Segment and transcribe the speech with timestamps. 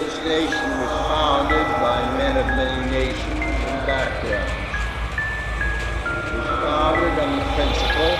[0.00, 4.50] This nation was founded by men of many nations and backgrounds.
[6.24, 8.16] It was founded on the principle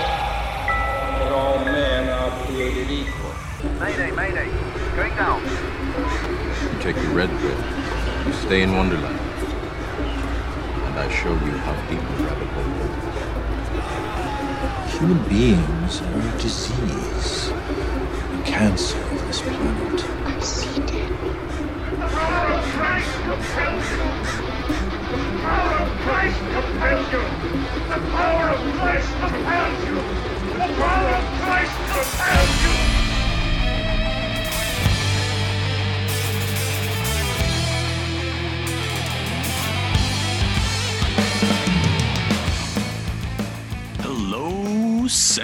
[1.17, 3.33] that all men are created equal.
[3.79, 4.49] Mayday, mayday.
[4.95, 5.41] Going down.
[5.41, 7.59] You take the red pill,
[8.27, 9.19] you stay in Wonderland,
[10.85, 12.73] and I show you how deep the rabbit hole
[14.85, 14.99] goes.
[14.99, 20.05] Human beings are a disease, a cancer of this planet.
[20.27, 21.11] I see dead.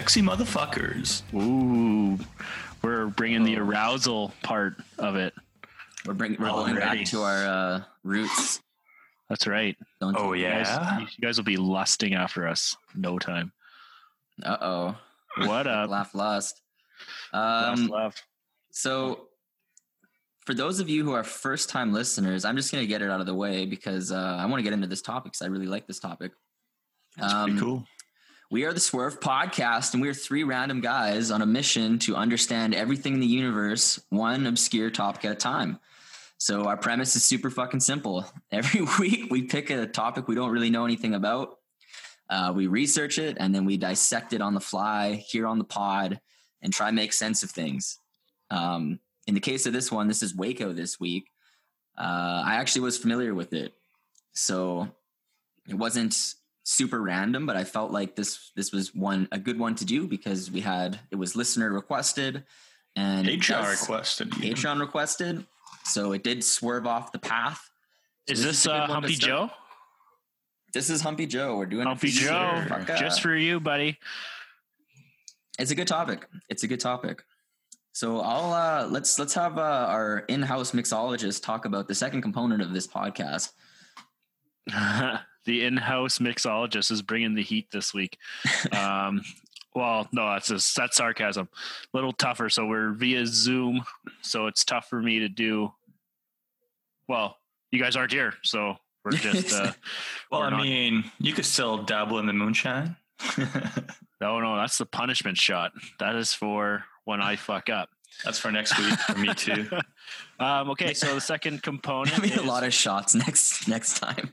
[0.07, 1.21] Sexy motherfuckers.
[1.34, 2.17] Ooh,
[2.81, 5.34] we're bringing the arousal part of it.
[6.07, 8.61] We're bringing we're going back to our uh, roots.
[9.29, 9.76] That's right.
[9.99, 10.99] Don't Oh You guys, yeah.
[11.01, 12.77] you guys will be lusting after us.
[12.95, 13.51] No time.
[14.41, 14.98] Uh oh.
[15.45, 15.90] What up?
[15.90, 16.62] Laugh lust.
[17.34, 18.23] Last Um, left.
[18.71, 19.27] so,
[20.45, 23.10] for those of you who are first time listeners, I'm just going to get it
[23.10, 25.48] out of the way because uh, I want to get into this topic because I
[25.48, 26.32] really like this topic.
[27.20, 27.85] Um, cool.
[28.49, 32.15] We are the Swerve Podcast, and we are three random guys on a mission to
[32.15, 35.79] understand everything in the universe, one obscure topic at a time.
[36.40, 38.26] So, our premise is super fucking simple.
[38.52, 41.57] Every week, we pick a topic we don't really know anything about.
[42.29, 45.63] Uh, we research it, and then we dissect it on the fly here on the
[45.63, 46.20] pod
[46.62, 47.99] and try make sense of things.
[48.49, 51.29] Um, in the case of this one, this is Waco this week.
[51.98, 53.74] Uh, I actually was familiar with it.
[54.34, 54.90] So,
[55.68, 59.74] it wasn't super random, but I felt like this this was one a good one
[59.76, 62.44] to do because we had it was listener requested
[62.96, 64.31] and Patreon requested.
[64.31, 65.46] Patreon requested,
[65.88, 67.69] so it did swerve off the path.
[68.28, 69.16] So Is this a uh, Humpy.
[69.16, 69.50] Joe?
[70.74, 71.57] This is Humpy Joe.
[71.57, 72.09] We're doing Humpy.
[72.09, 72.66] Joe,
[73.00, 73.97] just for you, buddy.
[75.59, 76.28] it's a good topic.
[76.50, 77.23] It's a good topic.
[77.94, 82.61] So I'll uh, let's let's have uh, our in-house mixologist talk about the second component
[82.61, 83.51] of this podcast.
[84.67, 88.17] the in-house mixologist is bringing the heat this week.
[88.72, 89.22] Um,
[89.78, 91.47] well, no, that's just, that's sarcasm.
[91.94, 92.50] A little tougher.
[92.50, 93.84] So we're via Zoom,
[94.22, 95.72] so it's tough for me to do.
[97.07, 97.38] Well,
[97.72, 98.75] you guys aren't here, so
[99.06, 99.53] we're just.
[99.53, 99.72] Uh,
[100.31, 102.95] Well, we're I not- mean, you could still dabble in the moonshine.
[104.22, 105.72] no, no, that's the punishment shot.
[106.00, 107.90] That is for when I fuck up.
[108.23, 109.69] That's for next week for me too.
[110.40, 112.17] Um, okay, so the second component.
[112.17, 114.31] I mean, a lot of shots next next time.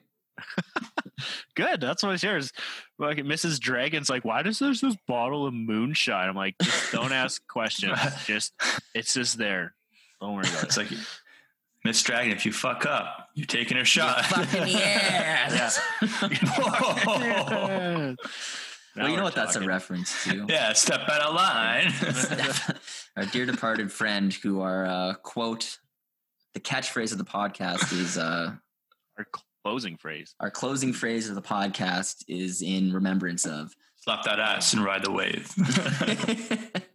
[1.57, 1.81] Good.
[1.81, 2.53] That's what it's yours.
[2.99, 3.59] Like Mrs.
[3.59, 6.29] Dragon's like, why does there's this bottle of moonshine?
[6.29, 6.57] I'm like,
[6.93, 7.99] don't ask questions.
[8.27, 8.53] Just
[8.95, 9.75] it's just there.
[10.21, 10.91] Don't worry about It's it.
[10.91, 10.99] like
[11.85, 14.25] Miss Dragon, if you fuck up, you're taking a shot.
[14.27, 15.79] Fucking yes.
[16.57, 18.17] Whoa.
[18.97, 20.47] Now well, you know we're what that's a reference to.
[20.49, 21.93] yeah, step out of line.
[23.17, 25.79] our dear departed friend, who our uh, quote,
[26.55, 28.53] the catchphrase of the podcast is uh,
[29.19, 29.27] Our
[29.65, 30.35] closing phrase.
[30.41, 33.73] our closing phrase of the podcast is in remembrance of.
[33.97, 35.51] Slap that ass and ride the wave.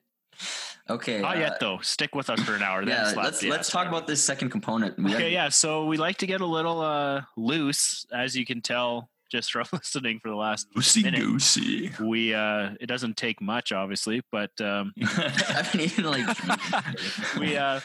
[0.89, 1.21] okay.
[1.21, 1.79] Not uh, yet though.
[1.81, 2.83] Stick with us for an hour.
[2.85, 4.97] Then Yeah, slap let's let's talk about this second component.
[4.97, 5.49] We Okay, have- yeah.
[5.49, 9.65] So we like to get a little uh loose, as you can tell just from
[9.71, 11.21] listening for the last Goosey minute.
[11.21, 11.91] goosey.
[11.99, 15.05] We uh it doesn't take much, obviously, but um I
[15.63, 16.25] haven't even like
[17.39, 17.79] we uh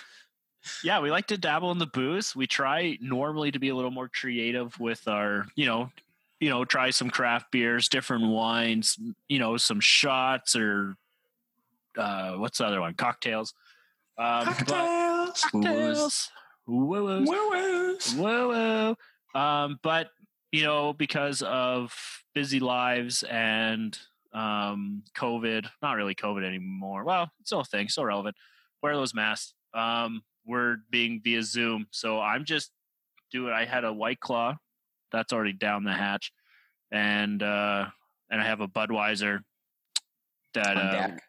[0.82, 3.91] yeah we like to dabble in the booze we try normally to be a little
[3.91, 5.91] more creative with our you know
[6.41, 8.98] you know try some craft beers different wines
[9.28, 10.97] you know some shots or
[11.99, 13.55] uh what's the other one cocktails
[14.19, 15.41] um but- Cocktails.
[15.43, 16.31] cocktails
[16.66, 17.28] Woo-woos.
[17.28, 18.15] Woo-woos.
[18.15, 18.49] whoa
[19.34, 20.09] whoa um but
[20.53, 21.94] you know because of
[22.34, 23.99] busy lives and
[24.33, 28.34] um covid not really covid anymore well it's still a thing still relevant
[28.83, 32.71] wear those masks um we're being via zoom so i'm just
[33.30, 34.54] doing i had a white claw
[35.13, 36.33] that's already down the hatch
[36.91, 37.84] and uh
[38.30, 39.41] and i have a budweiser
[40.54, 41.22] that uh deck.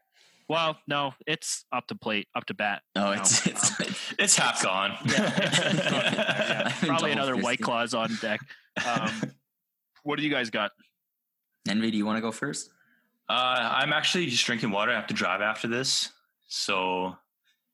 [0.49, 3.11] Well no it's up to plate up to bat Oh, now.
[3.13, 3.81] it's it's.
[3.81, 3.87] Um,
[4.19, 4.91] It's half gone.
[5.05, 8.39] yeah, I'm probably double another white claws on deck
[8.87, 9.11] um
[10.03, 10.71] what do you guys got
[11.67, 12.69] Envy, do you want to go first?
[13.27, 14.91] Uh, I'm actually just drinking water.
[14.91, 16.11] I have to drive after this.
[16.47, 17.15] So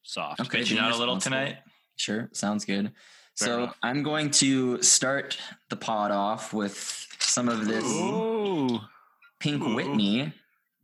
[0.04, 0.62] soft Okay.
[0.62, 1.58] bitching being out a little tonight.
[1.98, 2.94] Sure, sounds good.
[3.38, 3.76] Fair so enough.
[3.84, 5.38] I'm going to start
[5.70, 8.80] the pod off with some of this Ooh,
[9.42, 9.76] Pink Ooh.
[9.76, 10.32] Whitney.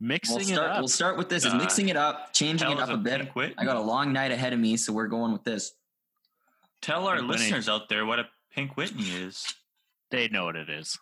[0.00, 0.66] Mixing We'll start.
[0.66, 1.44] it up We'll start with this.
[1.44, 3.32] Is Uh, mixing it up, changing it up us a bit.
[3.34, 5.72] Pink I got a long night ahead of me, so we're going with this.
[6.80, 7.42] Tell our Pink Whitney.
[7.44, 9.44] listeners out there what a Pink Whitney is.
[10.10, 10.98] They know what it is.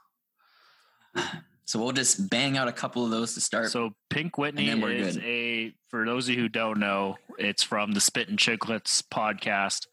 [1.69, 3.73] So we'll just bang out a couple of those to start.
[3.73, 5.25] So Pink Whitney then is good.
[5.25, 9.89] a for those of you who don't know, it's from the Spittin' Chiclets podcast.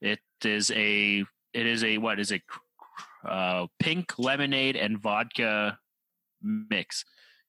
[0.00, 1.22] It is a
[1.52, 2.40] it is a what is it
[3.28, 5.78] uh pink lemonade and vodka
[6.42, 7.04] mix.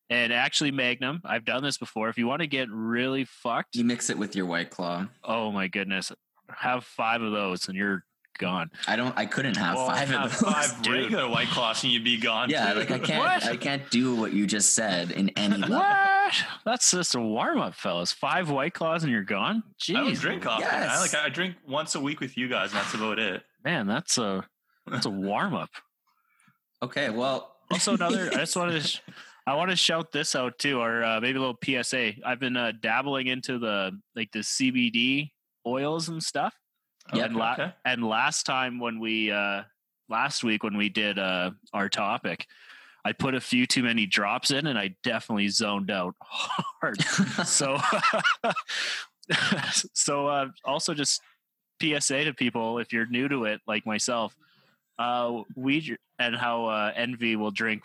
[0.10, 2.08] And actually Magnum, I've done this before.
[2.10, 5.08] If you want to get really fucked, you mix it with your white claw.
[5.24, 6.12] oh my goodness,
[6.50, 8.04] have 5 of those and you're
[8.40, 8.70] gone.
[8.88, 9.18] I don't.
[9.18, 10.54] I couldn't have Well, five have of those.
[10.54, 10.94] five dude.
[11.06, 12.50] regular White Claws and you'd be gone.
[12.52, 12.80] Yeah, too.
[12.80, 13.20] like I can't.
[13.20, 13.46] What?
[13.48, 15.78] I can't do what you just said in any level.
[15.78, 16.34] What?
[16.64, 18.12] That's just a warm up, fellas.
[18.14, 19.64] 5 white claws and you're gone?
[19.90, 20.20] I don't Jeez.
[20.22, 20.62] drink coffee.
[20.64, 20.90] Yes.
[20.90, 23.44] I like I drink once a week with you guys, and that's about it.
[23.66, 24.46] Man, that's a
[24.86, 25.72] that's a warm up.
[26.82, 27.56] Okay, well.
[27.72, 28.30] Also, another.
[28.32, 29.02] I just wanted to.
[29.48, 32.16] I want to shout this out too, or uh, maybe a little PSA.
[32.26, 35.32] I've been uh, dabbling into the like the CBD
[35.66, 36.54] oils and stuff.
[37.14, 37.74] Yeah, and, la- okay.
[37.86, 39.64] and last time when we uh,
[40.10, 42.46] last week when we did uh, our topic,
[43.06, 47.02] I put a few too many drops in, and I definitely zoned out hard.
[47.46, 47.78] so,
[49.94, 51.22] so uh, also just
[51.82, 54.36] PSA to people if you're new to it, like myself,
[55.00, 57.84] uh, we and how uh, Envy will drink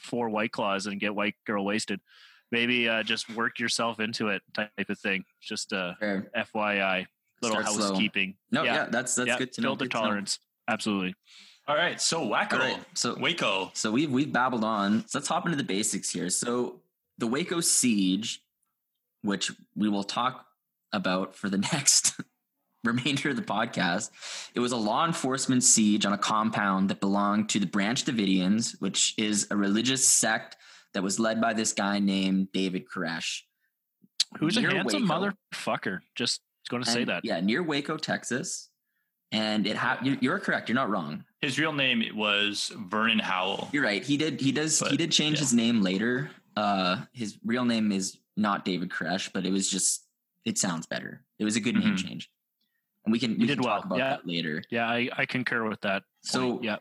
[0.00, 2.00] four White Claws and get white girl wasted.
[2.52, 5.24] Maybe uh, just work yourself into it, type of thing.
[5.40, 6.30] Just uh, Fair.
[6.36, 7.06] FYI,
[7.42, 7.88] little Start slow.
[7.88, 8.34] housekeeping.
[8.50, 9.68] No, yeah, that's that's yeah, good to know.
[9.68, 10.38] Build their good to tolerance.
[10.68, 11.14] Absolutely.
[11.68, 13.70] All right, so Waco, All right, so Waco.
[13.74, 15.06] So we've we've babbled on.
[15.06, 16.28] So let's hop into the basics here.
[16.28, 16.80] So
[17.18, 18.42] the Waco siege,
[19.22, 20.46] which we will talk
[20.92, 22.20] about for the next
[22.84, 24.10] remainder of the podcast,
[24.54, 28.80] it was a law enforcement siege on a compound that belonged to the Branch Davidians,
[28.80, 30.56] which is a religious sect
[30.94, 33.42] that was led by this guy named David Koresh.
[34.38, 35.32] Who's a handsome Waco.
[35.54, 36.00] motherfucker?
[36.14, 37.24] Just going to say that.
[37.24, 38.68] Yeah, near Waco, Texas.
[39.32, 40.68] And it ha- you- you're correct.
[40.68, 41.24] You're not wrong.
[41.40, 43.68] His real name was Vernon Howell.
[43.72, 44.02] You're right.
[44.02, 44.40] He did.
[44.40, 44.80] He does.
[44.88, 45.40] he did change yeah.
[45.40, 46.30] his name later.
[46.56, 50.04] Uh, his real name is not David Koresh, but it was just.
[50.44, 51.22] It sounds better.
[51.38, 51.98] It was a good name Mhm.
[52.08, 52.30] change,
[53.10, 53.32] and we can.
[53.32, 53.76] You we did can well.
[53.76, 54.08] talk about Yeah.
[54.10, 54.62] that later.
[54.70, 56.04] Yeah, I, I concur with that.
[56.22, 56.64] So point.
[56.64, 56.76] yeah,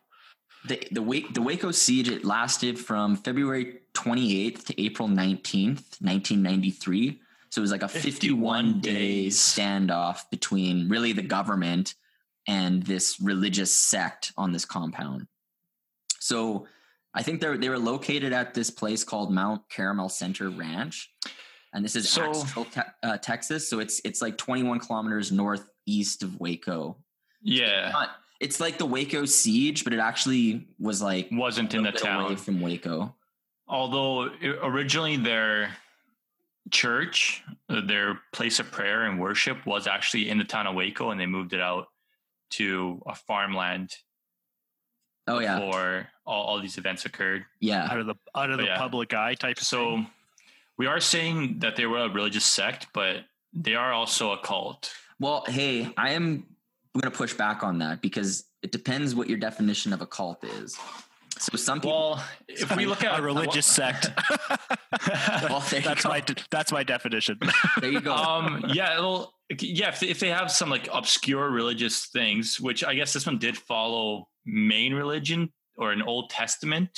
[0.68, 7.20] the the Wake the Waco siege it lasted from February 28th to April 19th, 1993.
[7.52, 11.96] So it was like a 51 51 day standoff between really the government
[12.48, 15.28] and this religious sect on this compound.
[16.20, 16.68] So
[17.14, 21.12] I think they they were located at this place called Mount Caramel Center Ranch,
[21.74, 22.34] and this is So-
[23.04, 23.68] uh, Texas.
[23.70, 25.32] So it's it's like 21 kilometers
[25.90, 26.98] northeast of Waco.
[27.42, 31.84] Yeah, Not- it's like the Waco siege, but it actually was like wasn't a in
[31.84, 32.38] the little bit away town.
[32.38, 33.16] from Waco.
[33.68, 34.30] Although
[34.64, 35.72] originally their
[36.72, 41.12] church, uh, their place of prayer and worship was actually in the town of Waco,
[41.12, 41.88] and they moved it out
[42.52, 43.96] to a farmland
[45.28, 47.46] Oh yeah, before all, all these events occurred.
[47.60, 47.86] yeah.
[47.92, 48.78] out of the out of But the yeah.
[48.78, 49.60] public eye type.
[49.60, 50.08] So thing.
[50.78, 53.18] we are saying that they were a religious sect, but
[53.54, 54.92] they are also a cult.
[55.20, 56.46] Well, hey, I am
[56.98, 60.44] going to push back on that because it depends what your definition of a cult
[60.44, 60.78] is.
[61.38, 64.10] So some people, Well, if we look at a religious sect,
[65.44, 66.10] well, that's go.
[66.10, 67.40] my that's my definition.
[67.80, 68.14] there you go.
[68.14, 72.84] um yeah well yeah if they, if they have some like obscure religious things which
[72.84, 76.90] i guess this one did follow main religion or an old testament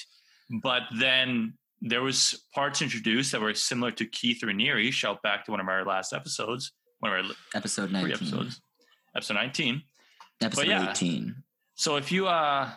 [0.64, 5.52] but then there was parts introduced that were similar to keith raniere shout back to
[5.52, 6.72] one of our last episodes
[7.02, 8.12] one of our episode three 19.
[8.14, 8.62] episodes
[9.16, 9.84] episode 19
[10.42, 10.90] Episode yeah.
[10.90, 11.36] 18.
[11.76, 12.70] so if you uh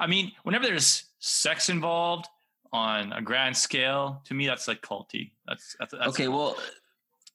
[0.00, 2.26] i mean whenever there's sex involved
[2.72, 6.56] on a grand scale to me that's like culty that's that's, that's Okay, well,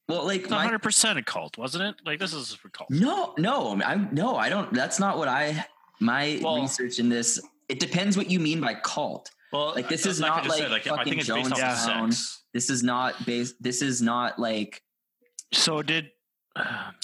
[0.10, 1.96] well, like 100 percent a cult, wasn't it?
[2.06, 2.90] Like this is a cult.
[2.90, 4.74] no, no, I'm no, I don't.
[4.74, 5.66] That's not what I.
[6.00, 7.40] My Well- research in this.
[7.70, 9.30] It depends what you mean by cult.
[9.54, 11.64] well Like, this is I not just like I fucking think it's based off of
[11.64, 12.14] Jonestown.
[12.14, 12.44] sex.
[12.54, 13.56] This is not based.
[13.62, 14.82] This is not like
[15.52, 16.12] So did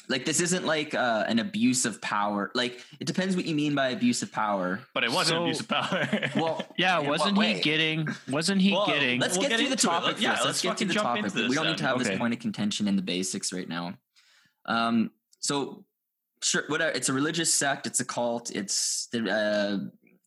[0.10, 2.52] like this isn't like uh, an abuse of power.
[2.56, 4.82] Like it depends what you mean by abuse of power.
[4.94, 6.08] but it wasn't So- abuse of power.
[6.36, 7.00] Well, yeah?
[7.00, 8.08] Wasn't he getting?
[8.30, 9.20] Wasn't he Well, getting?
[9.20, 11.26] Let's We'll get, get to the topic yeah, let's Let's, get to the jump topic.
[11.26, 12.10] into We don't need to have Okay.
[12.10, 13.94] this point of contention in the basics right now.
[14.66, 15.86] Um, so
[16.42, 16.92] sure, whatever.
[16.92, 17.86] It's a religious sect.
[17.88, 18.52] It's a cult.
[18.52, 19.30] It's the.
[19.30, 19.78] Uh,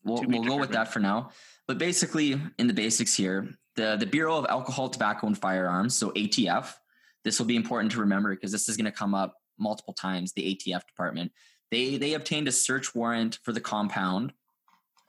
[0.03, 1.31] we'll we'll go with that for now.
[1.67, 6.11] But basically, in the basics here, the the Bureau of Alcohol, Tobacco, and Firearms, so
[6.11, 6.73] ATF.
[7.23, 10.33] This will be important to remember because this is going to come up multiple times.
[10.33, 11.31] The ATF department
[11.71, 14.33] they they obtained a search warrant for the compound,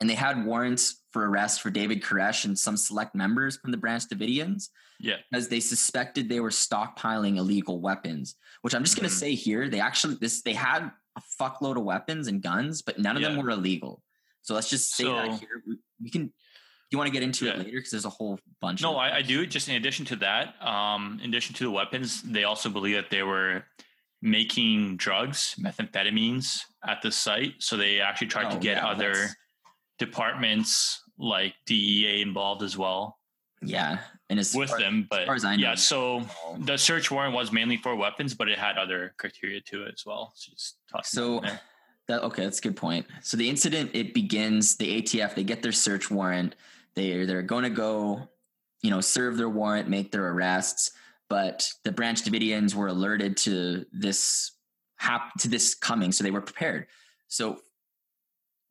[0.00, 3.78] and they had warrants for arrest for David Koresh and some select members from the
[3.78, 4.68] Branch Davidians
[5.00, 8.34] yeah, because they suspected they were stockpiling illegal weapons.
[8.62, 9.12] Which I'm just going Mhm.
[9.12, 12.98] to say here, they actually this they had a fuckload of weapons and guns, but
[12.98, 14.02] none of them were illegal.
[14.42, 15.62] So let's just say So- that here.
[15.66, 16.32] We, we can.
[16.90, 17.70] Do you want to get into it later?
[17.70, 18.82] Because there's a whole bunch.
[18.82, 19.46] No, I, I do.
[19.46, 23.10] Just in addition to that, um, in addition to the weapons, they also believe that
[23.10, 23.64] they were
[24.22, 27.54] making drugs, methamphetamines, at the site.
[27.58, 29.36] So they actually tried to Oh, get yeah, other that's-
[30.00, 33.18] departments like DEA involved as well
[33.62, 33.98] Yeah,
[34.30, 35.06] and as with far, them.
[35.08, 36.22] But far as I know, yeah, so
[36.58, 40.04] the search warrant was mainly for weapons, but it had other criteria to it as
[40.06, 40.32] well.
[40.34, 40.52] So
[41.04, 41.42] So
[42.08, 43.06] that okay, that's a good point.
[43.22, 44.76] So the incident it begins.
[44.76, 46.56] The ATF they get their search warrant.
[46.94, 48.28] They they're going to go,
[48.82, 50.92] you know, serve their warrant, make their arrests.
[51.28, 54.52] But the Branch Davidians were alerted to this
[54.96, 56.86] hap- to this coming, so they were prepared.
[57.28, 57.60] So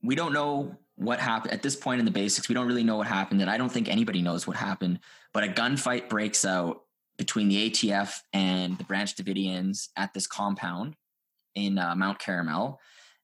[0.03, 2.49] we don't know what happened at this point in the basics.
[2.49, 4.99] We don't really know what happened, and I don't think anybody knows what happened.
[5.33, 6.81] But a gunfight breaks out
[7.17, 10.95] between the ATF and the Branch Davidians at this compound
[11.55, 12.79] in uh, Mount Caramel.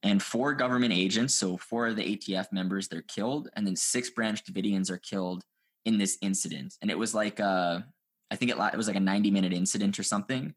[0.05, 4.11] And four government agents, so four of the ATF members, they're killed, and then six
[4.11, 5.43] Branch Davidians are killed
[5.83, 6.75] in this incident.
[6.79, 7.79] And it was like, uh,
[8.29, 10.53] I think it, it was like a 90 minute incident or something.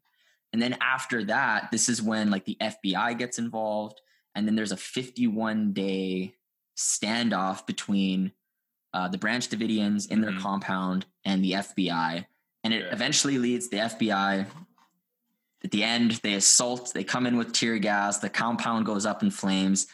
[0.53, 3.99] And then after that, this is when like the FBI gets involved,
[4.35, 6.35] and then there's a 51 day
[6.77, 8.31] standoff between
[8.93, 10.41] uh, the Branch Davidians in their Mhm.
[10.41, 12.25] compound and the FBI.
[12.63, 12.91] And it Yeah.
[12.91, 14.45] eventually leads the FBI.
[15.63, 19.23] At the end, they assault, they come in with tear gas, the compound goes up
[19.23, 19.87] in flames.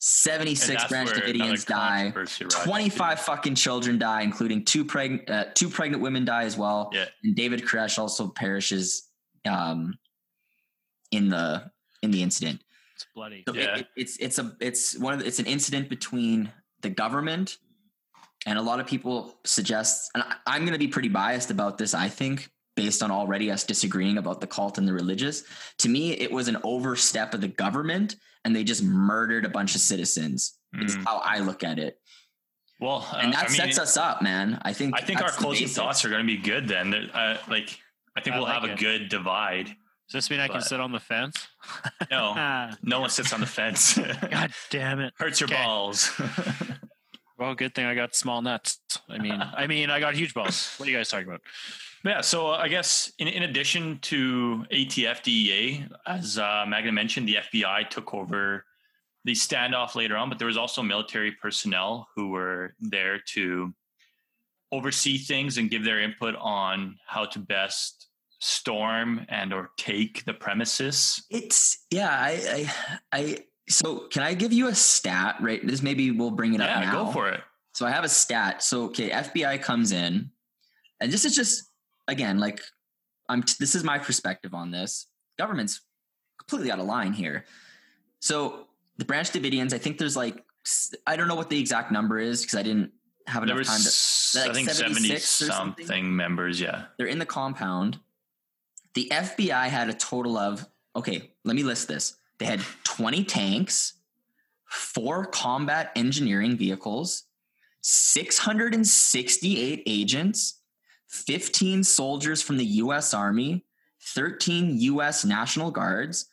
[0.00, 2.02] 76 that's Branch Davidians die.
[2.12, 6.58] controversy arises, 25 fucking children die, including two pregnant uh, two pregnant women die as
[6.58, 6.90] well.
[6.92, 7.06] Yeah.
[7.22, 9.08] And David Koresh also perishes
[9.48, 9.94] um,
[11.10, 11.70] in the
[12.02, 12.60] in the incident.
[12.96, 13.44] It's bloody.
[13.48, 13.76] So it- Yeah.
[13.78, 16.52] it, it's it's a it's one of the, it's an incident between
[16.82, 17.56] the government
[18.44, 21.78] and a lot of people suggest and I, I'm going to be pretty biased about
[21.78, 25.44] this I think based on already us disagreeing about the cult and the religious
[25.78, 29.74] to me it was an overstep of the government and they just murdered a bunch
[29.74, 31.04] of citizens is Mm.
[31.06, 32.00] how I look at it
[32.80, 35.30] Well, uh, and that I mean, sets us up man I think I think our
[35.30, 36.92] closing thoughts are going to be good then.
[36.94, 37.78] Uh, like,
[38.16, 39.66] I think I we'll like have a good divide.
[39.66, 41.48] Does this mean I can sit on the fence?
[42.10, 42.34] No,
[42.82, 43.96] no one sits on the fence.
[43.96, 45.14] God damn it!
[45.18, 45.56] Hurts your Okay.
[45.62, 46.10] balls.
[47.36, 48.78] Well, good thing I got small nuts.
[49.08, 50.74] I mean, I mean, I got huge balls.
[50.76, 51.42] What are you guys talking about?
[52.04, 52.20] yeah.
[52.20, 57.36] So uh, I guess in, in addition to ATF DEA, as uh, Magna mentioned, the
[57.36, 58.64] FBI took over
[59.24, 63.72] the standoff later on, but there was also military personnel who were there to
[64.70, 68.08] oversee things and give their input on how to best
[68.40, 71.24] storm and or take the premises.
[71.30, 72.68] It's yeah, I,
[73.12, 73.38] I, I.
[73.68, 75.36] So can I give you a stat?
[75.40, 77.40] Right, this maybe we'll bring it up Yeah, go for it.
[77.72, 78.62] So I have a stat.
[78.62, 80.30] So okay, FBI comes in,
[81.00, 81.70] and this is just
[82.06, 82.60] again like
[83.28, 83.42] I'm.
[83.58, 85.06] This is my perspective on this.
[85.38, 85.80] Government's
[86.38, 87.44] completely out of line here.
[88.20, 88.66] So
[88.98, 90.44] the Branch Davidians, I think there's like
[91.06, 92.92] I don't know what the exact number is because I didn't
[93.26, 94.38] have enough time to.
[94.38, 95.86] like I think, 70 something?
[95.86, 96.60] something members.
[96.60, 96.84] Yeah.
[96.96, 97.98] they're in the compound.
[98.94, 100.66] The FBI had a total of
[100.96, 102.16] okay, let me list this.
[102.38, 103.94] They had 20 tanks,
[104.66, 107.24] four combat engineering vehicles,
[107.82, 110.60] 668 agents,
[111.08, 113.64] 15 soldiers from the US Army,
[114.00, 116.26] 13 US National Guards,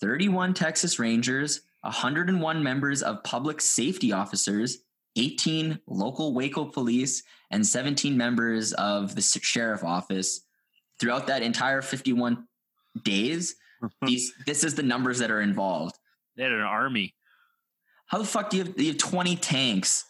[0.00, 4.78] 31 Texas Rangers, 101 members of public safety officers,
[5.16, 10.40] 18 local Waco police, and 17 members of the sheriff office.
[10.98, 12.48] Throughout that entire 51
[13.02, 14.06] days Mm-hmm.
[14.06, 15.96] these this is the numbers that are involved
[16.36, 17.14] They had an army.
[18.06, 20.04] how the fuck do you have, you have 20 tanks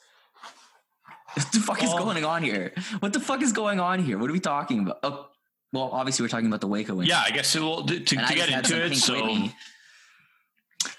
[1.35, 1.99] what the fuck is oh.
[1.99, 4.99] going on here what the fuck is going on here what are we talking about
[5.03, 5.29] oh
[5.73, 7.09] well obviously we're talking about the waco incident.
[7.09, 8.95] Yeah, I guess it will, to, to And I get into it.
[8.97, 9.55] So Whitney.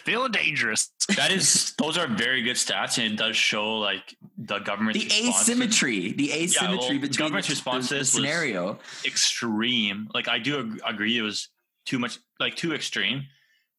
[0.04, 0.92] Feeling dangerous.
[1.16, 5.06] that is, those are very good stats, and it does show like the government's the
[5.06, 8.24] response to- asymmetry the asymmetry well, between government's the, response the, to the this was-
[8.24, 10.10] scenario extreme.
[10.14, 11.50] Like I do ag- agree, it was
[11.86, 13.24] too much, like too extreme.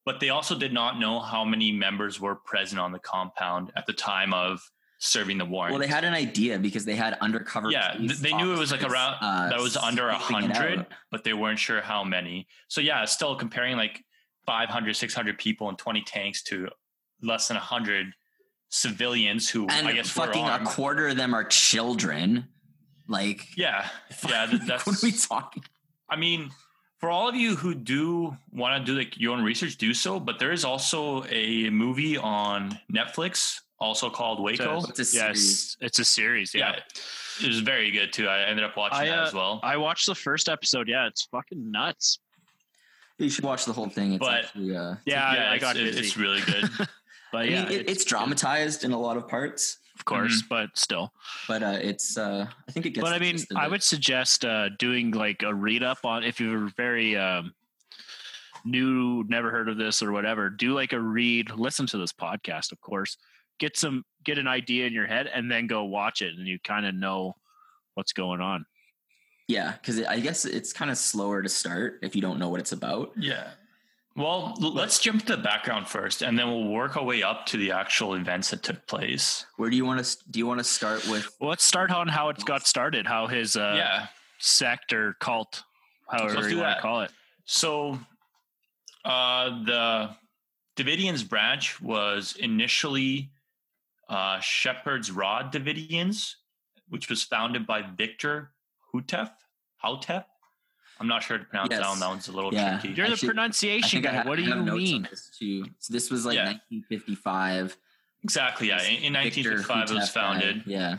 [0.04, 3.86] But they also did not know how many members were present on the compound at
[3.86, 4.60] the time of
[4.98, 5.72] serving the warrant.
[5.72, 8.72] well they had an idea because they had undercover yeah, th- they knew it was
[8.72, 12.46] like around uh, that was under a hundred, but they weren't sure how many.
[12.68, 14.02] So yeah, still comparing like
[14.46, 16.68] 500, 600 people and 20 tanks to
[17.22, 18.06] less than 100
[18.68, 22.48] civilians who and I guess fucking a quarter of them are children
[23.08, 23.86] like Yeah,
[24.28, 24.86] yeah, that's.
[24.86, 25.62] what are we talking
[26.08, 26.50] I mean,
[26.98, 30.18] for all of you who do want to do like your own research, do so.
[30.18, 34.78] But there is also a movie on Netflix, also called Waco.
[34.88, 35.16] It's a series.
[35.44, 36.54] yes, it's a series.
[36.54, 36.72] Yeah.
[36.72, 38.28] yeah, it was very good too.
[38.28, 39.60] I ended up watching I, that uh, as well.
[39.62, 40.88] I watched the first episode.
[40.88, 42.18] Yeah, it's fucking nuts.
[43.18, 44.12] You should watch the whole thing.
[44.14, 46.68] It's But- actually, uh, Yeah, I, I got it- it's really good.
[47.32, 50.76] but I yeah, mean, it, it's dramatized in a lot of parts, of course, but
[50.76, 51.12] still.
[51.48, 52.18] but uh, it's.
[52.18, 53.02] Uh, I think it gets.
[53.02, 56.68] but I mean, I would suggest uh, doing like a read up on if you're
[56.76, 57.54] very um,
[58.64, 60.50] new, never heard of this or whatever.
[60.50, 63.16] Do like a read, listen to this podcast, of course.
[63.58, 66.58] Get some, get an idea in your head, and then go watch it, and you
[66.62, 67.36] kind of know
[67.94, 68.66] what's going on.
[69.48, 72.60] Yeah, because I guess it's kind of slower to start if you don't know what
[72.60, 73.12] it's about.
[73.16, 73.48] Yeah.
[74.16, 77.58] Well, let's jump to the background first, and then we'll work our way up to
[77.58, 79.44] the actual events that took place.
[79.56, 80.16] Where do you want to?
[80.30, 81.28] Do you want to start with?
[81.38, 84.06] Well, let's start on how it got started, how his uh, yeah.
[84.38, 85.62] sect or cult,
[86.08, 86.74] however let's you do want that.
[86.76, 87.10] to call it.
[87.44, 87.98] So,
[89.04, 90.10] uh, the
[90.76, 93.30] Davidians branch was initially
[94.08, 96.36] uh, Shepherd's Rod Davidians,
[96.88, 98.52] which was founded by Victor
[98.94, 99.30] Hutef.
[99.84, 100.24] Houtef.
[100.98, 102.00] I'm not sure how to pronounce that one.
[102.00, 102.78] That one's a little Yeah.
[102.80, 102.94] tricky.
[102.94, 104.12] You're I the should- pronunciation guy.
[104.12, 105.06] have- what do you mean?
[105.10, 105.64] This, too.
[105.78, 106.44] So this was like Yeah.
[106.44, 107.76] 1955.
[108.24, 108.68] Exactly.
[108.68, 108.82] Yeah.
[108.82, 110.20] In, in 1955, it was Hutef guy.
[110.20, 110.62] founded.
[110.66, 110.98] Yeah.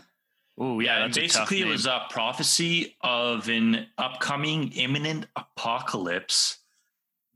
[0.59, 4.71] Oh Yeah, yeah, and that's a tough basically it was a prophecy of an upcoming
[4.73, 6.57] imminent apocalypse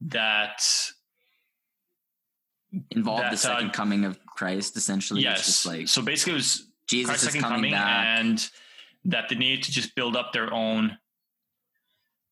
[0.02, 0.64] that
[2.92, 4.78] Involved the That, uh, second coming of Christ.
[4.78, 5.46] Essentially, yes.
[5.46, 8.20] just like so basically it was Jesus Christ's second coming coming back.
[8.20, 8.50] and
[9.04, 10.98] that they needed to just build up their own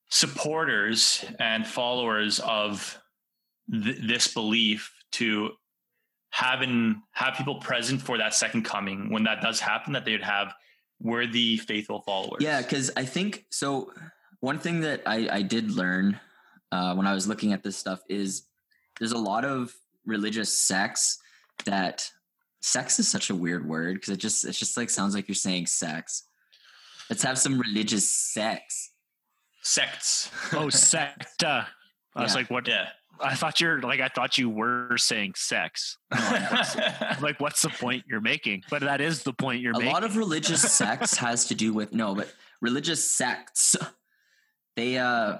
[0.09, 2.99] supporters and followers of
[3.71, 5.51] th- this belief to
[6.31, 10.11] have and have people present for that second coming when that does happen that they
[10.11, 10.53] would have
[10.99, 13.91] worthy faithful followers Yeah, because I think so.
[14.41, 16.19] One thing that I, I did learn
[16.71, 18.43] uh, when I was looking at this stuff is
[18.99, 19.73] there's a lot of
[20.05, 21.19] religious sects
[21.65, 22.09] that
[22.61, 25.35] sex is such a weird word because it just it just like sounds like you're
[25.35, 26.23] saying sex.
[27.09, 28.91] Let's have some religious sex.
[29.69, 31.67] Sects oh secta.
[32.15, 32.67] I was like, what?
[32.67, 32.89] yeah
[33.21, 35.97] I thought you're like, I thought you were saying sex.
[36.11, 38.63] I'm like, what's the point you're making?
[38.69, 39.89] But that is the point you're a making.
[39.89, 43.75] A lot of religious sects has to do with no, but religious sects.
[44.75, 45.39] They uh,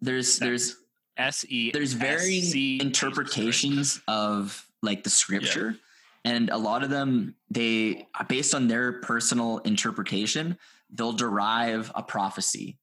[0.00, 0.76] there's there's
[1.16, 1.70] S E.
[1.72, 5.76] there's varying SC interpretations of like the scripture
[6.24, 10.56] and a lot of them they based on their personal interpretation
[10.90, 12.78] they'll derive a prophecy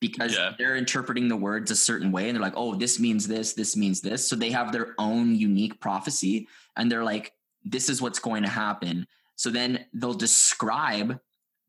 [0.00, 0.54] because Yeah.
[0.58, 3.76] they're interpreting the words a certain way and they're like oh this means this this
[3.76, 7.32] means this so they have their own unique prophecy and they're like
[7.64, 9.06] this is what's going to happen
[9.36, 11.18] so then they'll describe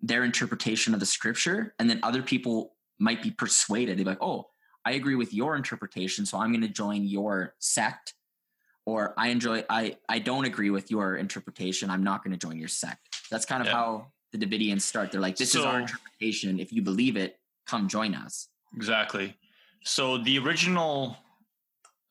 [0.02, 4.48] their interpretation of the scripture and then other people might be persuaded they're like oh
[4.86, 8.14] I agree with your interpretation, so I'm going to join your sect.
[8.86, 11.90] Or I enjoy, I I don't agree with your interpretation.
[11.90, 13.14] I'm not going to join your sect.
[13.30, 13.74] That's kind of Yeah.
[13.74, 15.12] how the Davidians start.
[15.12, 16.60] They're like, this is our interpretation.
[16.62, 17.38] If you believe it,
[17.70, 18.50] come join us.
[18.76, 19.36] Exactly.
[19.84, 21.18] So the original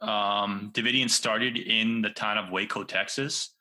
[0.01, 3.55] um, Davidians started in the town of Waco, Texas.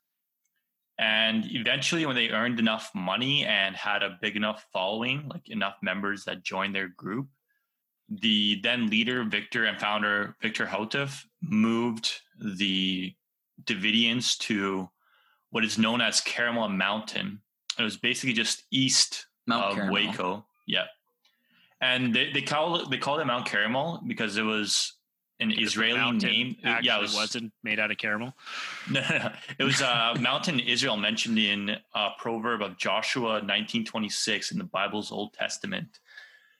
[1.00, 5.76] And eventually, when they earned enough money and had a big enough following, like enough
[5.84, 7.28] members that joined their group,
[8.10, 13.14] the then leader, Victor, and founder, Victor Houteff, moved the
[13.66, 14.90] Davidians to
[15.52, 17.42] what is known as Caramel Mountain.
[17.78, 19.94] It was basically just east Mount of Carmel.
[19.94, 20.46] Waco.
[20.66, 20.86] Yeah.
[21.82, 24.94] And they, they call it they called it Mount Caramel because it was
[25.40, 26.56] an Because Israeli name.
[26.64, 28.34] Yeah, it was, wasn't made out of caramel.
[28.90, 29.32] no, no, no.
[29.60, 34.64] It was a mountain in Israel mentioned in a proverb of Joshua 1926 in the
[34.64, 36.00] Bible's Old Testament.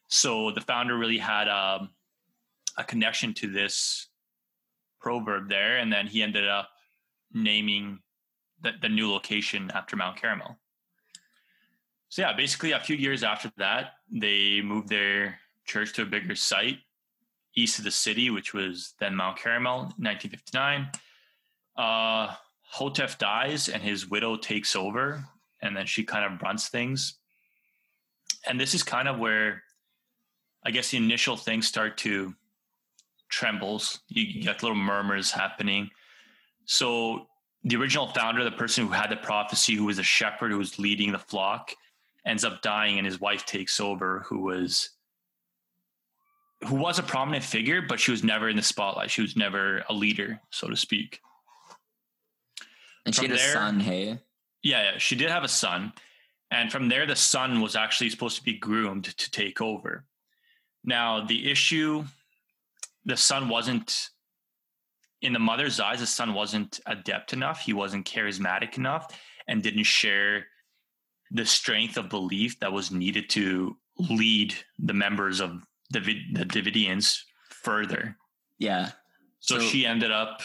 [0.08, 1.90] So the founder really had um,
[2.78, 4.08] a connection to this
[5.02, 6.70] proverb there, and then he ended up
[7.34, 8.00] naming
[8.62, 10.58] the, the new location after Mount Carmel.
[12.10, 16.36] So yeah, basically a few years after that, they moved their church to a bigger
[16.36, 16.80] site
[17.56, 20.90] east of the city, which was then Mount Carmel, 1959
[21.78, 22.34] uh
[22.76, 25.24] Houteff dies and his widow takes over
[25.62, 27.16] and then she kind of runs things.
[28.46, 29.64] And this is kind of where
[30.66, 32.36] I guess the initial things start to
[33.30, 34.00] trembles.
[34.10, 35.90] You, get little murmurs happening.
[36.66, 37.28] So
[37.64, 40.78] the original founder, the person who had the prophecy, who was a shepherd who was
[40.78, 41.74] leading the flock,
[42.28, 44.90] ends up dying and his wife takes over, who was
[46.66, 49.12] who was a prominent figure, but she was never in the spotlight.
[49.12, 51.22] She was never a leader, so to speak.
[53.06, 54.20] And she From had a son, hey?
[54.64, 55.94] Yeah, yeah, she did have a son.
[56.50, 60.06] And from there, the son was actually supposed to be groomed to take over.
[60.84, 62.06] Now, the issue
[63.06, 64.10] the son wasn't,
[65.22, 67.62] in the mother's eyes, the son wasn't adept enough.
[67.62, 69.16] He wasn't charismatic enough
[69.48, 70.48] and didn't share
[71.32, 73.76] the strength of belief that was needed to
[74.10, 76.00] lead the members of the,
[76.34, 78.16] the Davidians further
[78.60, 78.92] Yeah.
[79.40, 80.42] So, So- she ended up.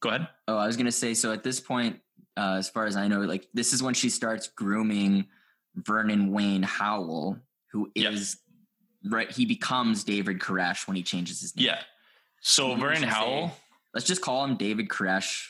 [0.00, 0.28] Go ahead.
[0.48, 1.14] Oh, I was gonna say.
[1.14, 2.00] So at this point,
[2.36, 5.26] uh, as far as I know, like this is when she starts grooming
[5.74, 7.38] Vernon Wayne Howell,
[7.72, 8.36] who is
[9.04, 9.12] Yep.
[9.12, 9.30] right.
[9.30, 11.66] He becomes David Koresh when he changes his name.
[11.66, 11.82] Yeah.
[12.40, 13.56] So Vernon should say- Howell.
[13.94, 15.48] Let's just call him David Koresh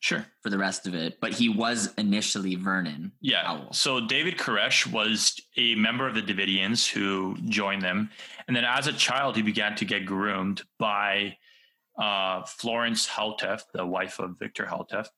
[0.00, 0.24] Sure.
[0.42, 1.18] for the rest of it.
[1.20, 3.12] But he was initially Vernon.
[3.20, 3.44] Yeah.
[3.44, 3.72] Howell.
[3.72, 8.10] So David Koresh was a member of the Davidians who joined them.
[8.46, 11.36] And then as a child, he began to get groomed by
[11.98, 15.08] uh, Florence Houteff, the wife of Victor Houteff.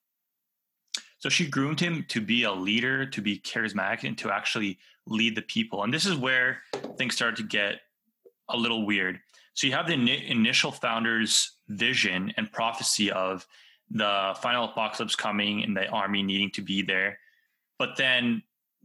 [1.19, 5.37] So she groomed him to be a leader, to be charismatic, and to actually lead
[5.37, 5.85] the people.
[5.85, 6.63] And this is where
[6.97, 7.81] things started to get
[8.49, 9.21] a little weird.
[9.53, 13.47] So you have the initial founder's vision and prophecy of
[13.91, 17.19] the final apocalypse coming and the army needing to be there.
[17.79, 18.43] But then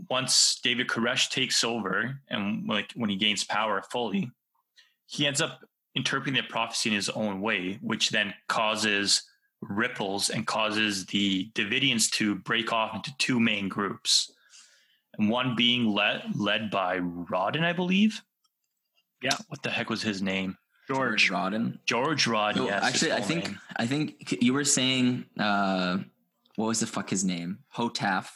[0.10, 4.32] once David Koresh takes over and like when he gains power fully,
[5.08, 5.62] he ends up
[5.96, 9.24] interpreting the prophecy in his own way, which then causes
[9.62, 14.32] ripples and causes the Davidians to break off into two main groups.
[15.18, 18.22] And one being led led by Roden, I believe.
[19.22, 19.38] Yeah.
[19.48, 20.58] What the heck was his name?
[20.88, 21.30] George.
[21.30, 21.80] Roden.
[21.86, 22.56] George Rod.
[22.56, 23.60] So yes, actually, I think name.
[23.76, 25.98] I think you were saying uh,
[26.56, 27.60] what was the fuck his name?
[27.76, 28.30] Houteff.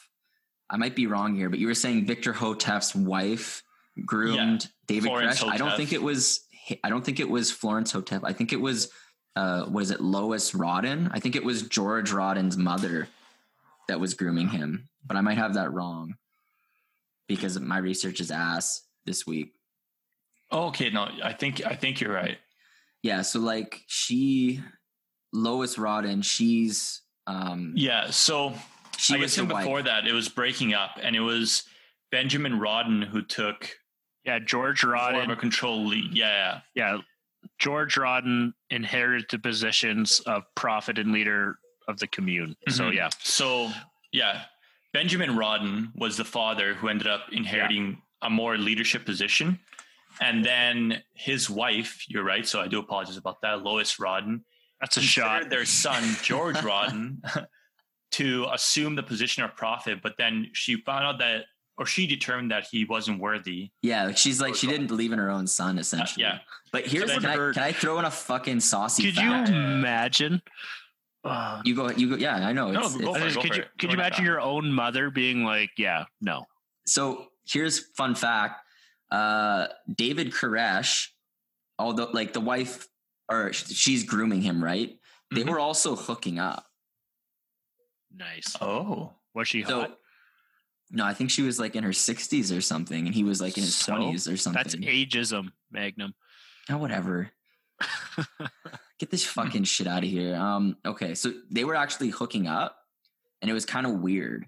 [0.69, 3.63] I might be wrong here, but you were saying Victor Houteff's wife
[4.05, 5.51] groomed David Florence Koresh.
[5.51, 6.41] I don't think it was.
[6.83, 8.21] I don't think it was Florence Houteff.
[8.23, 8.91] I think it was.
[9.35, 11.09] Uh, was it Lois Roden?
[11.13, 13.07] I think it was George Roden's mother
[13.87, 16.15] that was grooming him, but I might have that wrong
[17.27, 19.53] because my research is ass this week.
[20.51, 22.37] Oh, okay, no, I think I think you're right.
[23.03, 24.61] Yeah, so like she,
[25.31, 28.53] Lois Roden, she's um Yeah, so
[28.97, 29.63] she I was guess the even wife.
[29.65, 31.63] before that, it was breaking up, and it was
[32.11, 33.69] Benjamin Roden who took
[34.25, 36.13] Yeah, George more of a control lead.
[36.15, 36.97] Yeah, Yeah,
[37.59, 42.55] George Roden inherited the positions of prophet and leader of the commune.
[42.69, 42.95] So Mhm.
[42.95, 43.71] yeah, So
[44.11, 44.45] yeah,
[44.93, 49.59] Benjamin Roden was the father who ended up inheriting a more leadership position,
[50.19, 52.03] and then his wife.
[52.07, 52.45] You're right.
[52.47, 53.63] So I do apologize about that.
[53.63, 54.43] Lois Roden
[54.81, 55.49] that's a shot.
[55.49, 57.21] their son George Roden
[58.11, 61.45] to assume the position of prophet, but then she found out that,
[61.77, 63.71] or she determined that he wasn't worthy.
[63.81, 66.23] Yeah, she's like she didn't believe in her own son essentially.
[66.23, 66.39] yeah.
[66.71, 70.41] But here's then can I, can I throw in a fucking saucy Could you imagine?
[71.23, 72.71] Uh, You go you go yeah, I know.
[72.71, 75.43] No, It's, go it's- for it, could you could you imagine your own mother being
[75.43, 76.45] like, yeah, no,
[76.85, 78.61] so here's fun fact.
[79.11, 81.07] Uh David Koresh,
[81.77, 82.87] although like the wife
[83.29, 84.97] or she's grooming him, right?
[85.31, 85.49] They Mhm.
[85.49, 86.65] were also hooking up.
[88.11, 88.55] nice.
[88.59, 89.97] Oh, Was she So hot?
[90.89, 93.55] no, I think she was like in her 60s or something, and he was like
[93.57, 93.93] in his So?
[93.93, 94.61] 20s or something.
[94.63, 96.15] That's ageism, Magnum.
[96.69, 97.31] Oh, whatever.
[98.99, 100.35] Get this fucking shit out of here.
[100.35, 102.75] Um, okay, so they were actually hooking up,
[103.41, 104.47] and it was kind of weird,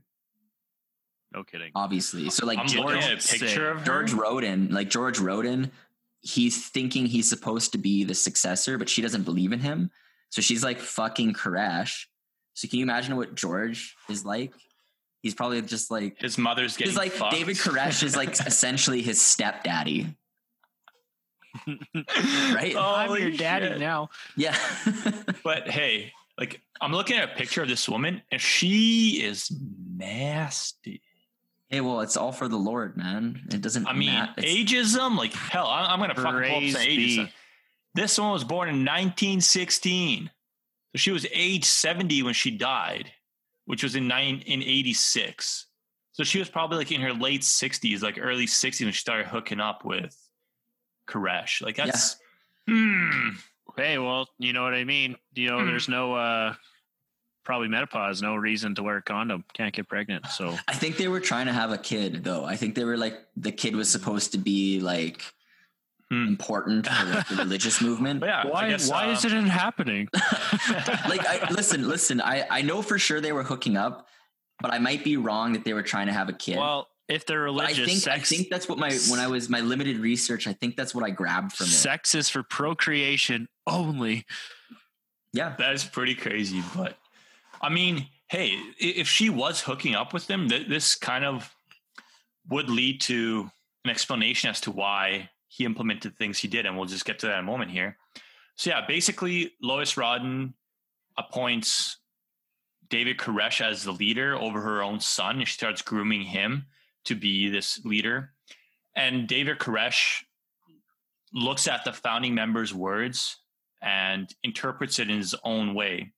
[1.34, 1.72] No kidding.
[1.76, 2.30] obviously.
[2.30, 3.84] So like I'm George, looking at a picture of.
[3.86, 5.72] George Roden, like George Roden,
[6.22, 9.91] he's thinking he's supposed to be the successor, but she doesn't believe in him.
[10.30, 12.06] So she's like fucking Koresh.
[12.54, 14.54] So can you imagine what George is like?
[15.22, 17.34] He's probably just like His mother's getting he's like fucked.
[17.34, 20.15] David Koresh is like essentially his stepdaddy.
[21.96, 22.76] Right?
[22.78, 23.80] I'm your daddy shit.
[23.80, 24.10] now.
[24.38, 24.58] Yeah.
[25.44, 29.52] But hey, like I'm looking at a picture of this woman, and she is
[29.98, 31.02] nasty.
[31.71, 33.47] Hey, well, it's all for the Lord, man.
[33.51, 33.88] It doesn't.
[33.88, 35.17] I mean, mat- ageism.
[35.17, 37.29] Like hell, I- I'm gonna fucking pull up some ageism.
[37.95, 43.12] This one was born in 1916, so she was age 70 when she died,
[43.65, 45.67] which was in nine in 86.
[46.13, 49.27] So she was probably like in her late 60s, like early 60s, when she started
[49.27, 50.15] hooking up with
[51.07, 51.62] Koresh.
[51.62, 52.17] Like that's
[52.67, 53.29] hmm.
[53.77, 55.15] Hey, well, you know what I mean.
[55.34, 55.67] You know, Hmm.
[55.67, 56.53] there's no uh
[57.43, 59.43] probably menopause, no reason to wear a condom.
[59.54, 60.27] Can't get pregnant.
[60.27, 62.45] So I think they were trying to have a kid, though.
[62.45, 65.21] I think they were like the kid was supposed to be like
[66.10, 66.27] Hmm.
[66.27, 68.19] important for like, the religious movement.
[68.19, 70.10] But yeah, why guess, why uh, isn't it happening?
[70.13, 72.19] like, I, listen, listen.
[72.19, 74.08] I I know for sure they were hooking up,
[74.60, 76.58] but I might be wrong that they were trying to have a kid.
[76.58, 79.47] Well, if they're But I religious, think I think that's what my when I was
[79.49, 80.47] my limited research.
[80.47, 81.69] I think that's what I grabbed from it.
[81.69, 84.25] sex is for procreation only.
[85.32, 86.97] Yeah, That is pretty crazy, but
[87.62, 91.54] I mean, hey, if she was hooking up with him, th- this kind of
[92.50, 93.50] would lead to
[93.86, 97.28] an explanation as to why he implemented things he did, and we'll just get to
[97.28, 97.97] that in a moment here.
[98.56, 100.54] So yeah, basically, Lois Roden
[101.17, 101.97] appoints
[102.89, 106.65] David Koresh as the leader over her own son, and she starts grooming him
[107.06, 108.34] to be this leader.
[108.95, 110.24] And David Koresh
[111.34, 113.38] looks at the founding members' words
[113.82, 116.13] and interprets it in his own way.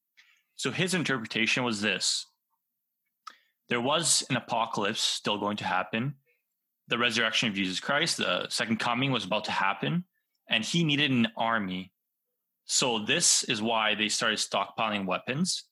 [0.64, 2.26] So his interpretation was this
[3.68, 6.16] there was an apocalypse still going to happen.
[6.88, 10.06] The resurrection of Jesus Christ, the second coming was about to happen,
[10.50, 11.92] and he needed an army.
[12.64, 15.66] So, this is why they started stockpiling weapons.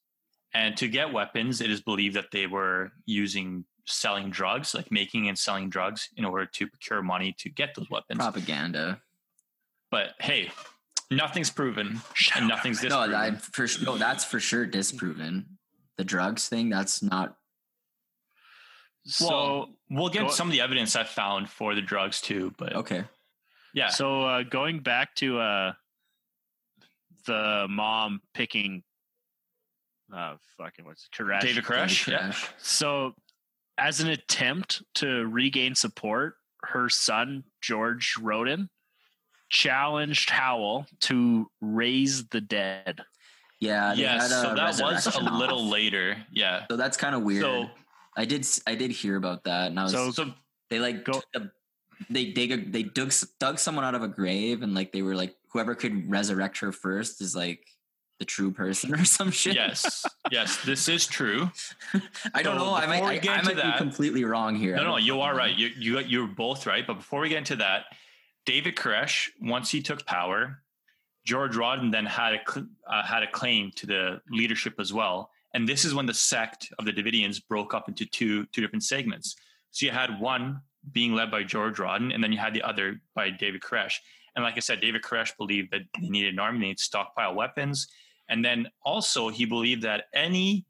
[0.54, 5.30] And to get weapons, it is believed that they were using selling drugs, like making
[5.30, 8.18] and selling drugs in order to procure money to get those weapons.
[8.18, 9.00] Propaganda.
[9.90, 10.52] But hey,
[11.12, 12.02] nothing's proven
[12.36, 13.12] and nothing's No, disproven.
[13.36, 15.58] that for no, that's for sure disproven.
[15.98, 17.36] The drugs thing, that's not.
[19.06, 22.54] So well, we'll get go- some of the evidence I found for the drugs too.
[22.58, 23.04] But Okay.
[23.74, 25.74] yeah, So uh, going back to uh,
[27.26, 28.84] the mom picking,
[30.16, 31.42] uh, fucking what's it, Koresh.
[31.42, 32.06] David Koresh.
[32.06, 32.36] David Yeah.
[32.60, 33.16] So,
[33.78, 38.70] as an attempt to regain support, her son George Roden
[39.52, 43.02] challenged Howell to raise the dead.
[43.60, 43.94] Yeah.
[43.94, 44.24] they yes.
[44.24, 45.72] had So that was a resurrection little off.
[45.72, 46.18] later.
[46.32, 46.66] Yeah.
[46.72, 47.44] So that's kind of weird.
[47.44, 47.70] So
[48.18, 50.34] I did I did hear about that, and I was So- so
[50.70, 51.52] they like Go- took a-
[52.10, 55.16] they dig a, they dug dug someone out of a grave, and like they were
[55.16, 57.64] like whoever could resurrect her first is like
[58.20, 59.54] the true person or some shit.
[59.56, 61.52] yes, yes, this is true.
[62.34, 62.74] I don't So know.
[62.74, 64.76] I might I, I might that- be completely wrong here.
[64.78, 65.38] No, no, you are know.
[65.40, 65.56] right.
[65.56, 66.86] You you you're both right.
[66.88, 67.86] But before we get into that,
[68.46, 70.64] David Koresh, once he took power,
[71.26, 72.40] George Roden then had a
[72.88, 75.30] uh, had a claim to the leadership as well.
[75.54, 78.84] And this is when the sect of the Davidians broke up into two two different
[78.84, 79.36] segments.
[79.72, 83.00] So you had one being led by George Roden, and then you had the other
[83.14, 83.96] by David Koresh.
[84.36, 86.84] And like I said, David Koresh believed that they needed an army, they needed to
[86.84, 87.88] stockpile weapons,
[88.30, 90.66] and then also he believed that any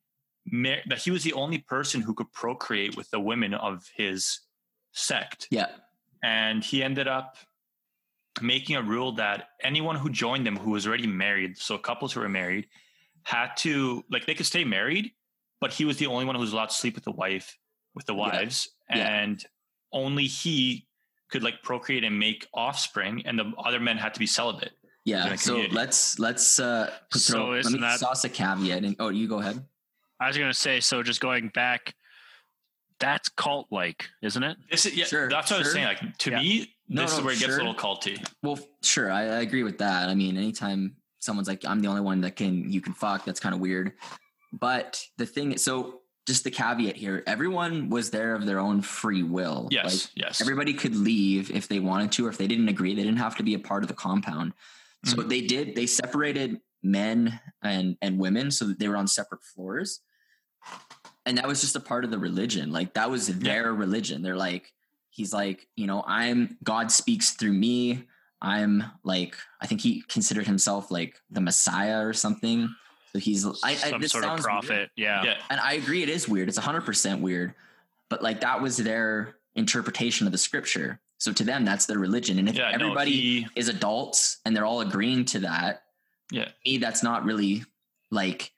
[0.87, 4.39] that he was the only person who could procreate with the women of his
[4.91, 5.67] sect Yeah.
[6.23, 7.37] and he ended up
[8.41, 12.19] making a rule that anyone who joined them who was already married so couples who
[12.19, 12.67] were married
[13.23, 15.11] had to like they could stay married
[15.59, 17.57] but he was the only one who was allowed to sleep with the wife
[17.95, 19.07] with the wives Yeah.
[19.21, 19.45] and
[19.93, 20.87] only he
[21.29, 24.71] could like procreate and make offspring and the other men had to be celibate
[25.05, 25.35] Yeah.
[25.35, 25.75] So community.
[25.75, 28.83] let's let's uh put So throw, let me that- sauce a caveat.
[28.83, 29.63] And, oh, you go ahead.
[30.19, 31.95] I was going to say, so just going back,
[32.99, 34.57] that's cult like, isn't it?
[34.69, 36.39] this is yeah Sure, that's what i was saying like to Yeah.
[36.39, 39.39] me No, this is no, where it gets a little culty Well, sure, I, I
[39.41, 40.09] agree with that.
[40.09, 43.39] I mean, anytime someone's like, "I'm the only one that can you can fuck," that's
[43.39, 43.93] kind of weird.
[44.51, 49.23] But the thing, so just the caveat here: everyone was there of their own free
[49.23, 49.69] will.
[49.71, 52.93] yes Like, yes everybody could leave if they wanted to, or if they didn't agree,
[52.93, 54.53] they didn't have to be a part of the compound.
[55.05, 55.29] So Mhm.
[55.29, 55.75] they did.
[55.75, 60.01] They separated men and and women so that they were on separate floors,
[61.25, 62.71] and that was just a part of the religion.
[62.73, 64.21] Like that was their religion.
[64.21, 64.73] They're like,
[65.11, 68.05] he's like, you know, I'm God speaks through me.
[68.41, 72.73] I'm like, I think he considered himself like the Messiah or something.
[73.13, 74.65] So he's, I, I Some this sort of sounds weird.
[74.67, 74.89] prophet.
[74.95, 75.23] Yeah.
[75.23, 76.49] yeah And I agree, it is weird.
[76.49, 77.53] It's 100% weird.
[78.09, 80.99] But like that was their interpretation of the scripture.
[81.17, 82.39] So to them, that's their religion.
[82.39, 85.83] And if yeah no, everybody he- is adults and they're all agreeing to that,
[86.31, 87.63] yeah to me, that's not really
[88.09, 88.51] like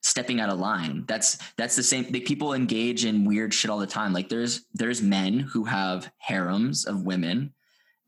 [0.00, 1.04] stepping out of line.
[1.06, 2.06] That's that's the same.
[2.10, 4.12] Like, people engage in weird shit all the time.
[4.12, 7.52] Like there's there's men who have harems of women,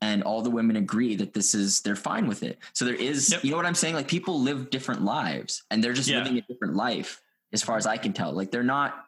[0.01, 2.59] and all the women agree that this is they're fine with it.
[2.73, 3.43] So there is, Yep.
[3.43, 3.95] you know what I'm saying?
[3.95, 6.19] Like people live different lives, and they're just Yeah.
[6.19, 7.21] living a different life,
[7.53, 8.31] as far as I can tell.
[8.31, 9.05] Like they're not.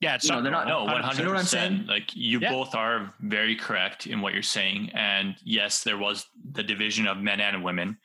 [0.00, 0.14] Yeah.
[0.14, 1.86] It's You know, they're not- No, one hundred know what I'm saying?
[1.86, 2.50] Like you Yeah.
[2.52, 7.18] both are very correct in what you're saying, and yes, there was the division of
[7.18, 7.98] men and women,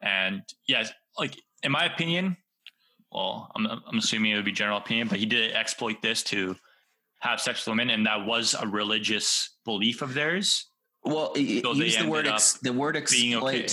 [0.00, 2.36] and yes, like in my opinion,
[3.12, 6.56] well, I'm I'm assuming it would be general opinion, but he did exploit this to
[7.20, 10.66] have sex with women, and that was a religious belief of theirs.
[11.04, 13.68] Well, So use the word ex, the word exploit okay.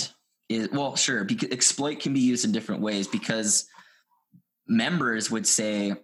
[0.48, 1.24] is well, sure.
[1.24, 3.66] Because exploit can be used in different ways because
[4.66, 5.94] members would say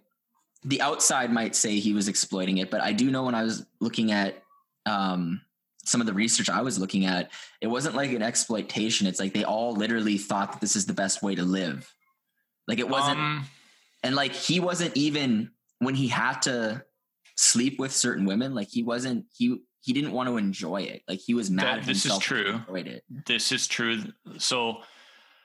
[0.63, 3.65] the outside might say he was exploiting it, but I do know when I was
[3.79, 4.41] looking at
[4.85, 5.41] um,
[5.83, 9.07] some of the research I was looking at, it wasn't like an exploitation.
[9.07, 11.91] It's like they all literally thought that this is the best way to live.
[12.67, 13.45] Like it wasn't, Um,
[14.03, 16.83] and like he wasn't even when he had to
[17.35, 18.53] sleep with certain women.
[18.55, 21.03] Like he wasn't he he didn't want to enjoy it.
[21.07, 22.53] Like he was mad That- at this is true.
[22.67, 23.03] Enjoyed it.
[23.27, 24.01] this is true.
[24.37, 24.81] So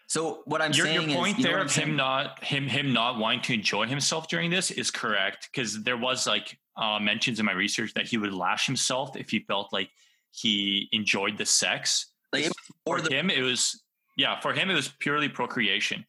[0.07, 2.67] So what I'm your, saying your point is, you know there of him not him
[2.67, 6.99] him not wanting to enjoy himself during this is correct because there was like uh,
[6.99, 9.91] mentions in my research that he would lash himself if he felt like
[10.33, 12.07] he enjoyed the sex.
[12.33, 12.53] Like, it-
[12.87, 13.83] For or the him, it was
[14.17, 14.41] yeah.
[14.41, 16.07] For him, it was purely procreation.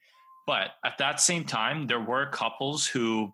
[0.48, 3.34] But at that same time, there were couples who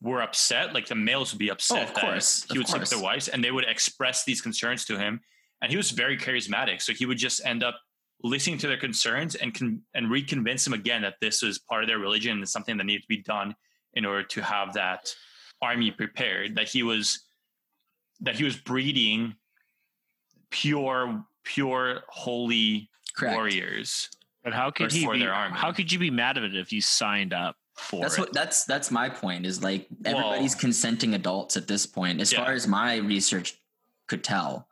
[0.00, 0.74] were upset.
[0.74, 2.90] Like the males would be upset Oh, of that course, he of would sleep with
[2.90, 5.20] their wives, and they would express these concerns to him.
[5.62, 7.80] And he was very charismatic, so he would just end up
[8.22, 11.88] listening to their concerns and con- and reconvince them again that this was part of
[11.88, 13.54] their religion and something that needed to be done
[13.94, 15.14] in order to have that
[15.62, 16.56] army prepared.
[16.56, 17.20] That he was
[18.20, 19.34] that he was breeding
[20.50, 23.34] pure, pure, holy Correct.
[23.34, 24.08] warriors.
[24.44, 25.56] But how could he be, their army.
[25.56, 28.20] how could you be mad at it if you signed up for That's it?
[28.20, 29.46] what that's that's my point.
[29.46, 32.44] Is like Well- everybody's consenting adults at this point, as Yeah.
[32.44, 33.54] far as my research
[34.06, 34.68] could tell.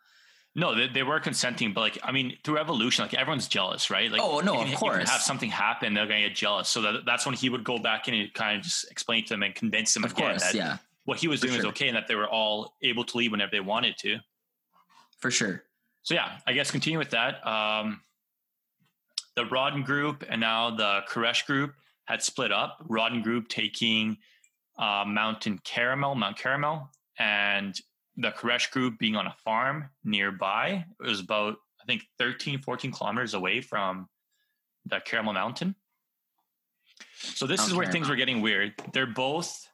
[0.55, 4.13] No, they, they were consenting, but like I mean, through evolution, like everyone's jealous, right?
[4.13, 5.09] Like, Oh, no, you of can- you can course.
[5.11, 6.69] have something happen, they're gonna get jealous.
[6.69, 9.31] So that, that's when he would go back in and kind of just explain to
[9.31, 11.67] them and convince them Of again course, that yeah, what he was For doing was
[11.67, 14.19] okay and that they were all able to leave whenever they wanted to.
[15.19, 15.65] for sure.
[16.03, 17.47] So yeah, I guess continue with that.
[17.47, 18.03] Um,
[19.37, 22.79] the Roden group and now the Koresh group had split up.
[22.89, 24.19] Roden group taking
[24.79, 27.79] uh, Mountain Caramel, Mount Caramel, and
[28.17, 30.85] the Koresh group being on a farm nearby.
[31.01, 34.09] It was about, I think, 13, 14 kilometers away from
[34.87, 35.75] the Caramel Mountain.
[37.17, 38.75] So this Mount is where things were getting weird.
[38.93, 39.69] They're both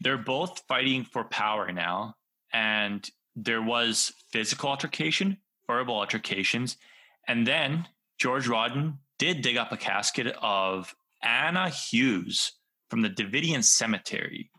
[0.00, 2.16] they're both fighting for power now,
[2.52, 6.76] and there was physical altercation, verbal altercations,
[7.26, 12.52] and then George Roden did dig up a casket of Anna Hughes
[12.90, 14.50] from the Davidian cemetery,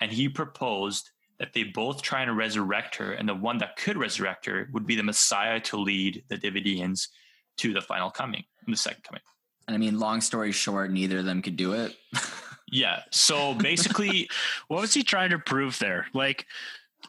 [0.00, 3.96] and he proposed that they both try and resurrect her, and the one that could
[3.96, 7.08] resurrect her would be the Messiah to lead the Davidians
[7.58, 9.22] to the final coming, the second coming.
[9.66, 11.96] And I mean, long story short, neither of them could do it.
[12.72, 13.02] Yeah.
[13.10, 14.28] So basically,
[14.68, 16.06] what was he trying to prove there?
[16.14, 16.46] Like,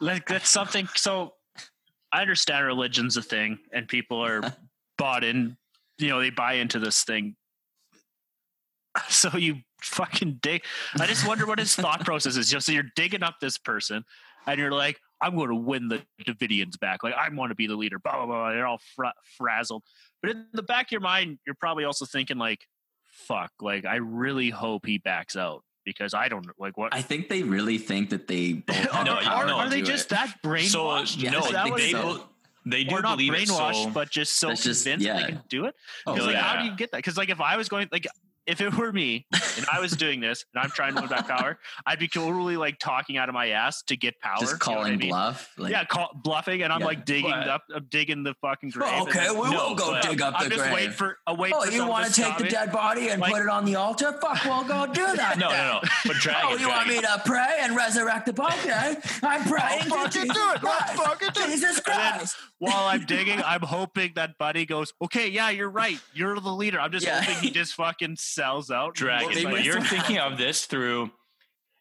[0.00, 0.86] like that's something.
[0.94, 1.34] So
[2.12, 4.54] I understand religion's a thing, and people are
[4.98, 5.56] bought in.
[5.98, 7.36] You know, they buy into this thing.
[9.08, 10.62] So you fucking dig.
[11.00, 12.48] I just wonder what his thought process is.
[12.48, 14.04] Just so you're digging up this person,
[14.46, 17.02] and you're like, "I'm going to win the Davidians back.
[17.02, 18.50] Like I want to be the leader." Blah blah blah.
[18.52, 19.82] They're all fra- frazzled.
[20.22, 22.60] But in the back of your mind, you're probably also thinking like,
[23.26, 23.50] "Fuck!
[23.60, 27.42] Like I really hope he backs out." Because I don't like what I think they
[27.42, 30.10] really think that they both have No, the are, no, to are they just it.
[30.10, 31.20] that brainwashed?
[31.20, 31.90] Yeah, no, that think they is?
[31.90, 32.28] so.
[32.66, 33.48] They do or not believe it.
[33.48, 35.26] brainwashed, So but just so That's just- convinced that yeah.
[35.26, 35.74] they can do it.
[36.06, 36.98] Oh, Because like, how do you get that?
[36.98, 38.06] Because like, if I was going, like,
[38.46, 41.26] if it were me and I was doing this and I'm trying to win back
[41.26, 44.36] power, I'd be totally like talking out of my ass to get power.
[44.38, 45.08] just you know what calling I mean?
[45.08, 45.50] bluff.
[45.56, 46.86] Like, yeah, call, bluffing, and I'm Yeah.
[46.86, 48.92] like digging But- up, I'm digging the fucking oh, grave.
[48.96, 50.94] Oh, okay, we No, will go dig up I'm the just waiting grave.
[50.94, 51.54] for a wait.
[51.56, 52.50] Oh, for you want to to take the me.
[52.50, 54.12] dead body and Like- put it on the altar?
[54.20, 55.38] Fuck, we'll go do that.
[55.38, 55.80] no, no, no.
[56.04, 58.58] But dragon, Oh, you want me to pray and resurrect the body?
[59.22, 60.62] I'm praying to fucking Jesus do it.
[60.62, 61.46] Let's fucking do it.
[61.46, 62.36] Jesus Christ.
[62.64, 65.98] While I'm digging, I'm hoping that Buddy goes, "Okay, yeah, you're right.
[66.12, 67.20] You're the leader." I'm just Yeah.
[67.22, 68.94] hoping he just fucking sells out.
[68.94, 69.28] dragon.
[69.28, 71.10] maybe but it's you're thinking of this through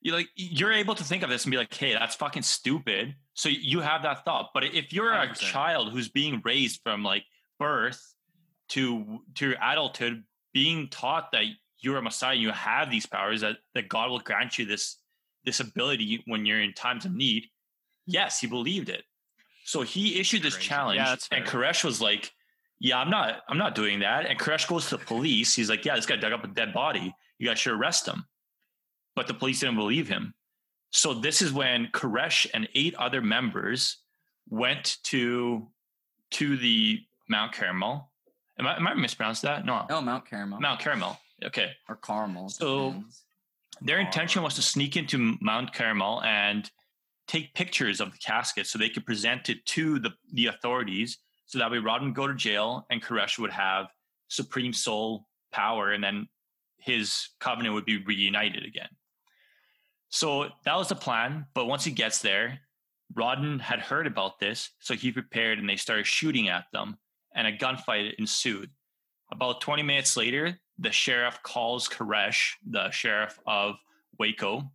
[0.01, 3.15] You're like you're able to think of this and be like, hey, that's fucking stupid.
[3.35, 4.49] So you have that thought.
[4.53, 5.35] But if you're a 100%.
[5.39, 7.23] child who's being raised from like
[7.57, 8.01] birth
[8.69, 11.45] to to adulthood, being taught that
[11.79, 14.97] you're a messiah, and you have these powers that that God will grant you this
[15.45, 17.47] this ability when you're in times of need.
[18.05, 19.03] Yes, he believed it.
[19.65, 20.67] So he issued this Crazy.
[20.69, 21.61] challenge, Yeah, that's and fair.
[21.61, 22.33] Koresh was like,
[22.79, 25.55] "Yeah, I'm not, I'm not doing that." And Koresh goes to the police.
[25.55, 27.13] He's like, "Yeah, this guy dug up a dead body.
[27.39, 28.25] You guys should arrest him."
[29.15, 30.33] But the police didn't believe him.
[30.91, 33.97] So this is when Koresh and eight other members
[34.49, 35.67] went to
[36.31, 38.09] to the Mount Carmel.
[38.59, 39.65] Am I, am I mispronounced that?
[39.65, 40.59] No, Oh, Mount Carmel.
[40.59, 41.19] Mount Carmel.
[41.43, 41.71] Okay.
[41.89, 42.49] or Carmel.
[42.49, 43.21] So- depends.
[43.81, 46.69] Their intention was to sneak into Mount Carmel and
[47.27, 51.19] take pictures of the casket so they could present it to the, the authorities.
[51.45, 53.87] So that way Roden would go to jail and Koresh would have
[54.27, 56.27] supreme soul power and then
[56.77, 58.89] his covenant would be reunited again.
[60.09, 61.45] So that was the plan.
[61.53, 62.59] But once he gets there,
[63.15, 64.69] Roden had heard about this.
[64.79, 66.97] So he prepared and they started shooting at them
[67.33, 68.69] and a gunfight ensued.
[69.31, 73.75] About 20 minutes later, the sheriff calls Koresh, the sheriff of
[74.19, 74.71] Waco,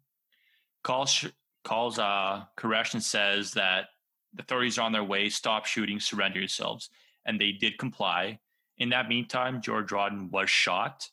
[0.83, 1.25] calls
[1.65, 3.87] calls uh, Koresh and says that
[4.35, 5.29] the authorities are on their way.
[5.29, 6.01] Stop shooting.
[6.01, 6.91] Surrender yourselves.
[7.27, 8.39] And they did comply.
[8.79, 11.09] In that meantime, George Roden was shot,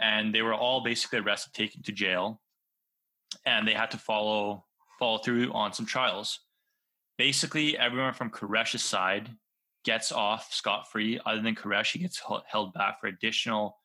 [0.00, 2.40] and they were all basically arrested, taken to jail,
[3.44, 4.64] and they had to follow
[4.98, 6.40] follow through on some trials.
[7.18, 9.30] Basically, everyone from Koresh's side
[9.84, 11.18] gets off scot free.
[11.26, 13.76] Other than Koresh, he gets hel- held back for additional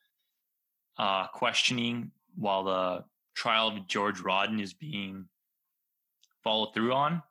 [0.96, 3.04] uh, questioning while the
[3.34, 5.26] trial of George Roden is being
[6.48, 7.22] followed through on.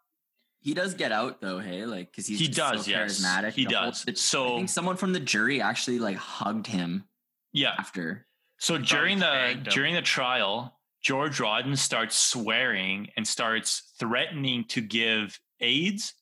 [0.60, 3.20] he does get out though, hey, like because he's He does, so yes.
[3.22, 3.54] charismatic.
[3.54, 4.06] He whole- does.
[4.08, 7.06] I So- think someone from the jury actually like hugged him
[7.54, 7.74] Yeah.
[7.80, 8.28] after.
[8.60, 15.40] So during the during the trial, George Roden starts swearing and starts threatening to give
[15.62, 16.14] AIDS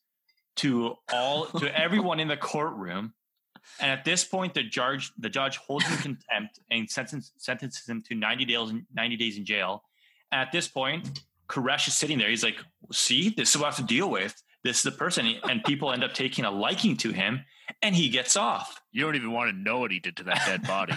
[0.58, 3.14] to all to everyone in the courtroom
[3.80, 8.04] And at this point, the judge the judge holds him contempt and sentence, sentences him
[8.04, 9.84] to 90 days 90 days in jail.
[10.32, 11.04] And at this point,
[11.48, 12.30] Koresh is sitting there.
[12.30, 12.58] He's like,
[12.92, 14.42] "See, this is what I have to deal with.
[14.64, 17.46] This is the person." And people end up taking a liking to him,
[17.82, 18.82] and he gets off.
[18.92, 20.94] You don't even want to know what he did to that dead body.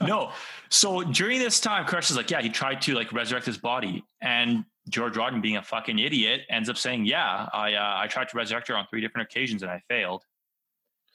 [0.06, 0.32] no.
[0.68, 4.04] So during this time, Koresh is like, "Yeah, he tried to like resurrect his body,"
[4.20, 8.28] and George Roden, being a fucking idiot, ends up saying, "Yeah, I uh, I tried
[8.30, 10.24] to resurrect her on three different occasions and I failed."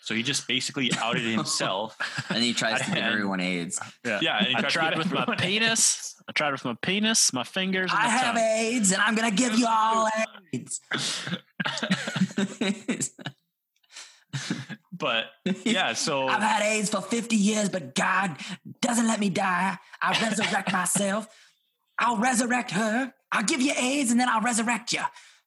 [0.08, 1.98] So he just basically outed himself.
[2.30, 3.78] and he tries to give everyone AIDS.
[4.06, 4.20] Yeah.
[4.22, 6.16] Yeah, and he I tried tried with my everyone- penis.
[6.30, 8.44] I tried with my penis, my fingers, and I my have tongue.
[8.44, 10.08] AIDS, and I'm gonna give you all
[10.54, 10.80] AIDS.
[15.00, 15.26] But
[15.64, 18.36] yeah, so I've had AIDS for 50 years, but God
[18.82, 19.78] doesn't let me die.
[20.02, 21.28] I resurrect myself.
[22.00, 23.14] I'll resurrect her.
[23.32, 25.02] I'll give you AIDS and then I'll resurrect you.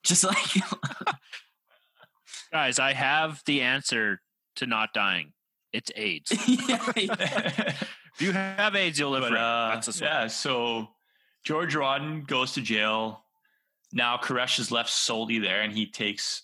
[0.04, 0.36] Just like
[2.52, 4.20] Guys, I have the answer
[4.56, 5.32] to not dying.
[5.72, 6.32] It's AIDS.
[6.36, 7.86] if
[8.18, 10.88] you have AIDS, you'll live but uh, That's the yeah, so
[11.44, 13.24] George Roden goes to jail.
[13.92, 16.42] Now Koresh is left solely there, and he takes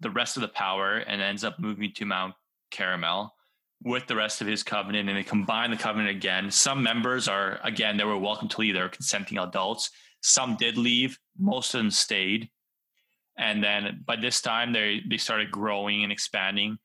[0.00, 2.34] the rest of the power and ends up moving to Mount
[2.70, 3.34] Caramel
[3.82, 6.50] with the rest of his covenant, and they combine the covenant again.
[6.50, 9.90] Some members are again they were welcome to leave; they were consenting adults.
[10.20, 11.18] Some did leave.
[11.38, 12.50] Most of them stayed,
[13.36, 16.78] and then by this time they they started growing and expanding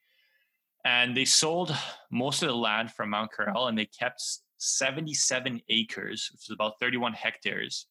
[0.86, 1.76] and they sold
[2.12, 4.22] most of the land from Mount Carmel and they kept
[4.58, 7.88] 77 acres, which is about 31 hectares,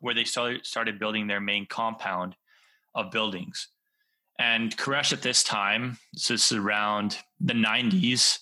[0.00, 2.36] where they started, building their main compound
[2.94, 3.68] of buildings.
[4.38, 8.38] And Koresh at this time, so this is around the 90s,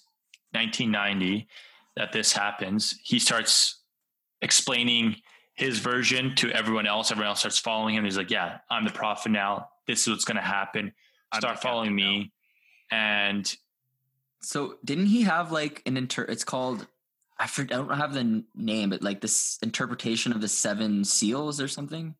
[0.52, 1.48] 1990,
[1.96, 3.80] that this happens, he starts
[4.40, 5.16] explaining
[5.54, 7.10] his version to everyone else.
[7.10, 8.04] Everyone else starts following him.
[8.04, 9.68] He's like, Yeah, I'm the prophet now.
[9.86, 10.92] This is what's going to happen.
[11.34, 12.32] Start following me.
[12.90, 13.52] And
[14.40, 16.24] So didn't he have like an inter?
[16.24, 16.86] It's called
[17.38, 17.78] I forget.
[17.78, 22.14] I don't have the name, but like this interpretation of the seven seals or something.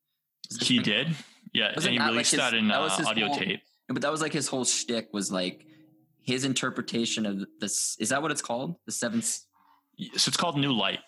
[0.61, 1.09] He thing- did.
[1.53, 1.73] Yeah.
[1.75, 3.61] And he that like released his- that in that was uh, audio whole- tape.
[3.89, 5.67] But that was like his whole shtick was like
[6.23, 7.97] his interpretation of this.
[7.99, 8.77] Is that what it's called?
[8.87, 9.21] The seven.
[9.21, 9.43] So
[9.99, 11.01] it's called New Light,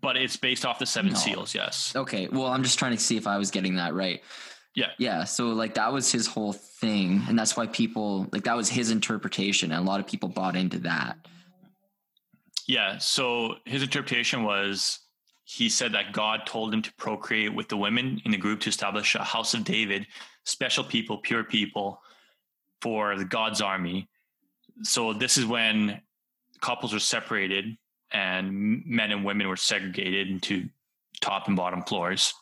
[0.00, 1.18] but it's based off the Seven No.
[1.18, 1.54] Seals.
[1.54, 1.92] Yes.
[1.94, 2.28] Okay.
[2.28, 4.22] Well, I'm just trying to see if I was getting that right.
[4.74, 4.88] Yeah.
[4.98, 5.24] Yeah.
[5.24, 8.90] So like that was his whole thing, and that's why people like that was his
[8.90, 11.18] interpretation, and a lot of people bought into that.
[12.66, 12.98] Yeah.
[12.98, 15.00] So his interpretation was
[15.44, 18.70] he said that God told him to procreate with the women in the group to
[18.70, 20.06] establish a house of David,
[20.44, 22.00] special people, pure people
[22.80, 24.08] for the God's army.
[24.82, 26.00] So this is when
[26.60, 27.76] couples were separated
[28.12, 30.68] and men and women were segregated into
[31.20, 32.32] top and bottom floors.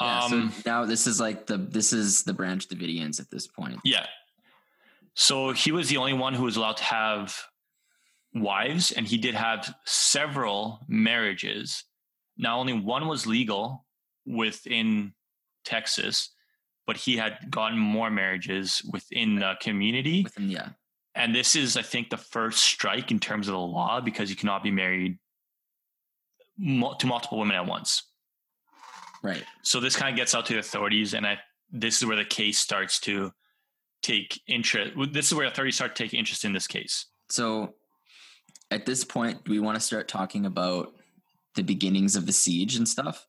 [0.00, 3.46] Yeah, Um, so now this is like the this is the branch Davidians at this
[3.46, 3.78] point.
[3.84, 4.06] Yeah.
[5.14, 7.36] So he was the only one who was allowed to have
[8.34, 11.84] wives, and he did have several marriages.
[12.36, 13.86] Now, only one was legal
[14.26, 15.14] within
[15.64, 16.30] Texas,
[16.86, 20.24] but he had gotten more marriages within the community.
[20.24, 20.70] Within yeah,
[21.14, 24.36] And this is, I think, the first strike in terms of the law because you
[24.36, 25.18] cannot be married
[26.58, 28.02] to multiple women at once.
[29.24, 29.42] Right.
[29.62, 31.38] So this kind of gets out to the authorities, and I
[31.72, 33.32] this is where the case starts to
[34.02, 34.92] take interest.
[35.12, 37.06] This is where authorities start to take interest in this case.
[37.30, 37.74] So
[38.70, 40.92] at this point, do we want to start talking about
[41.56, 43.26] the beginnings of the siege and stuff?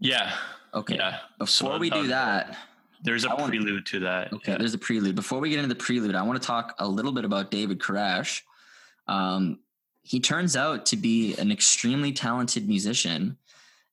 [0.00, 0.32] Yeah.
[0.74, 0.96] Okay.
[0.96, 1.18] Yeah.
[1.38, 2.56] Before So, we do um, that,
[3.02, 4.32] There's a I want- prelude to that.
[4.32, 4.58] Okay, Yeah.
[4.58, 5.14] there's a prelude.
[5.14, 7.78] Before we get into the prelude, I want to talk a little bit about David
[7.78, 8.42] Koresh.
[9.06, 9.60] Um,
[10.02, 13.38] he turns out to be an extremely talented musician,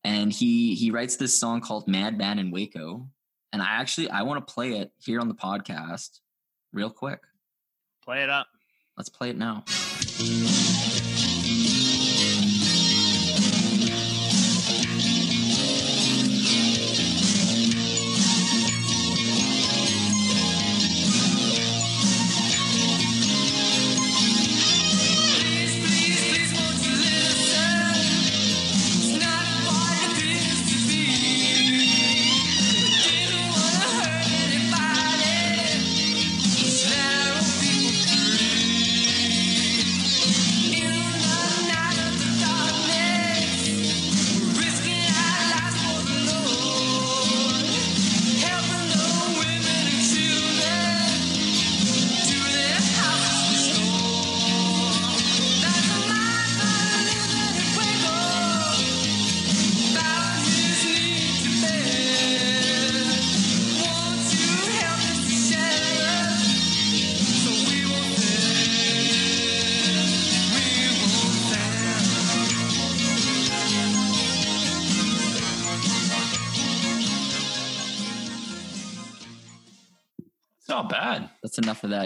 [0.03, 3.07] and he he writes this song called "Madman in Waco."
[3.51, 6.19] And I actually I want to play it here on the podcast,
[6.71, 7.21] real quick.
[8.03, 8.47] Play it up.
[8.97, 9.63] Let's play it now.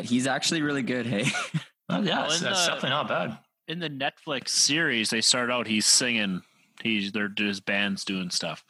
[0.08, 1.05] He's actually really good.
[1.05, 1.26] Hey,
[1.89, 3.38] Uh, yeah, Well, that's, that's the- definitely not bad.
[3.70, 6.41] In the Netflix series, they start out he's singing.
[6.84, 8.64] He's they're his band's doing stuff.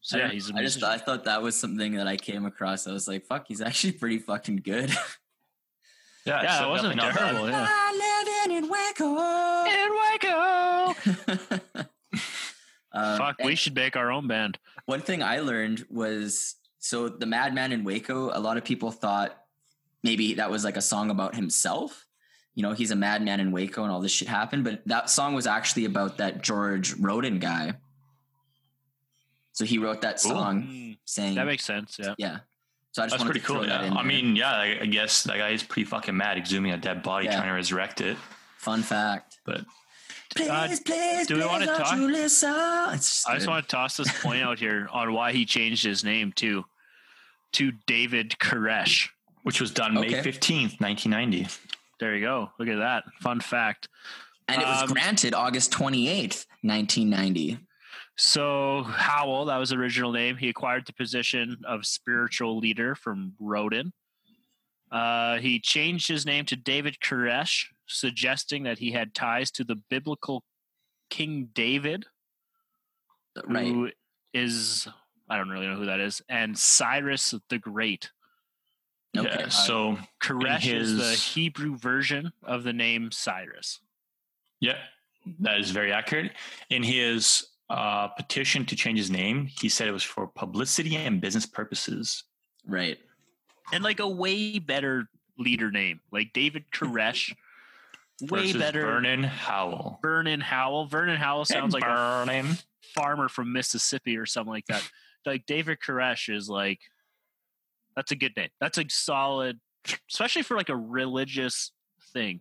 [0.00, 0.82] So yeah, I- he's a I just.
[0.82, 2.86] I thought that was something that I came across.
[2.88, 4.90] I was like, fuck, he's actually pretty fucking good.
[6.26, 7.30] Yeah, yeah, so it wasn't definitely not bad.
[7.32, 7.50] terrible.
[7.50, 7.68] Yeah.
[7.68, 9.74] I live in Waco.
[11.28, 11.84] In Waco.
[12.96, 14.56] Um, Fuck, we should make our own band.
[14.86, 18.30] One thing I learned was so the Madman in Waco.
[18.32, 19.36] A lot of people thought
[20.04, 22.06] maybe that was like a song about himself.
[22.54, 25.34] You know, he's a madman in Waco and all this shit happened, but that song
[25.34, 27.72] was actually about that George Roden guy.
[29.52, 31.96] So he wrote that song Mm, saying, that makes sense.
[31.98, 32.14] Yeah.
[32.18, 32.38] yeah.
[32.92, 33.66] So I just That's pretty to cool.
[33.66, 33.80] Yeah.
[33.82, 34.04] I there.
[34.04, 37.26] mean, yeah, I, I guess that guy is pretty fucking mad, exhuming a dead body,
[37.26, 37.36] Yeah.
[37.36, 38.16] trying to resurrect it.
[38.58, 39.38] fun fact.
[39.44, 39.64] But
[40.34, 42.50] Please, Uh, please, do we please wanna talk- you listen?
[42.94, 45.84] It's just I just want to toss this point out here on why he changed
[45.84, 46.64] his name to
[47.52, 49.10] to David Koresh.
[49.44, 50.22] Which was done May Okay.
[50.22, 51.46] fifteenth, nineteen ninety.
[52.00, 52.50] There you go.
[52.58, 53.04] Look at that.
[53.20, 53.88] Fun fact.
[54.48, 57.58] and it was um, granted August 28th, 1990.
[58.16, 60.36] So Howell, that was the original name.
[60.36, 63.92] He acquired the position of spiritual leader from Roden.
[64.92, 69.76] Uh, he changed his name to David Koresh, suggesting that he had ties to the
[69.76, 70.44] biblical
[71.10, 72.04] King David,
[73.46, 73.66] Right.
[73.66, 73.90] who
[74.32, 74.86] is
[75.28, 78.10] I don't really know who that is, and Cyrus the Great.
[79.16, 79.36] Okay.
[79.40, 79.48] Yeah.
[79.48, 83.80] So Koresh is the Hebrew version of the name Cyrus.
[84.60, 84.78] yeah,
[85.40, 86.32] that is very accurate.
[86.70, 91.20] In his uh, petition to change his name, he said it was for publicity and
[91.20, 92.24] business purposes.
[92.66, 92.98] Right.
[93.72, 95.08] and like a way better
[95.38, 97.34] leader name, like David Koresh.
[98.30, 98.82] way better.
[98.82, 99.98] Vernon Howell.
[100.02, 100.86] Vernon Howell.
[100.86, 102.56] Vernon Howell sounds like a Vernon.
[102.94, 104.88] farmer from Mississippi or something like that.
[105.26, 106.80] like David Koresh is like
[107.96, 108.48] that's a good name.
[108.60, 109.60] That's a solid,
[110.10, 111.72] especially for like a religious
[112.12, 112.40] thing.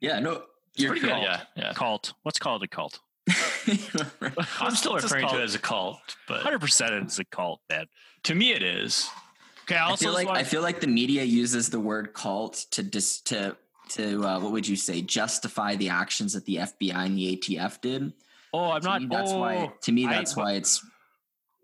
[0.00, 0.42] Yeah, no,
[0.76, 1.72] you're Pretty good, yeah, yeah.
[1.72, 2.12] Cult.
[2.22, 3.00] What's called a cult?
[3.28, 7.24] I'm still What's this referring to it as a cult, but Hundred percent, it's a
[7.24, 7.86] cult, man.
[8.24, 9.08] to me it is.
[9.64, 12.54] Okay, I I also feel like I feel like the media uses the word cult
[12.70, 13.56] to dis to
[13.90, 17.80] to uh, what would you say justify the actions that the FBI and the ATF
[17.80, 18.12] did.
[18.54, 19.02] oh, I'm To not.
[19.02, 19.72] me, that's oh, why.
[19.82, 20.84] To me, I- that's why it's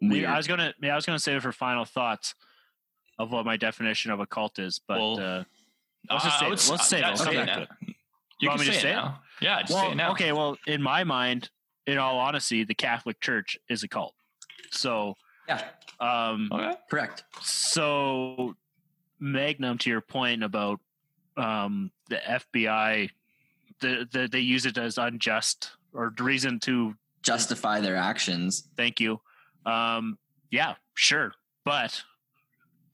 [0.03, 0.27] weird.
[0.27, 0.75] I was gonna.
[0.83, 2.35] Yeah, I was gonna save it for final thoughts
[3.19, 5.45] of what my definition of a cult is, but Well, uh,
[6.11, 6.69] let's just I save would it.
[6.71, 7.07] Let's save it.
[7.09, 7.69] Let's say come it back to it.
[8.41, 8.97] You Want can me to say, say it it?
[8.97, 9.21] now.
[9.41, 10.11] Yeah, just say Well, it now.
[10.13, 10.33] okay.
[10.33, 11.51] Well, in my mind,
[11.87, 14.15] in all honesty, the Catholic Church is a cult.
[14.71, 15.15] So,
[15.49, 15.63] yeah,
[16.01, 16.75] um, Okay.
[16.91, 17.25] correct.
[17.43, 18.55] so
[19.21, 20.81] Magnum, to your point about
[21.37, 23.11] um, the FBI,
[23.81, 28.69] the, the they use it as unjust or reason to Justify their actions.
[28.77, 29.21] thank you.
[29.65, 30.19] Um,
[30.51, 31.33] yeah, sure,
[31.65, 32.03] but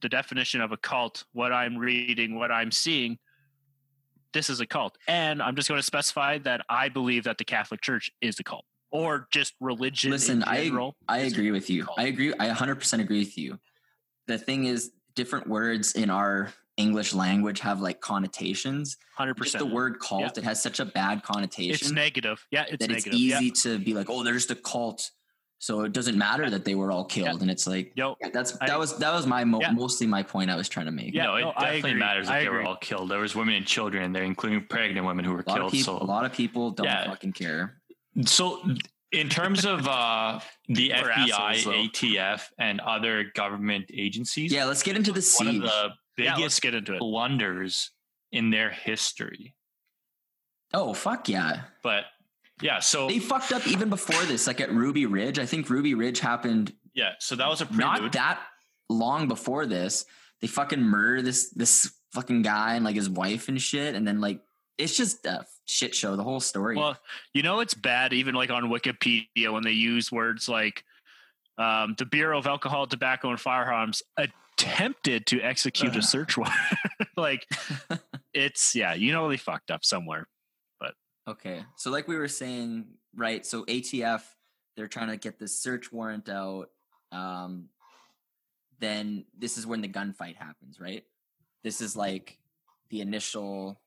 [0.01, 3.17] the definition of a cult, what I'm reading, what I'm seeing,
[4.33, 7.43] this is a cult, and I'm just going to specify that I believe that the
[7.45, 10.11] Catholic Church is a cult, or just religion.
[10.11, 11.85] Listen, I general I is agree with you.
[11.85, 11.99] cult.
[11.99, 12.33] I agree.
[12.39, 13.59] I 100% agree with you.
[14.27, 18.95] The thing is, different words in our English language have like connotations.
[19.15, 20.31] Hundred Just the word cult, Yeah.
[20.37, 21.73] it has such a bad connotation.
[21.73, 22.45] It's negative.
[22.49, 23.19] Yeah, it's that it's negative.
[23.19, 23.39] Yeah.
[23.41, 25.11] easy to be like, oh, they're just a cult,
[25.61, 27.43] so it doesn't matter that they were all killed.
[27.43, 29.71] And it's like, Yo, yeah, that's I- that was that was my mo- Yeah.
[29.71, 31.13] mostly my point I was trying to make.
[31.13, 33.09] Yeah, no, it no, definitely matters that they were all killed.
[33.11, 35.71] There was women and children in there, including pregnant women who were killed.
[35.71, 37.05] people, so, a lot of people don't Yeah.
[37.05, 37.79] fucking care.
[38.25, 38.61] so
[39.11, 41.75] in terms of uh, the We're FBI, assholes.
[41.89, 45.61] ATF, and other government agencies, Yeah, let's get into the one of siege.
[45.61, 46.99] the yeah, let's biggest get into it.
[46.99, 47.91] blunders
[48.31, 49.53] in their history.
[50.73, 52.05] oh fuck yeah, But
[52.61, 54.47] yeah, so they fucked up even before this.
[54.47, 58.01] Like at Ruby Ridge, I think Ruby Ridge happened yeah, so that was a prelude.
[58.01, 58.39] not that
[58.89, 60.05] long before this.
[60.41, 64.19] They fucking murder this this fucking guy and like his wife and shit, and then
[64.19, 64.41] like
[64.77, 66.15] it's just a shit show.
[66.15, 66.75] The whole story.
[66.75, 66.97] Well,
[67.33, 70.83] you know it's bad even like on Wikipedia when they use words like
[71.57, 76.55] um, the Bureau of Alcohol, Tobacco, and Firearms attempted to execute a search warrant.
[77.17, 77.47] like
[78.33, 80.27] it's yeah, you know they fucked up somewhere.
[81.31, 81.63] Okay.
[81.75, 84.21] So like we were saying, right, so ATF
[84.75, 86.69] they're trying to get this search warrant out.
[87.11, 87.69] Um
[88.79, 91.03] then this is when the gunfight happens, right?
[91.63, 92.39] This is like
[92.89, 93.79] the initial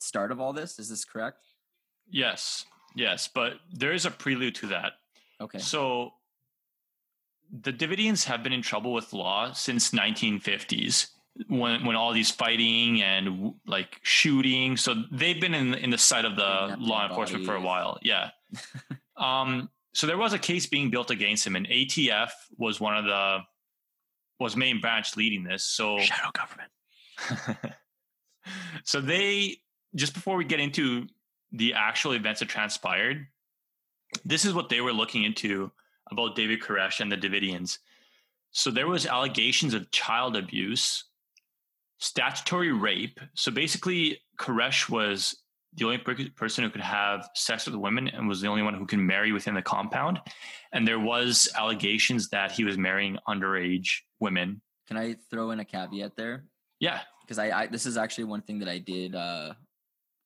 [0.00, 0.78] start of all this.
[0.78, 1.38] Is this correct?
[2.08, 2.64] Yes,
[2.94, 4.94] yes, but there is a prelude to that.
[5.40, 5.58] Okay.
[5.58, 6.14] So
[7.50, 11.08] the Davidians have been in trouble with law since 1950s
[11.48, 14.76] when when all these fighting and like shooting.
[14.76, 17.98] So they've been in in the sight of the law enforcement for a while.
[18.02, 18.30] Yeah.
[19.16, 19.70] um.
[19.94, 23.38] So there was a case being built against him, and ATF was one of the
[24.38, 25.64] was main branch leading this.
[25.64, 26.70] So Shadow government.
[28.84, 29.56] so they
[29.94, 31.06] just before we get into
[31.52, 33.26] the actual events that transpired,
[34.24, 35.70] this is what they were looking into
[36.10, 37.78] about David Koresh and the Davidians.
[38.50, 41.04] So there was allegations of child abuse,
[41.98, 43.20] statutory rape.
[43.34, 45.36] So basically, Koresh was
[45.74, 48.74] the only per- person who could have sex with women and was the only one
[48.74, 50.20] who can marry within the compound.
[50.72, 53.88] And there was allegations that he was marrying underage
[54.20, 54.60] women.
[54.88, 56.44] Can I throw in a caveat there?
[56.80, 59.54] Yeah, Because I, I this is actually one thing that I did uh,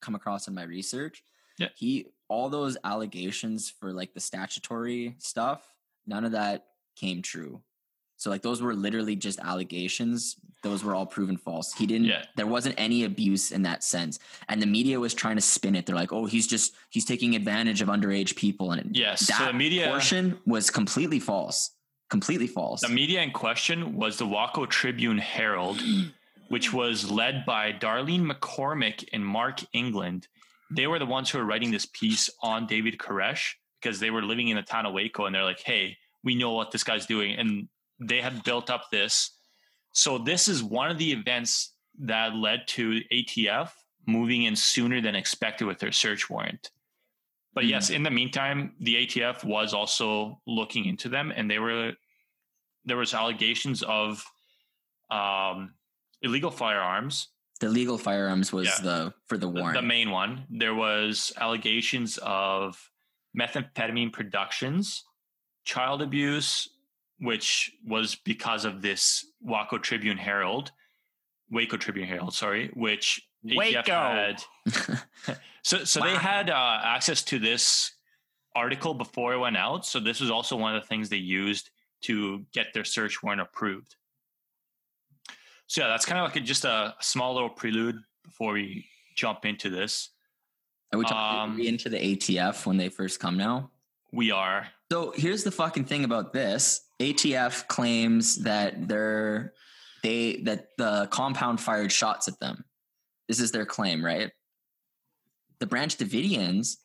[0.02, 1.22] come across in my research.
[1.58, 1.68] Yeah.
[1.76, 5.62] He all those allegations for like the statutory stuff,
[6.06, 6.66] none of that
[6.96, 7.62] came true.
[8.20, 10.36] So like those were literally just allegations.
[10.62, 11.72] Those were all proven false.
[11.72, 12.22] He didn't Yeah.
[12.36, 14.18] there wasn't any abuse in that sense.
[14.50, 15.86] And the media was trying to spin it.
[15.86, 19.52] They're like, "Oh, he's just he's taking advantage of underage people." And Yes, so that
[19.52, 21.70] the media- portion was completely false.
[22.10, 22.82] Completely false.
[22.82, 25.80] The media in question was the Waco Tribune Herald,
[26.48, 30.28] which was led by Darlene McCormick and Mark England.
[30.70, 34.22] They were the ones who were writing this piece on David Koresh because they were
[34.22, 37.06] living in the town of Waco and they're like, hey, we know what this guy's
[37.06, 37.32] doing.
[37.38, 37.66] And
[38.00, 39.30] they had built up this.
[39.92, 43.70] So, this is one of the events that led to ATF
[44.06, 46.70] moving in sooner than expected with their search warrant.
[47.52, 51.92] But yes, in the meantime, the ATF was also looking into them, and they were
[52.84, 54.24] there was allegations of
[55.10, 55.74] um,
[56.22, 57.28] illegal firearms.
[57.60, 58.80] the legal firearms was Yeah.
[58.82, 59.74] the for the The, warrant.
[59.74, 60.46] the main one.
[60.48, 62.90] There was allegations of
[63.38, 65.04] methamphetamine productions,
[65.64, 66.68] child abuse,
[67.20, 70.72] which was because of this Waco Tribune Herald,
[71.50, 73.92] Waco Tribune Herald, sorry, which ATF Waco.
[73.92, 74.42] had.
[75.62, 77.92] So, so they had uh, access to this
[78.56, 79.84] article before it went out.
[79.84, 81.68] So this was also one of the things they used
[82.04, 83.94] to get their search warrant approved.
[85.66, 89.44] So yeah, that's kind of like a, just a small little prelude before we jump
[89.44, 90.08] into this.
[90.94, 93.70] Are we talking Um, into the ATF when they first come now?
[94.12, 96.80] We are So here's the fucking thing about this.
[97.00, 99.52] ATF claims that they're
[100.02, 102.64] they that the compound fired shots at them.
[103.28, 104.32] This is their claim, right?
[105.60, 106.76] The Branch Davidians,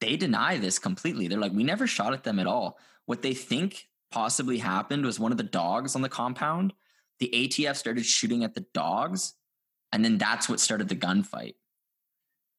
[0.00, 1.26] they deny this completely.
[1.26, 2.78] They're like, we never shot at them at all.
[3.06, 6.72] What they think possibly happened was one of the dogs on the compound.
[7.18, 9.34] The ATF started shooting at the dogs,
[9.92, 11.54] and then that's what started the gunfight.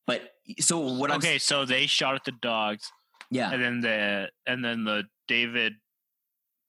[0.08, 2.92] But so what I'm okay, so they shot at the dogs,
[3.32, 5.74] yeah and then the and then the David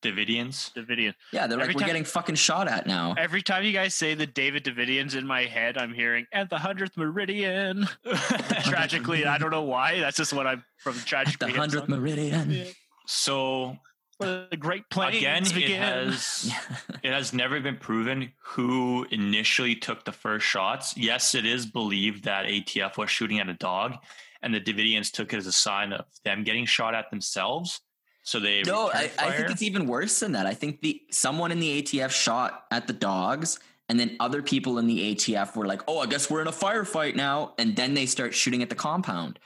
[0.02, 0.72] Davidians.
[0.74, 1.14] Davidian.
[1.32, 3.14] yeah they're like every we're time- getting fucking shot at now.
[3.18, 6.58] Every time you guys say the David Davidians in my head, I'm hearing at the
[6.58, 7.88] hundredth meridian.
[8.64, 9.98] Tragically, I don't know why.
[10.00, 12.50] That's just what I'm from Tragic the hundredth meridian.
[12.50, 12.64] Yeah.
[13.06, 13.78] so
[14.18, 16.50] the Great Plains again, it has
[17.02, 20.96] it has never been proven who initially took the first shots.
[20.96, 23.94] Yes, it is believed that ATF was shooting at a dog,
[24.42, 27.80] and the Davidians took it as a sign of them getting shot at themselves.
[28.22, 30.46] So they no, I, I think it's even worse than that.
[30.46, 34.78] I think the someone in the ATF shot at the dogs, and then other people
[34.78, 37.94] in the ATF were like, "Oh, I guess we're in a firefight now," and then
[37.94, 39.38] they start shooting at the compound.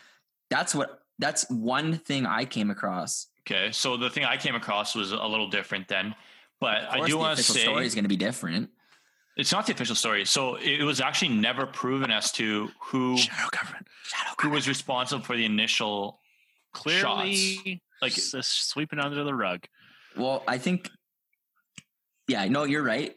[0.49, 0.97] That's what.
[1.19, 3.27] That's one thing I came across.
[3.41, 6.15] Okay, so the thing I came across was a little different then,
[6.61, 8.71] but I do want to say story is going to be different.
[9.41, 10.25] It's not the official story.
[10.25, 13.89] So it was actually never proven as to who Shadow government.
[14.41, 16.21] who was responsible for the initial
[16.73, 19.67] Clearly, Like- like just uh, sweeping under the rug.
[20.17, 20.89] Well, I think,
[22.29, 23.17] yeah, no, you're right.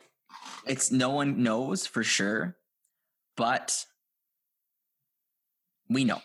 [0.65, 2.57] It's no one knows for sure,
[3.37, 3.85] but
[5.87, 6.21] we know.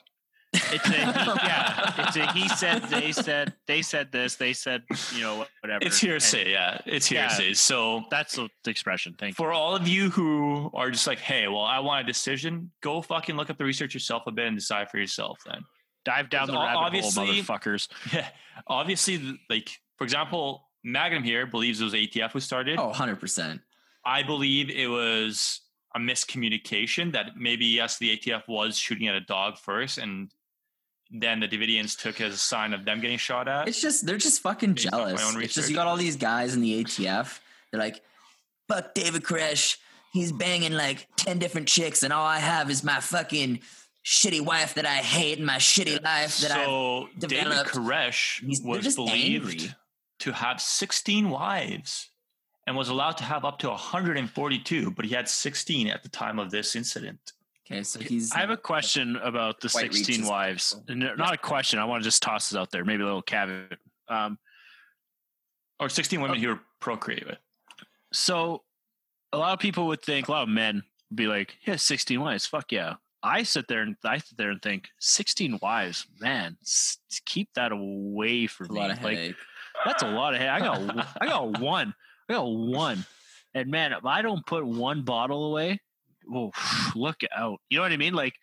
[0.72, 1.94] It's a he, yeah.
[2.06, 4.82] It's a he said, they said, they said this, they said,
[5.14, 5.84] you know, whatever.
[5.84, 6.80] It's hearsay, yeah.
[6.86, 7.28] It's Yeah.
[7.28, 7.54] hearsay.
[7.54, 9.14] So That's the the expression.
[9.18, 9.34] Thank you.
[9.44, 13.02] for all of you who are just like, hey, well, I want a decision, go
[13.02, 15.62] fucking look up the research yourself a bit and decide for yourself then.
[16.04, 17.88] Dive down the o- rabbit hole, obviously- motherfuckers.
[18.12, 18.28] Yeah.
[18.66, 22.78] Obviously, like, for example, Magnum here believes it was ATF who started.
[22.78, 23.60] Oh, 100%.
[24.04, 25.60] I believe it was
[25.94, 30.30] a miscommunication that maybe, yes, the ATF was shooting at a dog first and
[31.10, 33.66] then the Davidians took as a sign of them getting shot at.
[33.68, 35.36] It's just, they're just fucking Based off my jealous.
[35.36, 37.40] It's just, you got all these guys in the ATF.
[37.70, 38.02] They're like,
[38.68, 39.76] fuck David Koresh.
[40.12, 43.60] He's banging like 10 different chicks, and all I have is my fucking
[44.04, 46.64] shitty wife that I hate and my shitty life that I.
[46.64, 49.74] so David developed- Koresh He's- was believed angry.
[50.20, 52.08] to have 16 wives
[52.66, 56.38] and was allowed to have up to 142, but he had 16 at the time
[56.38, 57.32] of this incident.
[57.70, 58.32] Okay, so he's.
[58.32, 60.80] I have a question about the White 16 wives.
[60.88, 61.78] N- Not a question.
[61.78, 62.84] I want to just toss this out there.
[62.84, 63.78] Maybe a little caveat.
[64.08, 64.38] Um,
[65.80, 67.38] Or 16 women he would procreate with.
[68.12, 68.62] So
[69.32, 72.18] a lot of people would think, a lot of men would be like, yeah, 16
[72.20, 72.46] wives.
[72.46, 72.94] Fuck yeah.
[73.22, 77.72] I sit there and I sit there and think, 16 wives, man, s- keep that
[77.72, 78.80] away from a me.
[78.80, 79.36] lot of like headache.
[79.84, 80.48] that's a lot of head.
[80.48, 81.94] I got I got one.
[82.28, 83.04] I got one.
[83.54, 85.80] And man, if I don't put one bottle away,
[86.32, 86.50] oh,
[86.94, 87.60] look out.
[87.70, 88.14] You know what I mean?
[88.14, 88.34] Like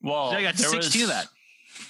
[0.00, 1.28] Well, I got there 16 of was- that.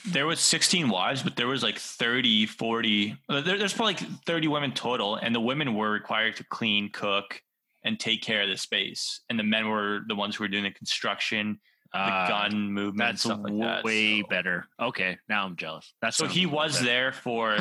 [0.07, 3.17] There was 16 wives, but there was like 30, 40.
[3.29, 6.89] uh, There, there's probably like 30 women total, and the women were required to clean,
[6.93, 7.43] cook,
[7.83, 10.63] and take care of the space, and the men were the ones who were doing
[10.63, 11.59] the construction,
[11.93, 13.83] the uh, gun movement, That's stuff like that.
[13.83, 14.29] way so.
[14.29, 14.67] better.
[14.81, 15.93] Okay, now I'm jealous.
[16.01, 17.59] That's So he was there for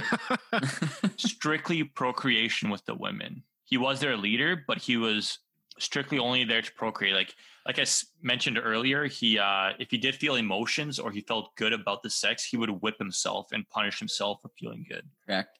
[1.17, 3.43] strictly procreation with the women.
[3.65, 5.39] He was their leader, but he was
[5.79, 7.15] strictly only there to procreate.
[7.15, 7.85] Like like I
[8.21, 12.09] mentioned earlier, he uh, if he did feel emotions or he felt good about the
[12.09, 15.07] sex, he would whip himself and punish himself for feeling good.
[15.25, 15.59] Correct.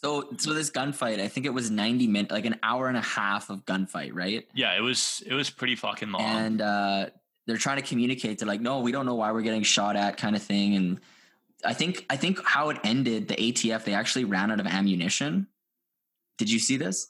[0.00, 3.02] So, so this gunfight, I think it was 90 minutes, like an hour and a
[3.02, 4.46] half of gunfight, right?
[4.54, 6.22] Yeah, it was it was pretty fucking long.
[6.22, 7.06] And uh,
[7.46, 8.38] they're trying to communicate.
[8.38, 10.76] They're like, no, we don't know why we're getting shot at, kind of thing.
[10.76, 11.00] And
[11.64, 15.48] I think, I think how it ended, the ATF, they actually ran out of ammunition.
[16.36, 17.08] Did you see this?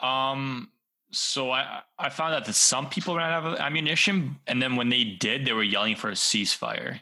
[0.00, 0.68] Um,
[1.12, 4.88] so I I found out that some people ran out of ammunition, and then when
[4.88, 7.00] they did, they were yelling for a ceasefire.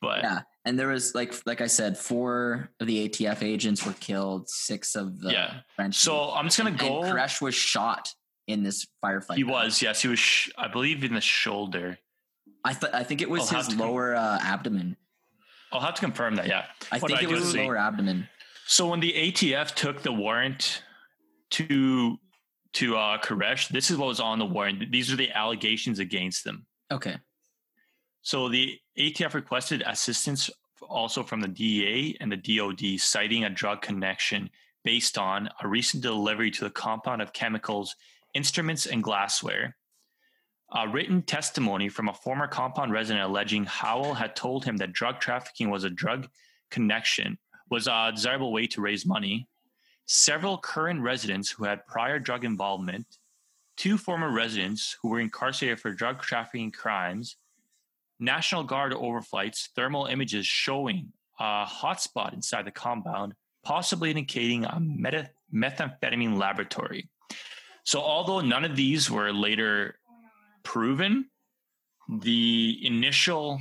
[0.00, 0.40] But Yeah.
[0.64, 4.48] And there was like, like I said, four of the ATF agents were killed.
[4.48, 5.54] Six of the yeah.
[5.74, 5.96] French.
[5.96, 7.02] So I'm just gonna and go.
[7.02, 8.08] Koresh was shot
[8.46, 9.36] in this firefight.
[9.36, 10.18] He was, yes, he was.
[10.18, 11.98] Sh- I believe in the shoulder.
[12.64, 12.94] I thought.
[12.94, 14.96] I think it was I'll his lower uh, abdomen.
[15.72, 16.46] I'll have to confirm that.
[16.46, 16.66] Yeah.
[16.92, 18.28] I What think it was his lower abdomen.
[18.66, 20.82] So when the ATF took the warrant
[21.52, 22.18] to
[22.74, 24.90] to uh, Koresh, this is what was on the warrant.
[24.90, 26.66] These are the allegations against them.
[26.90, 27.16] Okay.
[28.22, 30.48] So the ATF requested assistance
[30.80, 34.48] also from the DEA and the DOD, citing a drug connection
[34.84, 37.94] based on a recent delivery to the compound of chemicals,
[38.34, 39.76] instruments, and glassware.
[40.74, 45.20] A written testimony from a former compound resident alleging Howell had told him that drug
[45.20, 46.28] trafficking was a drug
[46.70, 47.38] connection
[47.72, 49.48] was a desirable way to raise money.
[50.06, 53.06] Several current residents who had prior drug involvement,
[53.76, 57.36] two former residents who were incarcerated for drug trafficking crimes,
[58.18, 63.34] National Guard overflights, thermal images showing a hotspot inside the compound,
[63.64, 67.08] possibly indicating a meta- methamphetamine laboratory.
[67.84, 69.98] So, although none of these were later
[70.62, 71.30] proven,
[72.08, 73.60] the initial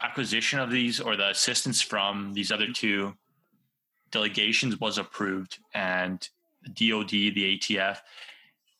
[0.00, 3.14] acquisition of these or the assistance from these other two
[4.10, 6.26] delegations was approved, and
[6.62, 7.98] the DoD, the ATF,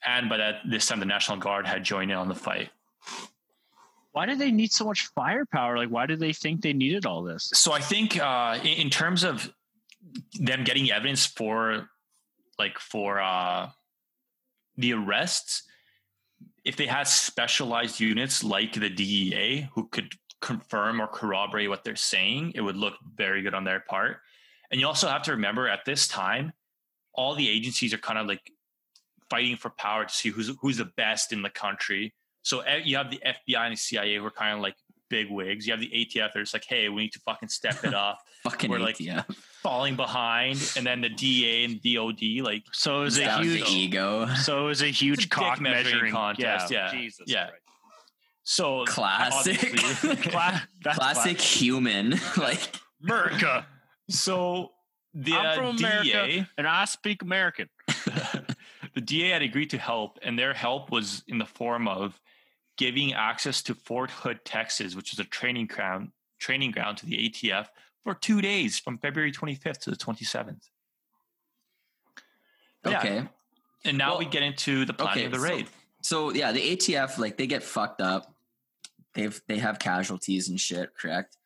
[0.07, 2.71] and by that this time the National Guard had joined in on the fight.
[4.13, 5.77] Why did they need so much firepower?
[5.77, 7.51] Like, why did they think they needed all this?
[7.55, 9.53] So I think uh, in, in terms of
[10.41, 11.89] them getting evidence for
[12.59, 13.71] like for uh,
[14.77, 15.63] the arrests,
[16.65, 21.97] if they had specialized units like the DEA who could confirm or corroborate what they're
[21.97, 24.19] saying, it would look very good on their part.
[24.71, 26.53] And you also have to remember at this time,
[27.15, 28.53] all the agencies are kind of like
[29.31, 32.15] fighting for power to see who's who's the best in the country.
[32.43, 34.77] So eh, you have the FBI and the CIA who are kind of like
[35.11, 35.67] big wigs.
[35.67, 38.19] You have the ATF that's like, hey, we need to fucking step it up.
[38.45, 39.25] Fucking We're like- ATF.
[39.63, 43.49] falling behind, and then the DA and DOD like So it was a That was
[43.49, 43.69] huge.
[43.71, 44.27] ego.
[44.35, 46.91] So it was a huge dick cock measuring measuring contest, yeah.
[46.93, 47.47] Jesus Yeah.
[47.49, 47.63] Christ.
[48.45, 49.57] so Classic.
[49.59, 52.15] obviously- Cla- that's Classic human.
[52.37, 52.61] like
[53.03, 53.67] America.
[54.09, 54.73] So
[55.15, 57.69] the I'm uh, from DEA, America, and I speak American.
[58.95, 62.21] the DA had agreed to help, and their help was in the form of
[62.77, 67.17] giving access to Fort Hood, Texas, which is a training ground training ground to the
[67.29, 67.67] ATF
[68.05, 70.61] for two days from February 25th to the 27th.
[72.87, 72.99] Yeah.
[72.99, 73.29] okay.
[73.85, 75.67] And now Well, we get into the planning okay, of the so- raid.
[76.01, 78.33] So yeah, the ATF like they get fucked up.
[79.15, 81.37] They've they have casualties and shit, correct?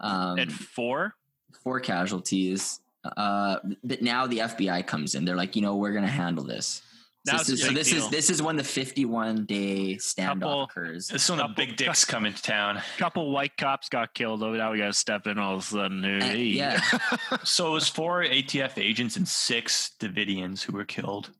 [0.00, 1.14] Um and four.
[1.62, 2.80] Four casualties.
[3.16, 5.24] Uh but now the FBI comes in.
[5.24, 6.82] They're like, you know, we're gonna handle this.
[7.26, 8.04] So this is, so this deal.
[8.04, 11.10] is this is when the 51 day standoff Couple- occurs.
[11.10, 12.76] It's when the big dicks come into town.
[12.76, 14.42] A couple white cops got killed.
[14.42, 16.04] Oh, now we got to step in all of a sudden.
[16.04, 16.80] Uh, yeah.
[17.44, 21.30] So it was four ATF agents and six Davidians who were killed.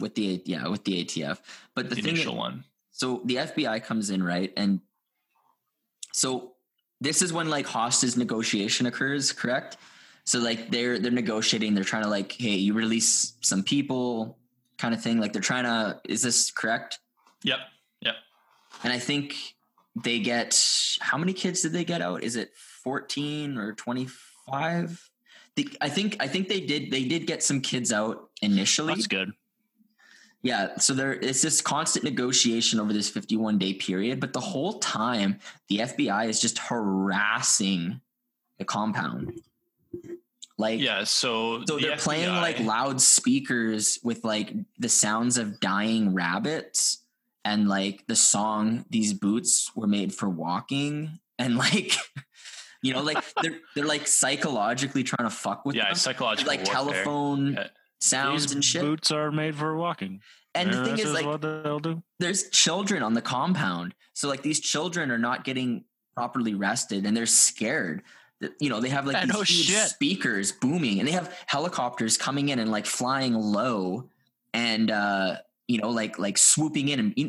[0.00, 1.38] with the yeah, with the ATF.
[1.76, 2.64] But the, The, thing initial one.
[2.90, 4.52] so the FBI comes in, right?
[4.56, 4.80] And
[6.12, 6.49] so
[7.00, 9.76] this is when like hostage negotiation occurs, correct?
[10.24, 14.38] So like they're they're negotiating, they're trying to like, hey, you release some people,
[14.78, 15.18] kind of thing.
[15.18, 16.98] Like they're trying to is this correct?
[17.42, 17.58] Yep.
[18.02, 18.14] Yep.
[18.84, 19.34] And I think
[19.96, 20.58] they get
[21.00, 22.22] how many kids did they get out?
[22.22, 25.10] Is it 14 or 25?
[25.56, 28.94] The, I think I think they did they did get some kids out initially.
[28.94, 29.32] That's good.
[30.42, 34.78] Yeah, so there it's this constant negotiation over this 51 day period, but the whole
[34.78, 35.38] time
[35.68, 38.00] the FBI is just harassing
[38.58, 39.40] the compound.
[40.56, 41.04] Like Yeah.
[41.04, 47.04] So so the they're playing FBI like loudspeakers with like the sounds of dying rabbits
[47.44, 51.96] and like the song these boots were made for walking and like
[52.82, 55.94] you know like they're they're like psychologically trying to fuck with yeah, them.
[55.96, 56.74] psychological like warfare.
[56.74, 57.66] telephone Yeah.
[58.00, 58.82] Sounds These and shit.
[58.82, 60.20] boots are made for walking.
[60.54, 62.02] and the thing is like what they'll do.
[62.18, 63.94] there's children on the compound.
[64.14, 65.84] So like these children are not getting
[66.16, 68.02] properly rested and they're scared.
[68.58, 72.16] You know, they have like Yeah, these no huge speakers booming and they have helicopters
[72.16, 74.08] coming in and like flying low
[74.52, 75.36] and uh
[75.68, 77.28] you know like like swooping in and Yeah,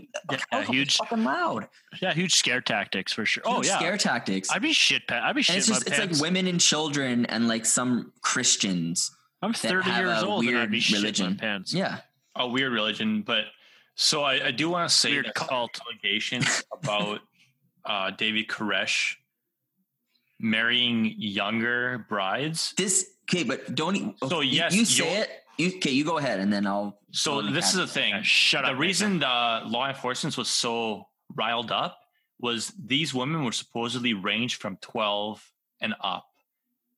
[0.49, 1.67] helicopter's huge- fucking loud.
[2.01, 3.43] Yeah, huge scare tactics for sure.
[3.45, 4.49] Oh yeah, scare tactics.
[4.49, 5.05] I'd be shit.
[5.07, 5.57] Pa- I'd be shit.
[5.57, 9.11] it's just it's like women and children and like some Christians.
[9.41, 11.35] I'm 30 years old and I'd weird be shit my religion.
[11.37, 11.73] pants.
[11.73, 11.99] Yeah.
[12.35, 13.45] a weird religion, but
[13.95, 15.79] so I, I do want to say Weird that cult.
[15.85, 17.19] allegations about
[17.85, 19.15] uh, David Koresh
[20.39, 22.73] marrying younger brides.
[22.77, 25.29] This okay, but don't e- So, you- yes, you, say you'll- it.
[25.57, 27.81] You, okay, you go ahead and then I'll So this is yeah.
[27.85, 28.09] the thing.
[28.15, 28.79] Yeah, shut the up.
[28.79, 31.99] reason the law enforcement was so riled up
[32.39, 35.43] was these women were supposedly ranged from 12
[35.81, 36.25] and up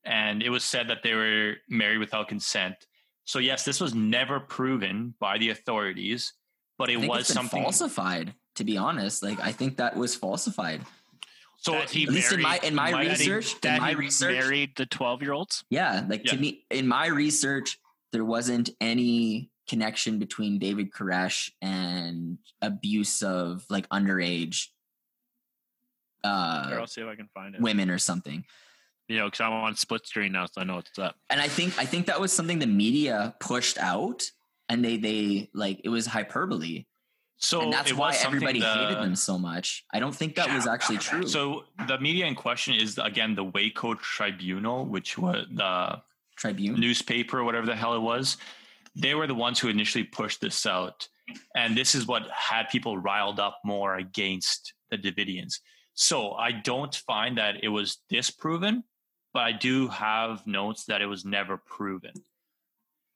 [0.04, 2.86] and it was said that they were married without consent
[3.24, 6.32] so yes this was never proven by the authorities
[6.78, 8.34] but it was something falsified.
[8.56, 10.80] To be honest, like I think that was falsified.
[11.56, 14.32] so that he at least in my- in my that he- research- in my research-
[14.38, 15.64] married the 12 year olds.
[15.70, 17.78] Yeah, like to me, in my research,
[18.12, 24.68] there wasn't any connection between David Koresh and abuse of like underage
[26.22, 27.60] Here, uh, I'll see if I can find it.
[27.60, 28.44] women or something.
[29.08, 31.16] You know, because I'm on split screen now, so I know what's up.
[31.30, 34.22] And I think I think that was something the media pushed out,
[34.68, 36.86] and they they like it was hyperbole,
[37.36, 39.84] so and that's why everybody the- hated them so much.
[39.92, 41.26] I don't think that was actually true.
[41.26, 46.00] so the media in question is again the waco tribunal which was the
[46.36, 46.80] Tribune.
[46.80, 48.38] newspaper or whatever the hell it was
[48.96, 51.06] they were the ones who initially pushed this out
[51.54, 55.60] and this is what had people riled up more against the davidians
[55.94, 58.82] so i don't find that it was disproven
[59.34, 62.12] but i do have notes that it was never proven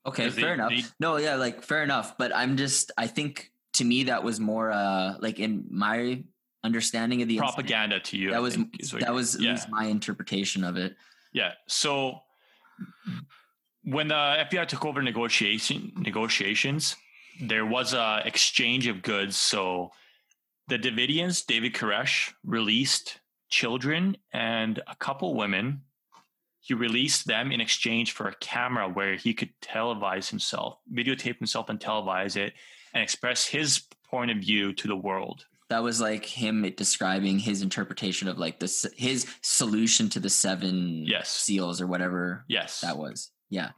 [0.05, 0.69] Okay, 'Cause they- fair enough.
[0.69, 2.17] they- no, yeah, like fair enough.
[2.17, 6.23] But I'm just, I think to me that was more, uh, like in my
[6.63, 8.67] understanding of the incident, propaganda to you That was that
[9.01, 9.51] you're- was at yeah.
[9.51, 10.95] least my interpretation of it.
[11.33, 11.51] Yeah.
[11.67, 12.21] So
[13.83, 16.95] when the FBI took over negotiation negotiations,
[17.41, 19.35] there was a exchange of goods.
[19.35, 19.91] So
[20.69, 25.81] the Davidians, David Koresh, released children and a couple women.
[26.61, 31.69] He released them in exchange for a camera where he could televise himself, videotape himself
[31.69, 32.53] and televise it
[32.93, 35.45] and express his point of view to the world.
[35.69, 41.05] That was like him describing his interpretation of like this his solution to the seven
[41.05, 41.29] Yes.
[41.29, 42.81] seals or whatever Yes.
[42.81, 43.31] that was.
[43.49, 43.71] Yeah,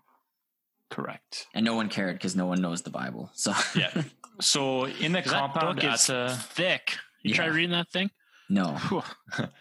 [0.90, 1.48] correct.
[1.54, 3.30] and no one cared because no one knows the Bible.
[3.34, 4.04] So Yeah.
[4.40, 6.98] So in the 'Cause that compound book is the thick.
[7.24, 8.10] You try reading that thing?
[8.52, 8.76] No,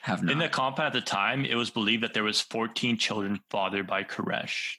[0.03, 0.33] have not.
[0.33, 3.87] In the compound at the time, it was believed that there was 14 children fathered
[3.87, 4.77] by Koresh.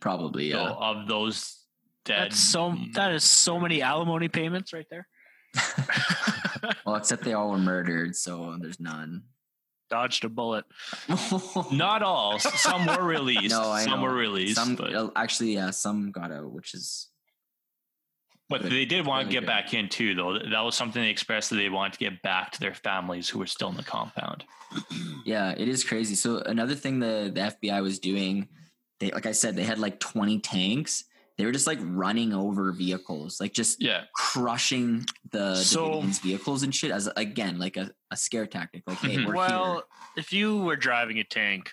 [0.00, 0.70] Probably, So yeah.
[0.70, 1.58] of those
[2.06, 2.74] dead, That's so.
[2.94, 5.06] That is so many alimony payments right there.
[6.86, 9.24] well, except they all were murdered, so there's none.
[9.90, 10.64] Dodged a bullet.
[11.72, 12.38] not all.
[12.38, 13.50] Some were released.
[13.50, 14.06] No, I some know.
[14.06, 17.08] were released, Some but, uh, actually, yeah, some got out, which is
[18.48, 18.72] but good.
[18.72, 19.46] they did want to get good.
[19.46, 20.14] back in too.
[20.14, 23.28] Though that was something they expressed that they wanted to get back to their families
[23.28, 24.44] who were still in the compound.
[25.24, 26.14] yeah, it is crazy.
[26.14, 28.48] So another thing the the FBI was doing,
[29.00, 31.04] they like I said, they had like 20 tanks.
[31.36, 34.04] They were just like running over vehicles, like just Yeah.
[34.14, 38.82] crushing the So- Davidians' vehicles and shit as again like a, a scare tactic.
[38.86, 39.82] Like, hey, we're Well, here.
[40.16, 41.70] if you were driving a tank,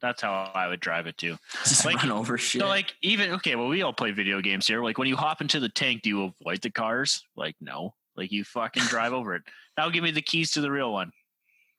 [0.00, 1.36] that's how I would drive it too.
[1.64, 2.60] Just like- run over shit.
[2.62, 4.82] So, like, even okay, well, we all play video games here.
[4.82, 7.22] Like, when you hop into the tank, do you avoid the cars?
[7.36, 7.94] Like, no.
[8.16, 9.42] Like, you fucking drive over it.
[9.78, 11.10] Now, give me the keys to the real one.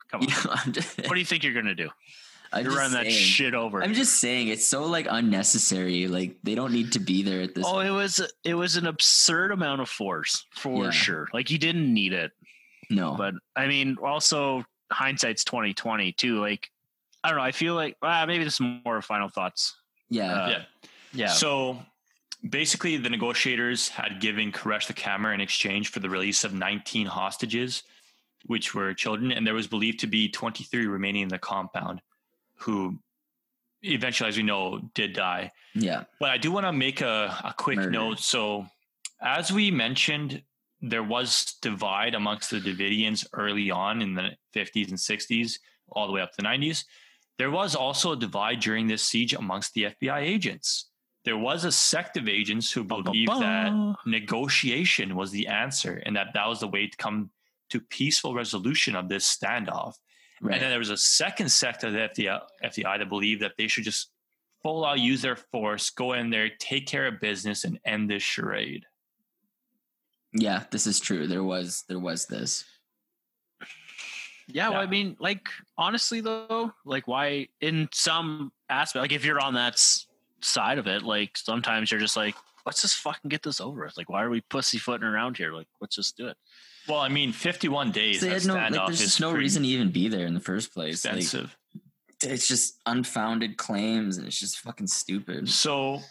[0.09, 0.27] Come on.
[0.29, 1.89] Yeah, just, What do you think you're gonna do?
[2.51, 3.83] I'm You're just that shit over.
[3.83, 6.07] I'm just saying it's so like unnecessary.
[6.07, 7.63] Like they don't need to be there at this.
[7.67, 10.89] oh, it was it was an absurd amount of force for Yeah.
[10.91, 11.27] sure.
[11.33, 12.31] Like, you didn't need it.
[12.89, 16.39] no, But I mean, also hindsight's twenty twenty too.
[16.39, 16.69] Like,
[17.23, 17.43] I don't know.
[17.43, 19.75] I feel like ah, maybe this is more final thoughts.
[20.09, 20.63] yeah, uh, yeah.
[21.13, 21.27] Yeah.
[21.27, 21.77] So
[22.49, 27.05] basically, the negotiators had given Koresh the camera in exchange for the release of 19
[27.05, 27.83] hostages,
[28.45, 32.01] which were children, and there was believed to be 23 remaining in the compound
[32.55, 32.97] who
[33.83, 35.51] eventually, as we know, did die.
[35.73, 36.03] Yeah.
[36.19, 37.91] But I do want to make a, a quick Murder.
[37.91, 38.19] note.
[38.19, 38.67] So,
[39.21, 40.43] as we mentioned,
[40.81, 45.59] there was divide amongst the Davidians early on in the 50s and 60s,
[45.91, 46.85] all the way up to the 90s.
[47.41, 50.91] There was also a divide during this siege amongst the FBI agents.
[51.25, 56.03] There was a sect of agents who Ba, ba, believed that negotiation was the answer
[56.05, 57.31] and that that was the way to come
[57.71, 59.95] to peaceful resolution of this standoff.
[60.39, 60.53] Right.
[60.53, 63.67] And then there was a second sect of the FBI, FBI that believed that they
[63.67, 64.11] should just
[64.61, 68.21] full out use their force, go in there, take care of business, and end this
[68.21, 68.85] charade.
[70.31, 71.25] yeah, this is true.
[71.25, 72.65] There was there was this.
[74.53, 75.47] Yeah, well, I mean, like
[75.77, 79.81] honestly though, like why in some aspect, like if you're on that
[80.41, 82.35] side of it, like sometimes you're just like,
[82.65, 83.97] let's just fucking get this over with.
[83.97, 85.53] Like, why are we pussyfooting around here?
[85.53, 86.37] Like, let's just do it.
[86.87, 88.21] Well, I mean, 51 days.
[88.21, 90.73] They had no, like, there's just no reason to even be there in the first
[90.73, 91.05] place.
[91.05, 91.23] Like,
[92.23, 95.49] it's just unfounded claims, and it's just fucking stupid.
[95.49, 96.01] So,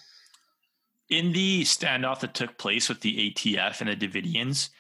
[1.09, 4.71] in the standoff that took place with the ATF and the Davidians,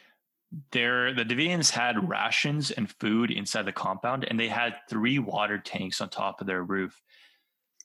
[0.72, 5.58] there the Davidians had rations and food inside the compound, and they had three water
[5.58, 7.00] tanks on top of their roof.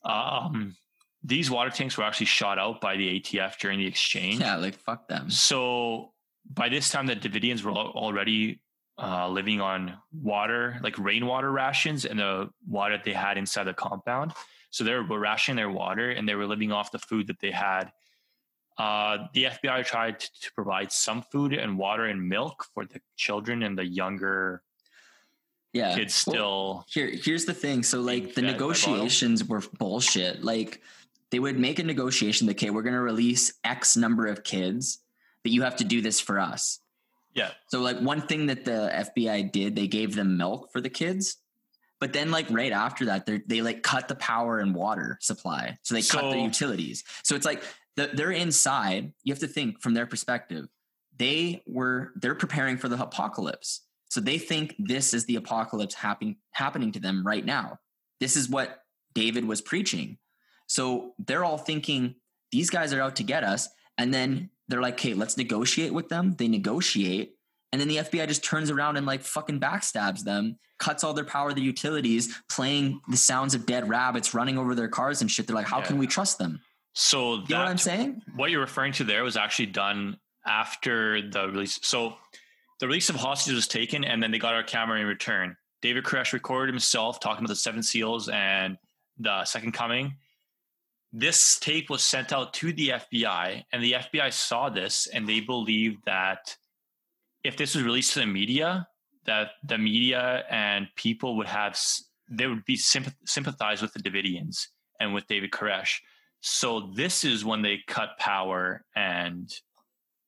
[0.04, 0.76] Um,
[1.22, 4.40] these water tanks were actually shot out by the ATF during the exchange.
[4.40, 5.30] Yeah, like fuck them.
[5.30, 6.12] So
[6.48, 8.60] by this time, the Davidians were already
[8.98, 13.74] uh, living on water, like rainwater rations, and the water that they had inside the
[13.74, 14.32] compound.
[14.70, 17.50] So they were rationing their water, and they were living off the food that they
[17.50, 17.90] had.
[18.78, 23.00] Uh, the FBI tried to, to provide some food and water and milk for the
[23.16, 24.62] children and the younger
[25.72, 26.24] Yeah, kids.
[26.26, 27.82] Well, Still, Here, here's the thing.
[27.82, 30.44] So, like, the negotiations were bullshit.
[30.44, 30.82] Like,
[31.30, 34.98] they would make a negotiation that, okay, we're going to release X number of kids,
[35.42, 36.80] but you have to do this for us.
[37.34, 37.50] yeah.
[37.68, 41.36] So, like, one thing that the FBI did, they gave them milk for the kids.
[41.98, 45.78] But then, like, right after that, they they like cut the power and water supply.
[45.82, 47.04] So they cut the utilities.
[47.22, 47.62] So it's like
[47.96, 49.12] they're inside.
[49.24, 50.66] You have to think from their perspective.
[51.16, 53.82] They were they're preparing for the apocalypse.
[54.08, 57.78] So they think this is the apocalypse happening happening to them right now.
[58.20, 58.82] This is what
[59.14, 60.18] David was preaching.
[60.66, 62.16] So they're all thinking
[62.52, 63.68] these guys are out to get us.
[63.98, 66.34] And then they're like, okay, let's negotiate with them.
[66.36, 67.34] They negotiate.
[67.72, 71.24] And then the FBI just turns around and like fucking backstabs them, cuts all their
[71.24, 75.46] power, the utilities, playing the sounds of dead rabbits running over their cars and shit.
[75.46, 76.60] They're like, how can we trust them?
[76.98, 78.22] So You know what I'm saying?
[78.36, 80.16] what you're referring to there was actually done
[80.46, 81.78] after the release.
[81.82, 82.14] So
[82.80, 85.56] the release of hostages was taken, and then they got our camera in return.
[85.82, 88.78] David Koresh recorded himself talking about the Seven Seals and
[89.18, 90.14] the Second Coming.
[91.12, 95.40] This tape was sent out to the FBI, and the FBI saw this, and they
[95.40, 96.56] believed that
[97.44, 98.88] if this was released to the media,
[99.26, 101.78] that the media and people would have
[102.30, 104.68] they would be sympath- sympathize with the Davidians
[104.98, 106.00] and with David Koresh.
[106.48, 109.52] So this is when they cut power and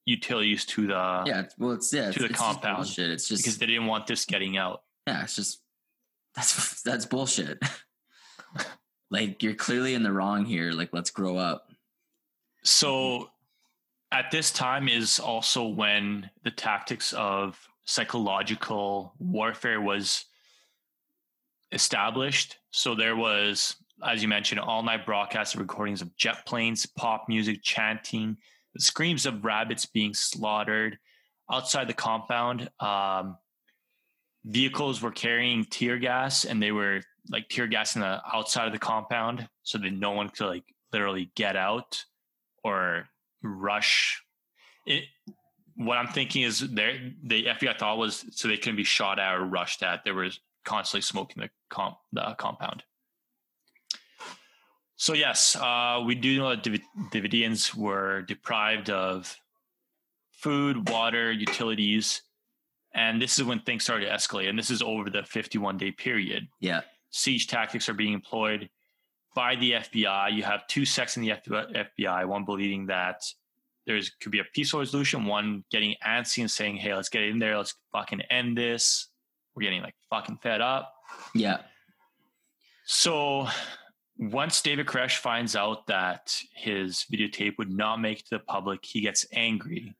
[0.04, 1.44] utilities to the Yeah.
[1.58, 2.08] Well, it's yeah.
[2.08, 2.76] It's, the it's just compound.
[2.78, 3.10] bullshit.
[3.10, 4.82] It's just because they didn't want this getting out.
[5.06, 5.22] yeah.
[5.22, 5.62] It's just
[6.34, 7.62] that's that's bullshit.
[9.10, 10.72] like you're clearly in the wrong here.
[10.72, 11.70] Like let's grow up.
[12.64, 13.30] So
[14.10, 20.24] at this time is also when the tactics of psychological warfare was
[21.70, 22.58] established.
[22.72, 27.26] So there was, as you mentioned, all night broadcasts and recordings of jet planes, pop
[27.28, 28.36] music, chanting,
[28.78, 30.98] screams of rabbits being slaughtered
[31.50, 32.70] outside the compound.
[32.80, 33.36] Um,
[34.44, 38.72] vehicles were carrying tear gas and they were like tear gas in the outside of
[38.72, 42.04] the compound so that no one could like literally get out
[42.62, 43.08] or
[43.42, 44.22] rush.
[44.86, 45.04] It
[45.80, 49.34] what i'm thinking is there the fbi thought was so they couldn't be shot at
[49.34, 50.02] or rushed at.
[50.04, 50.28] They were
[50.64, 52.82] constantly smoking the comp the compound
[55.00, 56.82] so yes uh, we do know that David-
[57.12, 59.34] davidians were deprived of
[60.32, 62.22] food water utilities
[62.94, 65.90] and this is when things started to escalate and this is over the 51 day
[65.92, 66.80] period Yeah.
[67.10, 68.68] siege tactics are being employed
[69.34, 70.32] by the FBI.
[70.32, 73.22] You have two sects in the FBI, one believing that
[73.86, 77.38] there's could be a peaceful resolution, one getting antsy and saying, "Hey, let's get in
[77.38, 79.06] there, let's fucking end this."
[79.54, 80.92] We're getting like fucking fed up.
[81.36, 81.58] Yeah.
[82.84, 83.46] So
[84.18, 88.84] once David Koresh finds out that his videotape would not make it to the public,
[88.84, 89.94] he gets angry,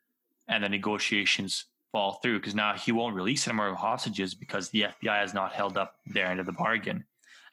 [0.49, 4.83] and the negotiations fall through because now he won't release any more hostages because the
[4.83, 7.05] FBI has not held up their end of the bargain.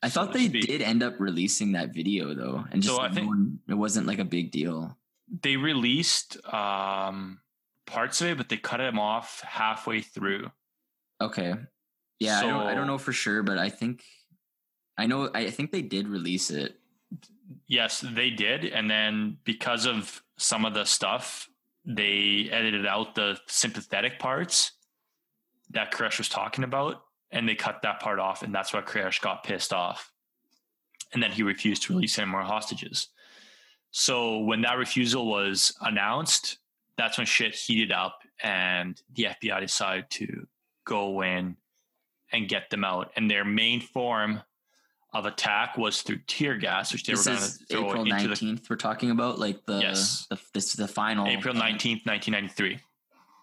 [0.03, 0.65] I so thought they speak.
[0.67, 3.31] did end up releasing that video though, and just So I think-
[3.69, 4.97] it wasn't like a big deal.
[5.41, 7.39] they released um,
[7.85, 10.51] parts of it, but they cut him off halfway through.
[11.21, 11.55] Okay.
[12.19, 14.03] Yeah, I don't I don't know for sure, but I think
[14.97, 16.79] I know I think they did release it.
[17.67, 18.65] Yes, they did.
[18.65, 21.49] And then because of some of the stuff,
[21.85, 24.71] they edited out the sympathetic parts
[25.71, 29.21] that Koresh was talking about, and they cut that part off, and that's why Koresh
[29.21, 30.11] got pissed off.
[31.13, 33.09] And then he refused to release any more hostages.
[33.91, 36.57] So when that refusal was announced,
[36.97, 40.47] that's when shit heated up, and the FBI decided to
[40.85, 41.57] go in
[42.31, 43.11] and get them out.
[43.15, 44.41] And their main form
[45.15, 48.13] of attack was through tear gas, which they this were going to throw April into
[48.23, 48.69] the nineteenth.
[48.69, 50.27] We're talking about like the Yes.
[50.29, 52.79] the this is the final April nineteenth, nineteen ninety three.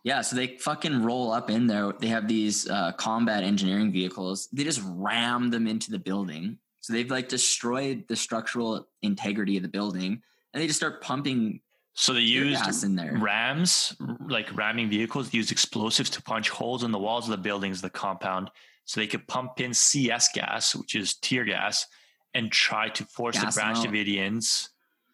[0.04, 1.92] Yeah, so they fucking roll up in there.
[1.92, 4.48] They have these uh, combat engineering vehicles.
[4.52, 6.58] They just ram them into the building.
[6.80, 10.20] So they've like destroyed the structural integrity of the building,
[10.52, 11.60] and they just start pumping
[11.94, 13.16] So they used in there.
[13.20, 13.94] rams,
[14.26, 17.82] like ramming vehicles, used explosives to punch holes in the walls of the buildings, of
[17.82, 18.50] the compound,
[18.84, 21.86] so they could pump in CS gas, which is tear gas,
[22.34, 23.78] and try to force Gas the Branch.
[23.78, 24.68] Davidians.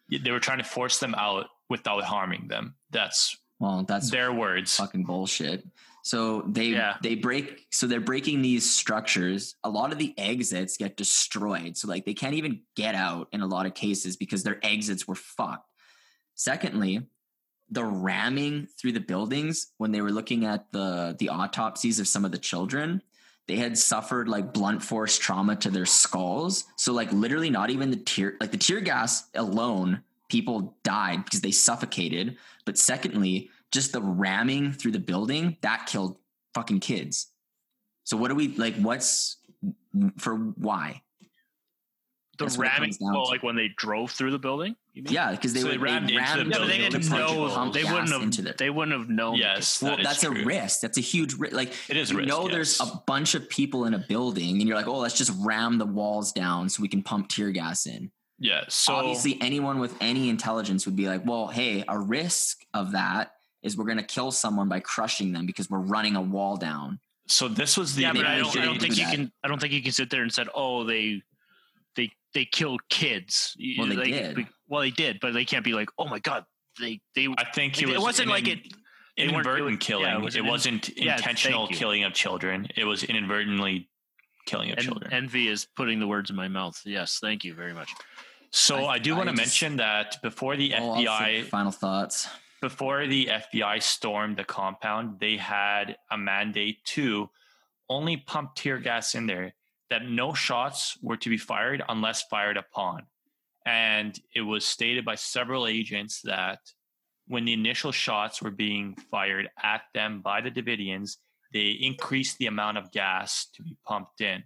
[0.09, 2.75] They were trying to force them out without harming them.
[2.89, 4.75] That's Well, that's their words.
[4.77, 5.65] fucking bullshit.
[6.01, 6.95] So they Yeah.
[7.03, 9.55] they break so they're breaking these structures.
[9.63, 11.77] A lot of the exits get destroyed.
[11.77, 15.07] So like they can't even get out in a lot of cases because their exits
[15.07, 15.69] were fucked.
[16.35, 17.01] Secondly,
[17.69, 22.25] the ramming through the buildings when they were looking at the the autopsies of some
[22.25, 23.01] of the children,
[23.49, 26.65] they had suffered like blunt force trauma to their skulls.
[26.75, 31.41] So like literally not even the tear like the tear gas alone people died because
[31.41, 32.37] they suffocated.
[32.63, 36.17] But secondly, just the ramming through the building that killed
[36.53, 37.31] fucking kids.
[38.03, 38.75] So what do we like?
[38.75, 39.37] What's
[40.17, 41.01] for why?
[42.37, 44.75] The That's ramming, well, like when they drove through the building.
[44.99, 45.13] You mean?
[45.13, 47.09] Yeah, because they So would they rammed they into the rammed Yeah, they didn't to
[47.09, 47.47] know.
[47.47, 47.73] holes.
[47.73, 48.45] They gas wouldn't into have.
[48.45, 48.53] there.
[48.57, 49.35] They wouldn't have known.
[49.37, 50.81] Yes, Well, that is that's a risk.
[50.81, 51.55] That's a huge risk.
[51.55, 54.59] Like It is a you risk, know, there's a bunch of people in a building,
[54.59, 57.51] and you're like, oh, let's just ram the walls down so we can pump tear
[57.51, 58.11] gas in.
[58.39, 58.63] Yeah.
[58.67, 63.33] So Obviously, anyone with any intelligence would be like, well, hey, a risk of that
[63.63, 66.99] is we're going to kill someone by crushing them because we're running a wall down.
[67.27, 69.05] so this was the yeah, but I they don't, I didn't don't do think you
[69.05, 69.15] that.
[69.15, 69.31] can.
[69.43, 71.21] I don't think you can sit there and said, "Oh, they,
[71.97, 74.35] they, they killed kids." You- Well, they like, did.
[74.37, 76.45] be- Well, they did, but they can't be like, "Oh my god,
[76.79, 78.73] they, they." I think he Like, was it wasn't in like an it.
[79.17, 80.05] they weren't- it inadvertent killing.
[80.05, 82.67] yeah, it it, was an in- wasn't Yeah, intentional thank killing of children.
[82.75, 83.89] It was inadvertently
[84.45, 85.11] killing of En- children.
[85.13, 86.79] envy is putting the words in my mouth.
[86.85, 87.91] Yes, thank you very much.
[88.51, 92.27] so I- I, do I want to mention that before the Oh, FBI final thoughts.
[92.61, 97.29] before the FBI stormed the compound, they had a mandate to
[97.89, 99.53] only pump tear gas in there,
[99.91, 103.05] that no shots were to be fired unless fired upon.
[103.65, 106.59] And it was stated by several agents that
[107.27, 111.17] when the initial shots were being fired at them by the Davidians,
[111.53, 114.43] they increased the amount of gas to be pumped in.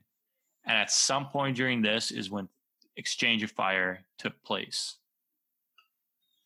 [0.65, 2.47] And at some point during this is when
[2.97, 4.97] exchange of fire took place,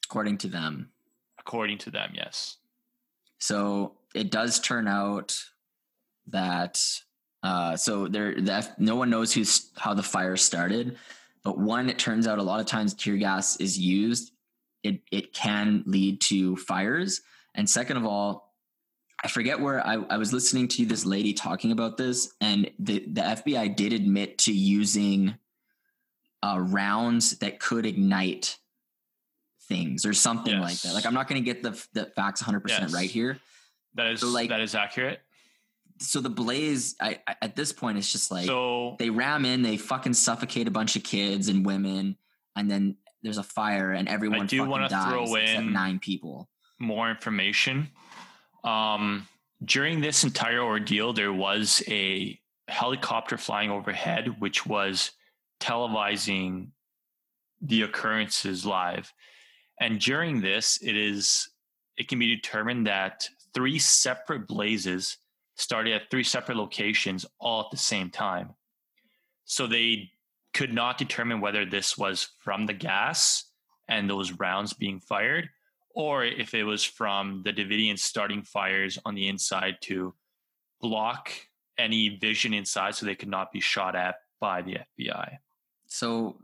[0.10, 0.90] According to them,
[1.38, 2.58] according to them, yes.
[3.40, 5.38] So it does turn out
[6.28, 6.82] that
[7.44, 10.98] uh, so there the F- no one knows who's how the fire started,
[11.48, 14.34] but one it turns out a lot of times tear gas is used,
[14.84, 17.22] it it can lead to fires,
[17.56, 18.54] and second of all,
[19.24, 23.00] I forget where I, I was listening to this lady talking about this, and the
[23.00, 25.36] the FBI did admit to using
[26.44, 28.58] uh, rounds that could ignite
[29.70, 30.94] things or something like that.
[30.94, 32.94] Like I'm not going to get the the facts 100 percent Yes.
[32.94, 33.40] right here.
[33.96, 35.22] That is So, like- that is accurate.
[36.00, 39.62] So the blaze, I, I at this point, it's just like so they ram in,
[39.62, 42.18] they fucking suffocate a bunch of kids and women,
[42.56, 46.50] and then there's a fire and everyone I do fucking wanna throw in- nine people.
[46.80, 47.90] more information.
[48.64, 49.28] Um,
[49.64, 55.12] during this entire ordeal, there was a helicopter flying overhead, which was
[55.60, 56.70] televising
[57.62, 59.12] the occurrences live.
[59.80, 61.50] And during this, it is
[61.98, 65.18] it can be determined that three separate blazes
[65.58, 68.52] started at three separate locations all at the same time.
[69.46, 70.12] So they
[70.54, 73.46] could not determine whether this was from the gas
[73.88, 75.50] and those rounds being fired
[75.98, 80.14] or if it was from the Davidians starting fires on the inside to
[80.80, 81.32] block
[81.80, 85.38] any vision inside so they could not be shot at by the FBI.
[85.88, 86.38] So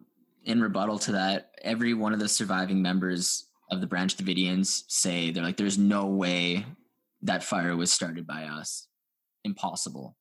[0.43, 5.29] in rebuttal to that, every one of the surviving members of the Branch Davidians say
[5.29, 6.65] they're like, "There's no way
[7.21, 8.87] that fire was started by us.
[9.43, 10.15] Impossible."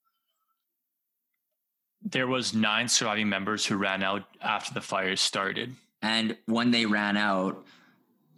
[2.04, 5.76] There was nine surviving members who ran out after the fires started.
[6.00, 7.64] And when they ran out,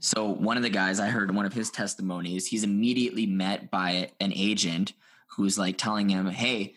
[0.01, 4.11] so one of the guys, I heard one of his testimonies, he's immediately met by
[4.21, 4.93] an agent
[5.29, 6.75] who's like telling him, Hey,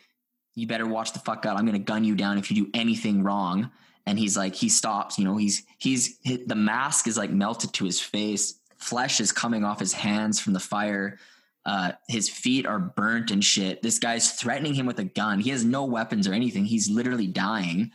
[0.56, 1.58] you better watch the fuck out.
[1.58, 3.70] I'm going to gun you down if you do anything wrong.
[4.06, 5.20] and he's like he stops.
[5.20, 8.54] You know, he's he's he- the mask is like melted to his face.
[8.78, 11.20] Flesh is coming off his hands from the fire.
[11.68, 13.82] Uh, his feet are burnt and shit.
[13.82, 15.42] This guy's threatening him with a gun.
[15.42, 16.64] He has no weapons or anything.
[16.64, 17.92] He's literally dying.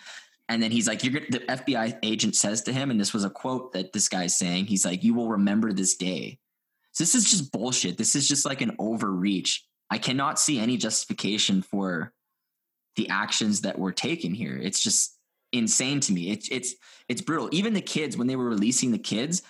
[0.51, 3.31] And then he's like, "You're." The FBI agent says to him, and this was a
[3.31, 4.67] quote that this guy's saying.
[4.67, 6.39] He's like, "You will remember this day."
[6.93, 7.97] So this is just bullshit.
[7.97, 9.65] This is just like an overreach.
[9.91, 12.13] I cannot see any justification for
[12.97, 14.57] the actions that were taken here.
[14.57, 15.17] It's just
[15.53, 16.31] insane to me.
[16.31, 16.75] It's it's
[17.09, 17.49] it's brutal.
[17.53, 19.43] Even the kids, when they were releasing the kids,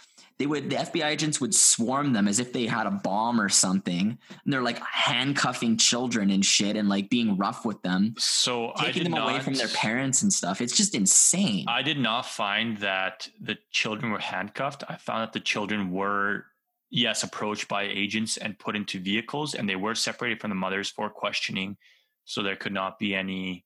[0.43, 3.49] they would the FBI agents would swarm them as if they had a bomb or
[3.49, 4.19] something.
[4.45, 8.87] And they're like handcuffing children and shit and like being rough with them, So I
[8.87, 10.61] taking them not, away from their parents and stuff.
[10.61, 11.67] It's just insane.
[11.69, 14.83] I did not find that the children were handcuffed.
[14.89, 16.47] I found that the children were,
[16.91, 20.91] yes, approached by agents and put into vehicles, and they were separated from the mothers
[20.91, 21.77] for questioning,
[22.25, 23.65] so there could not be any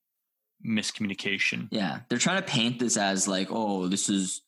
[0.67, 1.69] miscommunication.
[1.71, 4.43] yeah, they're trying to paint this as like, oh, this is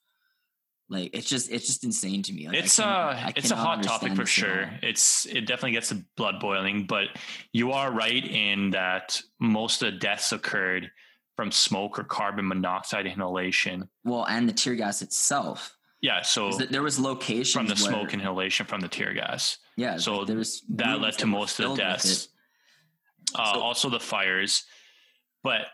[0.91, 2.47] like it's just it's just insane to me.
[2.47, 4.65] Like, I it's a it's a hot topic for sure.
[4.65, 4.71] all.
[4.83, 7.09] It's it definitely gets the blood boiling, but
[7.53, 10.91] you are right in that most of the deaths occurred
[11.37, 13.89] from smoke or carbon monoxide inhalation.
[14.05, 15.77] Well, and the tear gas itself.
[16.01, 19.59] Yeah, so There was locations from the where- smoke inhalation from the tear gas.
[19.77, 22.29] Yeah, So there was that led to most of the deaths.
[23.35, 24.65] Uh, So- also the fires.
[25.43, 25.67] But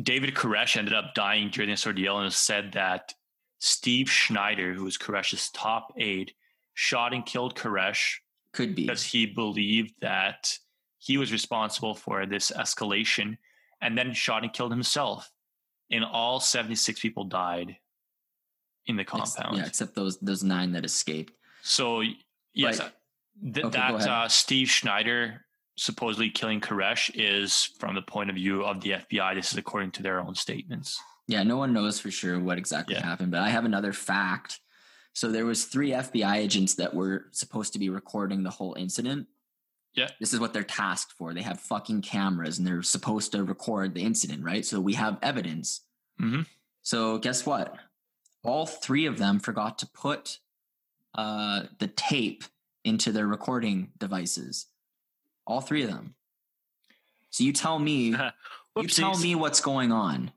[0.00, 3.14] David Koresh ended up dying during this ordeal and said that
[3.58, 6.32] Steve Schneider, who was Koresh's top aide,
[6.74, 8.16] shot and killed Koresh
[8.52, 8.82] Could be.
[8.82, 10.56] because he believed that
[10.98, 13.36] he was responsible for this escalation
[13.80, 15.30] and then shot and killed himself.
[15.90, 17.76] And all 76 people died
[18.86, 19.56] in the compound.
[19.58, 21.32] yeah, except those those nine that escaped.
[21.62, 22.02] So
[22.54, 22.92] yes, Right.
[23.54, 25.44] th- Okay, that uh, Steve Schneider
[25.76, 29.34] supposedly killing Koresh is from the point of view of the FBI.
[29.34, 31.00] This is according to their own statements.
[31.28, 33.04] Yeah, no one knows for sure what exactly Yeah.
[33.04, 34.60] happened, but I have another fact.
[35.12, 39.28] So there was three FBI agents that were supposed to be recording the whole incident.
[39.94, 40.08] Yeah.
[40.20, 41.34] This is what they're tasked for.
[41.34, 44.64] They have fucking cameras and they're supposed to record the incident, right?
[44.64, 45.82] So we have evidence.
[46.20, 46.46] Mhm.
[46.82, 47.76] So guess what?
[48.42, 50.38] All three of them forgot to put
[51.14, 52.44] uh, the tape
[52.84, 54.66] into their recording devices.
[55.46, 56.14] All three of them.
[57.30, 58.14] So you tell me,
[58.76, 60.30] you tell me what's going on.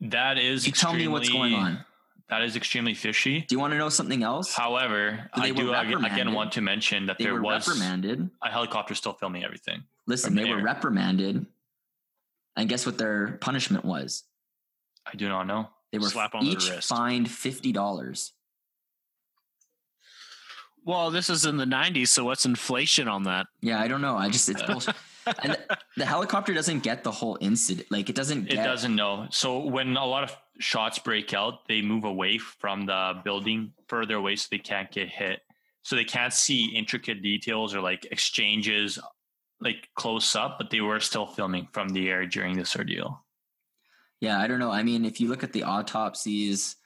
[0.00, 1.84] That is You tell me what's going on.
[2.28, 3.42] That is extremely fishy.
[3.42, 4.52] Do you want to know something else?
[4.54, 8.28] However, I do ag- again want to mention that they there were was reprimanded.
[8.42, 9.84] a helicopter still filming everything.
[10.08, 10.64] Listen, they the were air.
[10.64, 11.46] reprimanded.
[12.56, 14.24] And guess what their punishment was?
[15.06, 15.68] I do not know.
[15.92, 16.88] They were Slap on the each wrist.
[16.88, 18.32] fined fifty dollars.
[20.84, 23.46] Well, this is in the 90s, so what's inflation on that?
[23.60, 24.16] Yeah, I don't know.
[24.16, 24.94] I just it's bullshit.
[25.42, 27.88] And the, the helicopter doesn't get the whole incident.
[27.90, 29.26] Like it doesn't It doesn't know.
[29.30, 34.16] So when a lot of shots break out, they move away from the building further
[34.16, 35.40] away so they can't get hit.
[35.82, 38.98] So they can't see intricate details or like exchanges
[39.60, 43.24] like close up, but they were still filming from the air during this ordeal.
[44.20, 44.70] Yeah, I don't know.
[44.70, 46.76] I mean, if you look at the autopsies,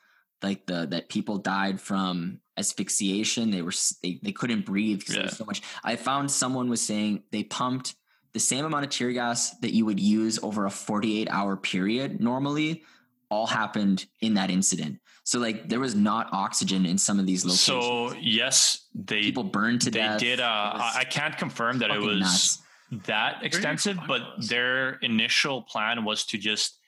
[0.42, 3.72] like the that people died from asphyxiation, they were
[4.02, 5.28] they, they couldn't breathe because Yeah.
[5.28, 5.62] so much.
[5.84, 7.94] I found someone was saying they pumped
[8.32, 12.20] the same amount of tear gas that you would use over a 48 hour period
[12.20, 12.82] normally
[13.28, 14.98] all happened in that incident.
[15.24, 17.84] So like there was not oxygen in some of these locations.
[17.84, 20.20] So yes, they people burned to they death.
[20.20, 20.40] did.
[20.40, 22.58] Uh, was I I can't confirm that it was nuts.
[23.06, 26.78] that extensive, but their initial plan was to just,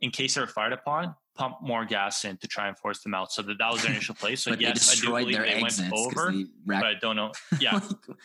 [0.00, 3.14] in case they were fired upon, pump more gas in to try and force them
[3.14, 3.32] out.
[3.32, 4.42] So that that was their initial place.
[4.42, 7.16] So yes, they I do destroyed believe their they went over, they but I don't
[7.16, 7.32] know.
[7.60, 7.80] Yeah,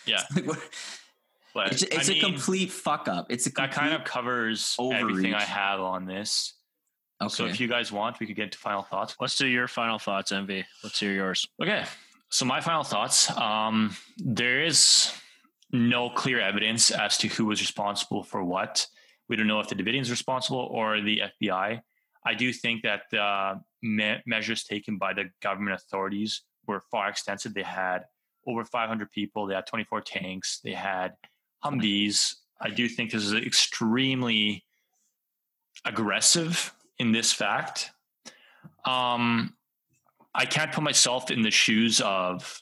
[0.05, 0.23] yeah.
[1.55, 3.27] Like, what- but it's, it's I a mean, complete fuck up.
[3.29, 6.53] It's a that kind of complete- covers everything I have on this.
[7.21, 7.29] okay.
[7.33, 9.15] So if you guys want, we could get to final thoughts.
[9.19, 10.65] Let's do your final thoughts, Envy.
[10.83, 11.47] Let's hear yours.
[11.61, 11.85] Okay.
[12.29, 13.31] So my final thoughts.
[13.31, 15.11] Um, there is
[15.71, 18.85] no clear evidence as to who was responsible for what.
[19.29, 21.81] We don't know if the Davidians responsible or the FBI.
[22.27, 27.53] I do think that the me- measures taken by the government authorities were far extensive.
[27.53, 28.05] They had
[28.47, 29.47] over 500 people.
[29.47, 30.59] They had 24 tanks.
[30.63, 31.13] They had
[31.65, 32.35] Humvees.
[32.61, 34.63] I do think this is extremely
[35.83, 37.91] aggressive in this fact.
[38.85, 39.55] Um,
[40.33, 42.61] I can't put myself in the shoes of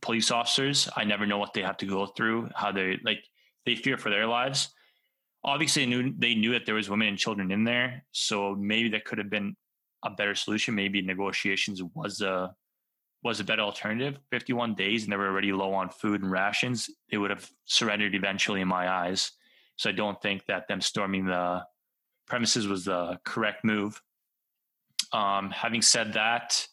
[0.00, 0.88] police officers.
[0.96, 3.22] I never know what they have to go through, how they like
[3.66, 4.70] they fear for their lives.
[5.44, 8.88] Obviously, they knew they knew that there was women and children in there, so maybe
[8.90, 9.56] that could have been
[10.04, 10.74] a better solution.
[10.74, 12.54] Maybe negotiations was a
[13.22, 14.18] was a better alternative.
[14.30, 16.88] Fifty one days, and they were already low on food and rations.
[17.10, 19.32] They would have surrendered eventually, in my eyes.
[19.76, 21.64] So I don't think that them storming the
[22.26, 24.00] premises was the correct move.
[25.12, 26.66] Um, having said that,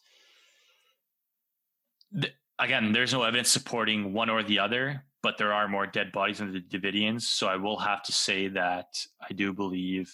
[2.20, 6.12] th- again, there's no evidence supporting one or the other, but there are more dead
[6.12, 7.22] bodies in the Davidians.
[7.22, 10.12] So I will have to say that I do believe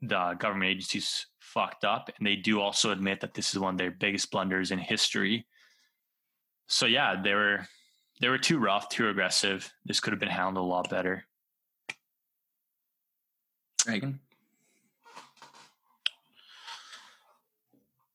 [0.00, 3.78] the government agencies fucked up, and they do also admit that this is one of
[3.78, 5.46] their biggest blunders in history.
[6.66, 7.66] So yeah, they were
[8.20, 9.72] they were too rough, too aggressive.
[9.86, 11.24] This could have been handled a lot better.
[13.78, 14.20] Dragon.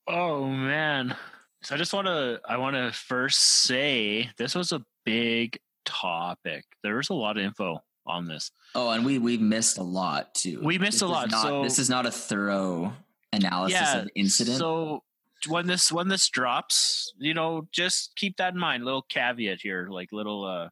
[0.06, 1.16] Oh man.
[1.62, 6.64] So I just want to I want to first say this was a big topic.
[6.84, 8.52] There was a lot of info on this.
[8.76, 10.60] Oh, and we we missed a lot too.
[10.62, 12.92] We missed This a lot, Not, so- this is not a thorough
[13.32, 14.58] analysis of the incident.
[14.58, 15.02] So
[15.48, 18.84] when this when this drops, you know, just keep that in mind.
[18.84, 20.68] Little caveat here, like little uh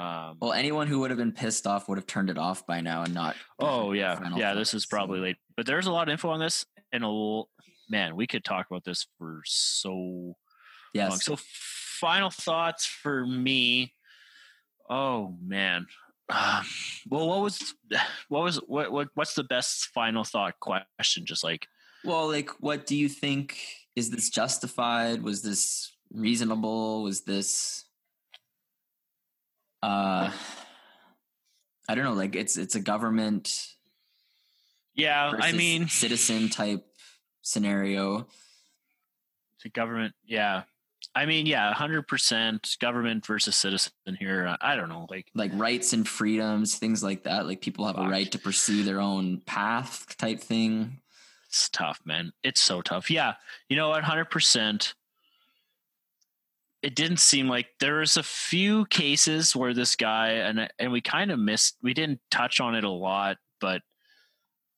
[0.00, 2.80] um well, anyone who would have been pissed off would have turned it off by
[2.80, 3.36] now and not.
[3.58, 4.54] Oh yeah, yeah.
[4.54, 7.48] This is probably late, but there's a lot of info on this, and a little,
[7.88, 10.36] man, we could talk about this for so
[10.94, 11.16] long.
[11.18, 13.94] So, final thoughts for me.
[14.88, 15.86] Oh man.
[16.28, 16.64] Um,
[17.08, 17.74] well, what was
[18.28, 21.24] what was what, what what's the best final thought question?
[21.24, 21.68] Just like
[22.04, 23.58] Well, like, what do you think?
[23.94, 25.22] Is this justified?
[25.22, 27.02] Was this reasonable?
[27.02, 27.84] Was this?
[29.82, 30.30] Uh,
[31.88, 32.14] I don't know.
[32.14, 33.54] Like, it's it's a government.
[34.94, 36.84] yeah, I mean, citizen type
[37.42, 38.26] scenario.
[39.62, 40.14] the government.
[40.26, 40.64] Yeah,
[41.14, 44.46] I mean, yeah, hundred percent government versus citizen here.
[44.60, 47.46] I, I don't know, like like rights and freedoms, things like that.
[47.46, 51.00] Like people have a right to pursue their own path, type thing.
[51.48, 52.32] it's tough, man.
[52.42, 53.10] It's so tough.
[53.10, 53.34] Yeah,
[53.68, 54.04] you know what?
[54.04, 54.94] Hundred percent.
[56.82, 60.92] It didn't seem like there was a few cases where this guy and uh, and
[60.92, 61.76] we kind of missed.
[61.82, 63.82] We didn't touch on it a lot, but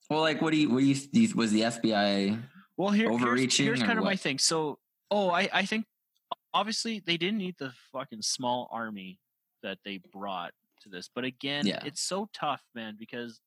[0.08, 0.70] Well, like, what do you?
[0.70, 0.86] What do
[1.20, 1.34] you?
[1.34, 2.40] Was the FBI?
[2.76, 4.38] well, here here's- Overreaching Here's, or kind of my thing.
[4.38, 4.78] So,
[5.10, 5.84] oh, I I think
[6.54, 9.20] obviously they didn't need the fucking small army
[9.62, 10.52] that they brought
[10.82, 11.80] to this, but again, Yeah.
[11.82, 13.40] it's so tough, man, because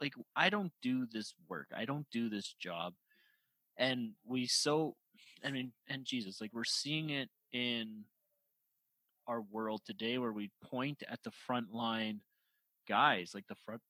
[0.00, 2.94] like I don't do this work, I don't do this job,
[3.78, 4.96] and we so
[5.44, 8.04] I mean, and Jesus, like we're seeing it in
[9.26, 12.20] our world today where we point at the front line
[12.88, 13.82] guys, like the front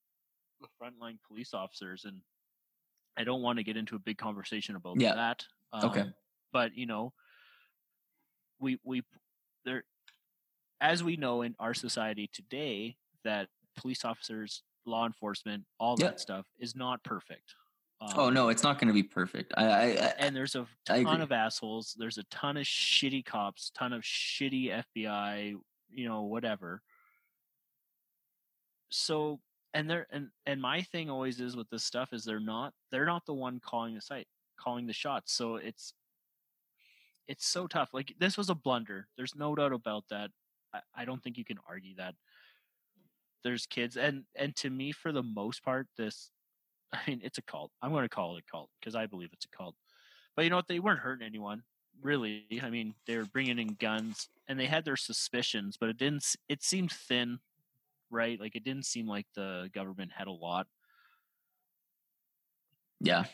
[0.61, 2.23] the frontline police officers and
[3.17, 5.15] I don't want to get into a big conversation about Yeah.
[5.15, 5.47] that.
[5.83, 6.05] Okay.
[6.05, 6.15] um,
[6.53, 7.13] But you know,
[8.63, 9.03] we we
[9.65, 9.85] there
[10.81, 16.07] as we know in our society today that police officers, law enforcement, all Yeah.
[16.09, 17.55] that stuff is not perfect.
[18.01, 19.53] Oh Um, no, it's not going to be perfect.
[19.57, 21.95] I, I, I and there's a ton of assholes.
[21.99, 25.55] There's a ton of shitty cops, ton of shitty FBI,
[25.91, 26.83] you know, whatever.
[28.91, 29.41] So,
[29.73, 33.07] and they're and and my thing always is with this stuff is they're not they're
[33.07, 34.27] not the one calling the site,
[34.59, 35.33] calling the shots.
[35.33, 35.95] So it's
[37.29, 37.91] it's so tough.
[37.93, 39.09] Like this was a blunder.
[39.17, 40.31] There's no doubt about that.
[40.75, 42.15] I, I don't think you can argue that.
[43.45, 46.31] There's kids and and to me for the most part this
[46.93, 47.71] I mean, it's a cult.
[47.81, 49.75] I'm going to call it a cult because I believe it's a cult.
[50.37, 50.69] But you know what?
[50.69, 51.63] They weren't hurting anyone,
[52.03, 52.45] really.
[52.63, 56.25] I mean, they were bringing in guns, and they had their suspicions, but it didn't.
[56.49, 57.39] It seemed thin,
[58.11, 58.39] right?
[58.41, 60.67] Like it didn't seem like the government had a lot.
[63.01, 63.25] yeah,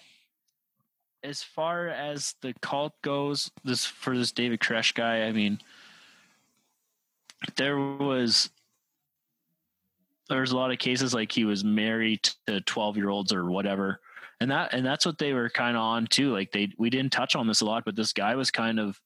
[1.25, 5.59] As far as the cult goes, this for this David Koresh guy, I mean,
[7.57, 8.51] there was
[10.29, 13.51] there was a lot of cases like he was married to 12 year olds or
[13.51, 14.01] whatever.
[14.41, 16.33] And that and that's what they were kind of on too.
[16.33, 19.01] Like they we didn't touch on this a lot but this guy was kind of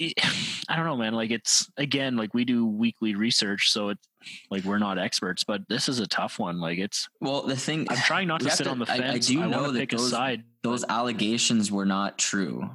[0.68, 4.08] i don't know man like it's again like we do weekly research so it's
[4.50, 7.86] like we're not experts but this is a tough one like it's Well, the thing
[7.90, 10.10] i'm trying not to sit on the I- fence I, do wanna know that those,
[10.10, 12.70] side those allegations were not true.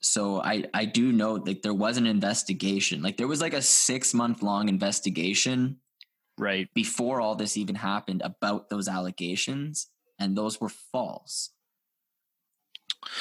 [0.00, 3.02] So I I do know like there was an investigation.
[3.02, 5.78] Like there was like a six month long investigation
[6.38, 11.50] right before all this even happened about those allegations, and those were false.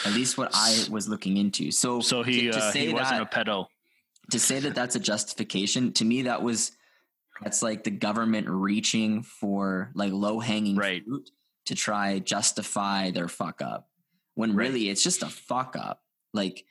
[0.05, 1.71] At least what I was looking into.
[1.71, 3.67] So so he to, to uh, say he wasn't that, a pedo
[4.31, 6.71] to say that that's a justification to me that was
[7.43, 11.03] that's like the government reaching for like low hanging Right.
[11.05, 11.29] fruit
[11.67, 13.89] to try justify their fuck up
[14.35, 14.67] when Right.
[14.69, 16.01] really it's just a fuck up
[16.33, 16.65] like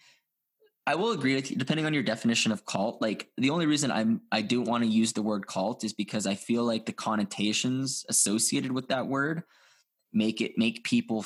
[0.87, 3.91] i will agree with you depending on your definition of cult like the only reason
[3.91, 6.93] i'm i do want to use the word cult is because i feel like the
[6.93, 9.43] connotations associated with that word
[10.13, 11.25] make it make people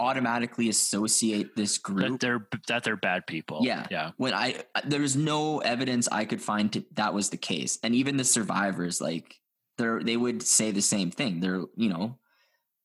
[0.00, 3.86] automatically associate this group that they're that they're bad people Yeah.
[3.90, 7.94] yeah when I there's no evidence I could find to, that was the case, and
[7.94, 9.36] even the survivors like
[9.78, 11.40] they they would say the same thing.
[11.40, 12.18] They're you know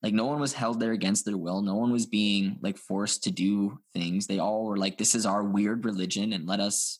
[0.04, 1.62] Like no one was held there against their will.
[1.62, 4.28] No one was being like forced to do things.
[4.28, 7.00] They all were like, "This is our weird religion, and let us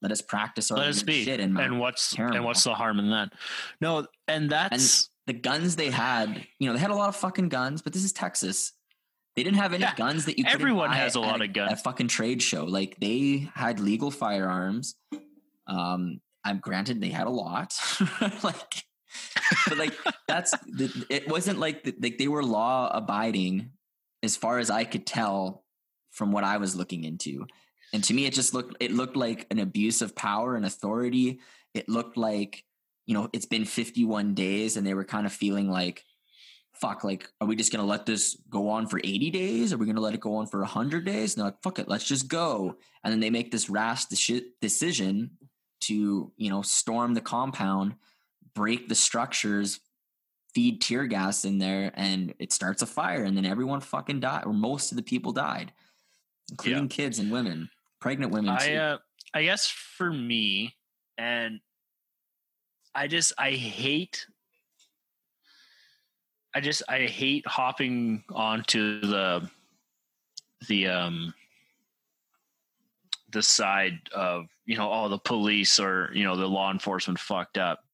[0.00, 1.24] let us practice our Let us be.
[1.24, 3.28] shit." And, And what's and what's the harm in that?
[3.80, 7.50] No, and that's the guns they had, you know, they had a lot of fucking
[7.50, 8.72] guns, but this is Texas.
[9.38, 10.44] They didn't have any Yeah, guns that you.
[10.48, 11.72] everyone has a lot of guns.
[11.72, 14.96] A fucking trade show, like they had legal firearms.
[15.68, 17.72] Um, I'm granted they had a lot,
[18.42, 18.82] like,
[19.68, 19.94] but like
[20.26, 23.70] that's the, it wasn't like the, like they were law abiding,
[24.24, 25.64] as far as I could tell
[26.10, 27.46] from what I was looking into.
[27.92, 31.38] And to me, it just looked it looked like an abuse of power and authority.
[31.74, 32.64] It looked like
[33.06, 36.04] you know it's been 51 days, and they were kind of feeling like,
[36.80, 39.72] fuck, like are we just gonna let this go on for 80 days?
[39.72, 41.34] Are we gonna let it go on for 100 days?
[41.34, 42.76] And they're like, fuck it, let's just go.
[43.04, 45.30] And then they make this rash deci- decision
[45.80, 47.94] to you know storm the compound,
[48.54, 49.80] break the structures,
[50.54, 54.44] feed tear gas in there, and it starts a fire, and then everyone fucking died,
[54.44, 55.72] or most of the people died,
[56.50, 58.50] including kids and women, pregnant women.
[58.50, 58.76] I too.
[58.76, 58.98] uh,
[59.34, 60.74] I guess for me,
[61.16, 61.60] and
[62.94, 64.26] I just I hate.
[66.58, 69.48] I just I hate hopping onto the
[70.66, 71.32] the um
[73.30, 77.58] the side of you know all the police or you know the law enforcement fucked
[77.58, 77.84] up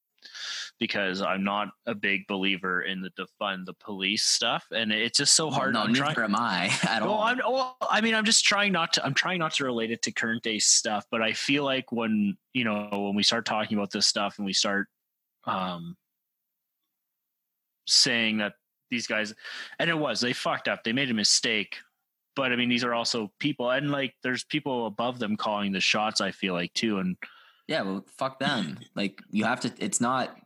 [0.81, 5.37] because I'm not a big believer in the defund the police stuff and it's just
[5.37, 5.75] so hard.
[5.75, 7.23] no, I'm neither am I at well, all.
[7.23, 9.05] I'm, well, I mean, I'm just trying not to.
[9.05, 12.39] I'm trying not to relate it to current day stuff, but I feel like when
[12.55, 14.89] you know when we start talking about this stuff and we start
[15.45, 15.99] um,
[17.87, 18.55] saying that
[18.91, 19.35] these guys,
[19.79, 21.77] and it was they fucked up, they made a mistake,
[22.37, 25.81] but I mean, these are also people, and like there's people above them calling the
[25.81, 26.21] shots.
[26.21, 27.17] I feel like too, and
[27.69, 28.79] yeah, well, fuck them.
[28.95, 29.73] like you have to.
[29.79, 30.37] It's not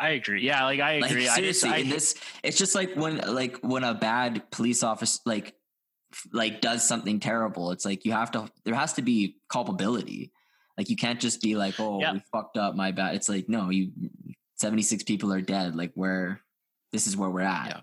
[0.00, 0.42] I agree.
[0.42, 1.28] Yeah, like I like agree.
[1.28, 1.70] I just, seriously.
[1.70, 5.54] I, this, it's just like when like when a bad police officer like
[6.32, 7.70] like does something terrible.
[7.70, 8.48] It's like you have to.
[8.64, 10.32] There has to be culpability.
[10.78, 12.14] Like you can't just be like, oh, Yeah.
[12.14, 12.74] we fucked up.
[12.74, 13.14] My bad.
[13.14, 13.92] It's like no, you.
[14.56, 15.76] Seventy six people are dead.
[15.76, 16.40] Like where,
[16.92, 17.66] this is where we're at.
[17.66, 17.80] Yeah.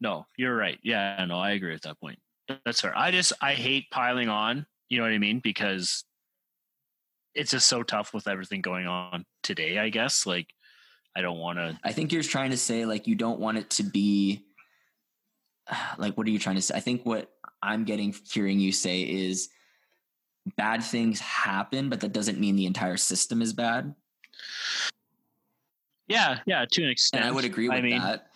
[0.00, 0.78] No, you're right.
[0.82, 2.18] Yeah, no, I agree at that point.
[2.64, 2.96] That's fair.
[2.96, 4.66] I just I hate piling on.
[4.88, 5.40] You know what I mean?
[5.40, 6.04] Because
[7.34, 9.78] it's just so tough with everything going on today.
[9.78, 10.48] I guess like
[11.16, 11.78] I don't want to.
[11.82, 14.44] I think you're trying to say like you don't want it to be
[15.98, 16.74] like what are you trying to say?
[16.74, 17.30] I think what
[17.62, 19.48] I'm getting hearing you say is
[20.56, 23.94] bad things happen, but that doesn't mean the entire system is bad.
[26.08, 27.24] Yeah, yeah, to an extent.
[27.24, 28.28] And I would agree with I mean, that.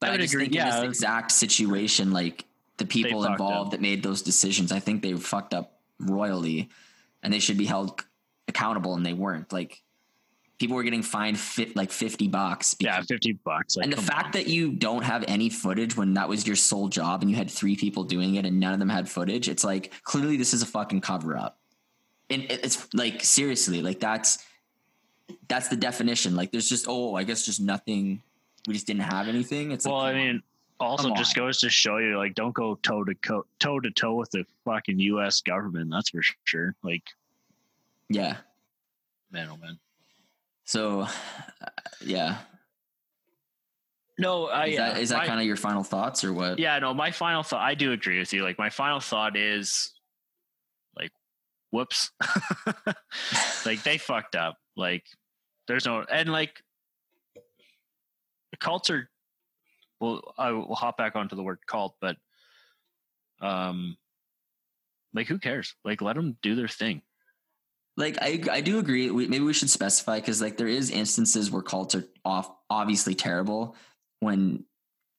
[0.00, 0.80] But I I, would just agree, think in yeah.
[0.80, 2.44] this exact situation, like
[2.78, 3.70] the people involved up.
[3.72, 6.68] that made those decisions, I think they fucked up royally
[7.22, 8.04] and they should be held
[8.46, 9.52] accountable and they weren't.
[9.52, 9.82] Like
[10.58, 12.76] people were getting fined fit like 50 bucks.
[12.78, 13.76] Yeah, fifty bucks.
[13.76, 14.32] Like, and the fact on.
[14.32, 17.50] that you don't have any footage when that was your sole job and you had
[17.50, 20.62] three people doing it and none of them had footage, it's like clearly this is
[20.62, 21.58] a fucking cover up.
[22.30, 24.38] And it's like seriously, like that's
[25.48, 26.36] that's the definition.
[26.36, 28.22] Like there's just oh, I guess just nothing.
[28.66, 29.70] We just didn't have anything.
[29.70, 30.42] It's well, like, I mean,
[30.80, 31.46] also just on.
[31.46, 34.44] goes to show you, like, don't go toe to toe toe to toe with the
[34.64, 35.40] fucking U.S.
[35.40, 35.90] government.
[35.90, 36.74] That's for sure.
[36.82, 37.02] Like,
[38.08, 38.36] yeah.
[39.30, 39.78] man, oh man.
[40.64, 41.08] So, uh,
[42.04, 42.38] yeah.
[44.18, 46.58] No, I Is that, is that kind of your final thoughts or what?
[46.58, 49.92] yeah no my final thought i do agree with you like my final thought is
[50.96, 51.12] like
[51.70, 52.10] whoops
[53.64, 55.04] like they fucked up like
[55.68, 56.62] there's no and like
[58.50, 59.08] the cults are
[60.00, 62.16] well i will hop back onto the word cult but
[63.40, 63.96] um
[65.14, 67.02] like who cares like let them do their thing
[67.96, 69.10] Like I, I do agree.
[69.10, 73.14] We, maybe we should specify because like there is instances where cults are off obviously
[73.16, 73.74] terrible
[74.20, 74.64] when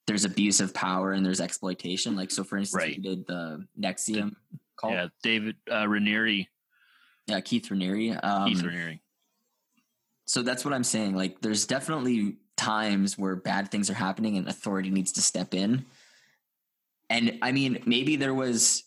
[0.08, 2.16] there's abuse of power and there's exploitation.
[2.16, 2.96] Like so, for instance, Right.
[2.96, 4.32] we did the NXIVM
[4.80, 4.94] cult.
[4.94, 6.48] yeah david uh Raniere
[7.28, 8.18] yeah, Keith Raniere.
[8.24, 9.00] Um, keith Raniere
[10.30, 11.16] so that's what I'm saying.
[11.16, 15.86] Like, there's definitely times where bad things are happening and authority needs to step in.
[17.10, 18.84] And I mean, maybe there was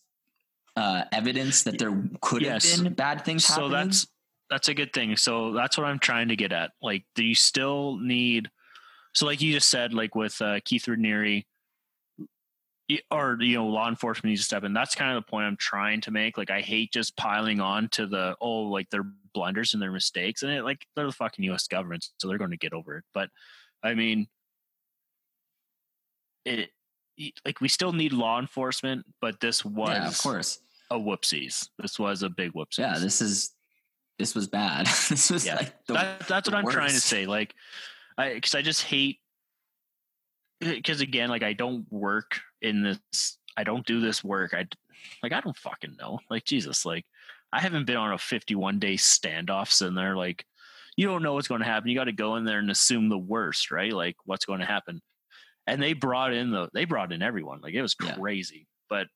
[0.77, 2.77] uh, evidence that there could Yes.
[2.77, 3.71] have been bad things so happening.
[3.73, 4.07] that's
[4.51, 7.35] that's a good thing so that's what i'm trying to get at like do you
[7.35, 8.51] still need
[9.15, 11.45] so like you just said like with uh, keith raniere
[13.11, 15.57] or you know law enforcement needs to step in that's kind of the point i'm
[15.57, 19.05] trying to make like i hate just piling on to the oh like their
[19.35, 22.51] blunders and their mistakes and it like they're the fucking us government so they're going
[22.51, 23.29] to get over it but
[23.83, 24.27] i mean
[26.45, 26.71] it
[27.45, 30.59] like we still need law enforcement but this was yeah, of course.
[30.91, 33.53] a whoopsies this was a big whoopsies Yeah, this is
[34.19, 34.87] this was bad.
[35.09, 35.57] this was Yeah.
[35.57, 37.27] like the, that, that's what I'm trying to say.
[37.27, 37.55] Like,
[38.17, 39.19] I because I just hate
[40.61, 43.39] because again, like I don't work in this.
[43.57, 44.55] I don't do this work.
[44.55, 44.67] I
[45.23, 46.19] like I don't fucking know.
[46.31, 47.05] Like Jesus, like
[47.53, 50.17] I haven't been on a 51 day standoffs in there.
[50.17, 50.45] Like
[50.97, 51.89] you don't know what's going to happen.
[51.89, 53.93] You got to go in there and assume the worst, right?
[53.93, 55.01] Like what's going to happen.
[55.67, 57.61] And they brought in the they brought in everyone.
[57.63, 58.15] Like it was Yeah.
[58.15, 58.67] crazy.
[58.89, 59.07] But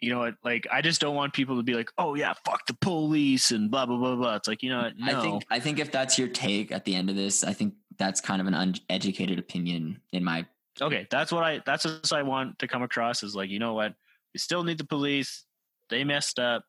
[0.00, 0.34] you know what?
[0.44, 3.70] Like I just don't want people to be like, oh yeah, fuck the police and
[3.70, 4.36] blah blah blah blah.
[4.36, 4.98] It's like you know what?
[4.98, 5.18] No.
[5.18, 7.74] I think I think if that's your take at the end of this, I think
[7.98, 10.46] that's kind of an uneducated opinion in my
[10.80, 13.74] okay, that's what I that's what I want to come across is like, you know
[13.74, 13.94] what?
[14.32, 15.44] We still need the police.
[15.90, 16.64] They messed up.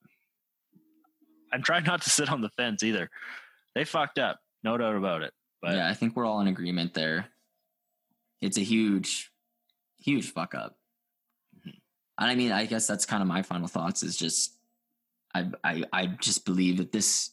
[1.52, 3.10] I'm trying not to sit on the fence either.
[3.76, 5.34] They fucked up, no doubt about it.
[5.62, 7.28] But yeah, I think we're all in agreement there.
[8.42, 9.32] It's a huge,
[10.00, 10.76] huge fuck up.
[11.60, 11.70] Mm-hmm.
[12.18, 14.04] And I mean, I guess that's kind of my final thoughts.
[14.04, 14.58] Is just,
[15.34, 17.33] I, I, I just believe that this,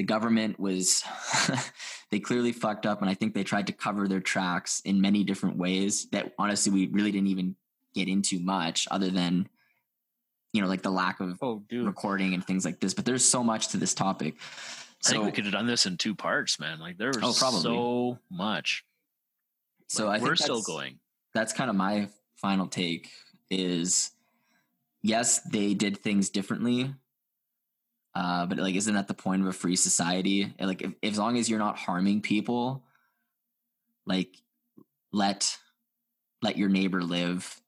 [0.00, 1.04] the government was,
[2.10, 5.24] they clearly fucked up, and I think they tried to cover their tracks in many
[5.24, 7.54] different ways that honestly we really didn't even
[7.94, 9.46] get into much, other than,
[10.54, 12.94] you know, like the lack of oh, recording and things like this.
[12.94, 14.36] But there's so much to this topic.
[15.04, 16.80] I think we could have done this in two parts, man.
[16.80, 17.60] Like there was Oh, probably.
[17.60, 18.86] so much.
[19.86, 20.98] so Like, I think we're still going.
[21.34, 23.10] that's kind of my final take
[23.50, 24.12] is
[25.02, 26.94] yes they did things differently
[28.14, 30.52] uh but like isn't that the point of a free society?
[30.60, 32.84] Like if, as long as you're not harming people
[34.06, 34.36] like
[35.12, 35.56] let
[36.42, 37.60] let your neighbor live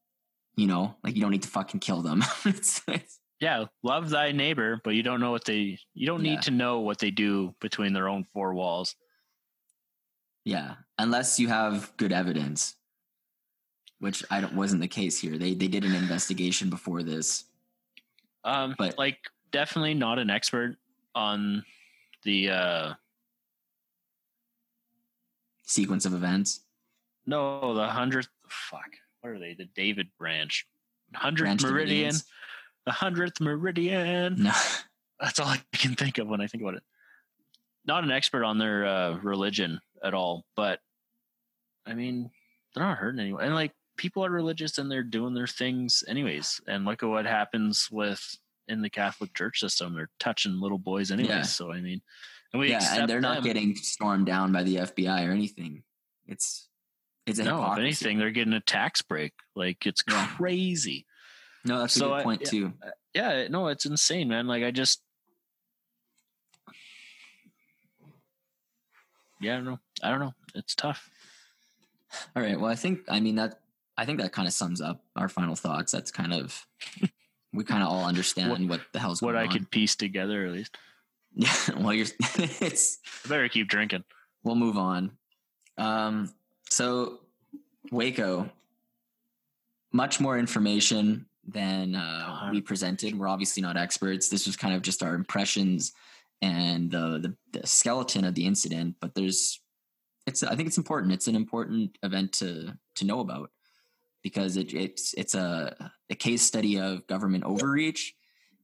[0.55, 0.95] you know?
[1.03, 2.21] Like you don't need to fucking kill them.
[2.47, 6.33] It's- it's- Yeah, love thy neighbor, but you don't know what they you don't Yeah.
[6.33, 8.95] need to know what they do between their own four walls.
[10.45, 12.75] yeah unless you have good evidence
[14.01, 15.39] which i don't wasn't the case here.
[15.39, 17.45] They they did an investigation before this.
[18.45, 19.19] Um But- like
[19.53, 20.77] definitely not an expert
[21.15, 21.65] on
[22.25, 22.93] the uh
[25.65, 26.61] sequence of events
[27.27, 28.91] no, the hundredth fuck.
[29.21, 29.55] What are they?
[29.55, 30.67] The David branch.
[31.15, 32.15] Hundredth meridian.
[32.87, 34.37] The hundredth meridian.
[34.43, 34.53] no
[35.21, 36.83] That's all I can think of when I think about it.
[37.87, 40.81] Not an expert on their uh, religion at all, but
[41.87, 42.31] I mean,
[42.75, 43.45] they're not hurting anyone.
[43.45, 46.61] And like, people are religious and they're doing their things anyways.
[46.67, 48.37] And look at what happens with
[48.73, 49.95] in the Catholic Church system.
[49.95, 51.29] They're touching little boys anyway.
[51.29, 51.43] Yeah.
[51.43, 52.01] So I mean,
[52.53, 55.83] and we yeah, and they're not getting stormed down by the FBI or anything.
[56.27, 56.69] It's
[57.27, 57.73] it's a no.
[57.73, 59.33] If anything, they're getting a tax break.
[59.55, 60.27] Like it's Yeah.
[60.37, 61.07] crazy.
[61.65, 62.51] No, that's So a good point yeah.
[62.51, 62.73] too.
[62.85, 64.49] Uh, yeah, no, it's insane, man.
[64.49, 65.01] Like I just,
[69.41, 69.79] yeah, I don't know.
[70.03, 70.35] I don't know.
[70.55, 71.09] It's tough.
[72.37, 72.59] All right.
[72.61, 73.61] Well, I think I mean that
[73.97, 75.93] I think that kind of sums up our final thoughts.
[75.93, 76.67] That's kind of
[77.53, 79.35] we kind of all understand what, the hell's going on.
[79.37, 79.53] What I on.
[79.53, 80.77] could piece together, at least.
[81.35, 81.51] Yeah.
[81.79, 82.07] Well, you're.
[82.61, 82.99] it's.
[83.25, 84.05] I better keep drinking.
[84.45, 85.13] We'll move on.
[85.79, 86.31] Um.
[86.69, 87.21] So,
[87.91, 88.51] Waco.
[89.95, 92.49] Much more information than uh, Uh-huh.
[92.53, 93.19] we presented.
[93.19, 94.29] We're obviously not experts.
[94.29, 95.93] This was kind of just our impressions
[96.43, 97.19] and the,
[97.53, 98.97] the the skeleton of the incident.
[99.01, 99.61] But there's,
[100.27, 100.43] it's.
[100.43, 101.13] I think it's important.
[101.15, 103.51] It's an important event to to know about
[104.23, 108.15] because it, it's it's a a case study of government overreach.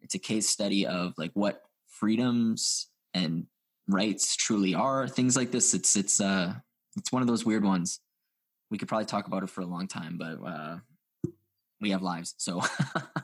[0.03, 3.47] It's a case study of like what freedoms and
[3.89, 5.09] rights truly are.
[5.09, 5.75] Things like this.
[5.75, 6.55] It's it's uh
[6.97, 8.01] it's one of those weird ones.
[8.71, 10.79] We could probably talk about it for a long time, but uh,
[11.81, 12.63] we have lives, so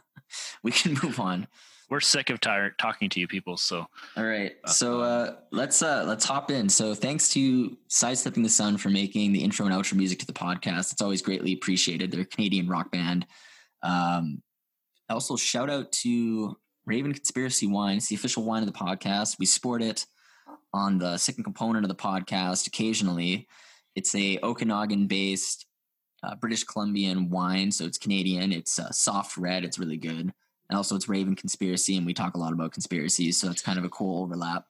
[0.62, 1.46] we can move on.
[1.90, 3.56] We're sick of tired talking to you people.
[3.56, 3.86] So
[4.16, 4.54] All right.
[4.66, 6.68] So uh, let's uh, let's hop in.
[6.68, 10.32] So thanks to Sidestepping the Sun for making the intro and outro music to the
[10.32, 10.92] podcast.
[10.92, 12.10] It's always greatly appreciated.
[12.10, 13.26] They're a Canadian rock band.
[13.82, 14.42] Um,
[15.10, 16.56] also, shout out to
[16.86, 17.98] Raven Conspiracy Wine.
[17.98, 19.38] It's the official wine of the podcast.
[19.38, 20.06] We sport it
[20.72, 23.46] on the second component of the podcast occasionally.
[23.94, 25.66] It's a Okanagan based
[26.24, 28.52] uh, British Columbian wine, so it's Canadian.
[28.52, 29.64] It's uh, soft red.
[29.64, 30.32] It's really good.
[30.68, 33.78] And also, it's Raven Conspiracy, and we talk a lot about conspiracies, so it's kind
[33.78, 34.64] of a cool overlap.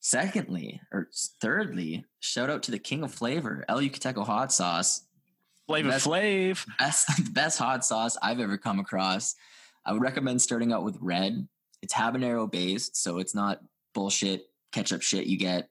[0.00, 1.08] Secondly, or
[1.42, 5.02] thirdly, shout out to the king of flavor, El Yucateco hot sauce.
[5.66, 6.66] Flavor Best- Flav.
[6.78, 9.34] Best, best hot sauce I've ever come across.
[9.84, 11.46] I would recommend starting out with red.
[11.82, 13.60] It's habanero based, so it's not
[13.94, 15.68] bullshit ketchup shit you get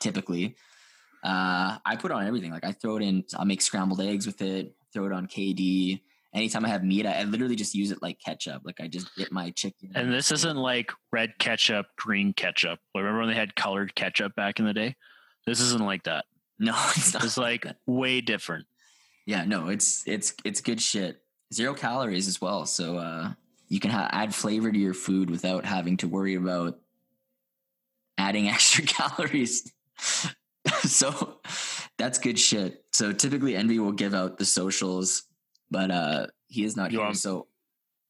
[0.00, 0.56] typically.
[1.24, 2.52] Uh, I put on everything.
[2.52, 3.24] Like I throw it in.
[3.36, 4.74] I'll make scrambled eggs with it.
[4.92, 6.00] Throw it on KD.
[6.34, 8.62] Anytime I have meat, I, I literally just use it like ketchup.
[8.64, 9.92] Like I just dip my chicken.
[9.94, 12.78] And this isn't like red ketchup, green ketchup.
[12.94, 14.94] Remember when they had colored ketchup back in the day?
[15.46, 16.26] This isn't like that.
[16.58, 17.24] no, it's not.
[17.24, 18.66] It's like way different.
[19.26, 21.22] yeah, no, it's it's it's good shit.
[21.54, 23.32] Zero calories as well, so uh,
[23.68, 26.78] you can ha- add flavor to your food without having to worry about
[28.18, 29.72] adding extra calories.
[30.82, 31.38] so,
[31.96, 32.84] That's good shit.
[32.92, 35.22] So typically Envy will give out the socials,
[35.70, 37.06] but uh he is not You here.
[37.06, 37.46] want- So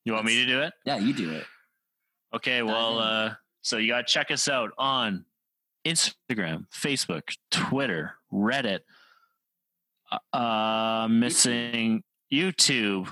[0.05, 0.73] You want me to do it?
[0.85, 1.45] yeah, you do it.
[2.35, 5.25] Okay, well, uh, so you got to check us out on
[5.87, 8.81] Instagram, Facebook, Twitter, Reddit,
[10.13, 12.03] uh, uh, missing
[12.33, 13.11] YouTube.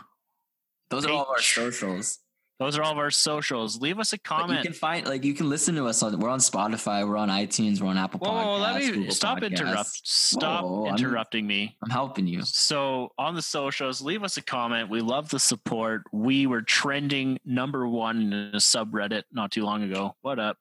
[0.91, 2.19] Those are all of our socials.
[2.59, 3.83] Those are all of our socials.
[3.83, 4.59] Leave us a But comment.
[4.59, 7.29] you can find like you can listen to us on we're on Spotify, we're on
[7.29, 8.61] iTunes, we're on Apple Whoa, Podcasts.
[8.61, 9.61] let me Google stop Podcasts.
[9.61, 10.07] interrupt.
[10.09, 11.77] Stop Whoa, I'm- interrupting me.
[11.85, 12.41] I'm helping you.
[12.43, 14.89] So on the socials, leave us a comment.
[14.89, 16.05] We love the support.
[16.13, 20.17] We were trending number one in a subreddit not too long ago.
[20.23, 20.57] What up?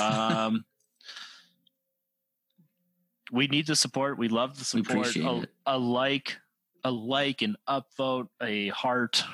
[0.00, 0.64] Um,
[3.32, 4.18] we need the support.
[4.18, 5.16] We love the support.
[5.16, 6.36] A, a like,
[6.84, 9.24] a like, an upvote, a heart.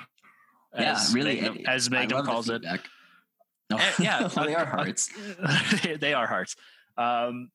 [0.78, 1.36] Yeah, really.
[1.40, 2.62] Magnum, it- as Magnum calls it.
[2.62, 5.08] No, Eh, yeah, they are hearts.
[6.00, 6.56] they are hearts.
[6.96, 7.50] Um,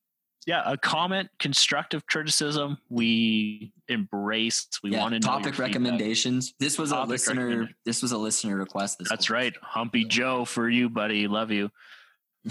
[0.47, 2.77] yeah, a comment, constructive criticism.
[2.89, 4.67] We embrace.
[4.83, 5.59] We yeah, want to topic feedback.
[5.59, 6.53] recommendations.
[6.59, 7.69] This was a listener.
[7.83, 8.99] This was a listener request.
[8.99, 11.27] This That's right, Humpy Joe for you, buddy.
[11.27, 11.69] Love you.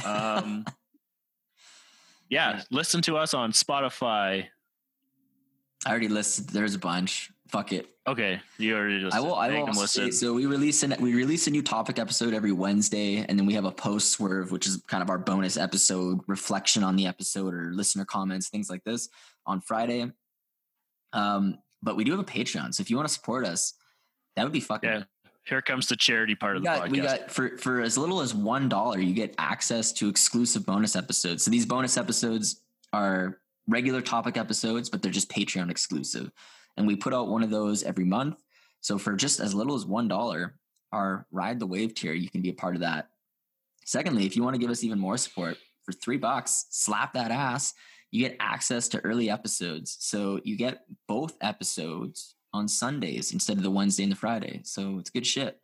[0.04, 0.64] Um,
[2.28, 4.46] yeah, listen to us on Spotify.
[5.86, 6.48] I already listed.
[6.48, 7.30] There's a bunch.
[7.54, 7.88] Fuck it.
[8.08, 9.36] Okay, you already just I will.
[9.36, 13.18] I will say, so we release an we release a new topic episode every Wednesday,
[13.18, 16.82] and then we have a post swerve, which is kind of our bonus episode reflection
[16.82, 19.08] on the episode or listener comments, things like this
[19.46, 20.10] on Friday.
[21.12, 23.74] Um, but we do have a Patreon, so if you want to support us,
[24.34, 24.90] that would be fucking.
[24.90, 25.02] Yeah,
[25.44, 26.90] here comes the charity part We of the got, podcast.
[26.90, 30.96] we got for for as little as one dollar, you get access to exclusive bonus
[30.96, 31.44] episodes.
[31.44, 36.32] So these bonus episodes are regular topic episodes, but they're just Patreon exclusive.
[36.76, 38.42] And we put out one of those every month.
[38.80, 40.56] So for just as little as one dollar,
[40.92, 43.08] our ride the wave tier, you can be a part of that.
[43.84, 47.30] Secondly, if you want to give us even more support, for three bucks, slap that
[47.30, 47.74] ass.
[48.10, 49.96] You get access to early episodes.
[50.00, 54.60] So you get both episodes on Sundays instead of the Wednesday and the Friday.
[54.64, 55.60] So it's good shit.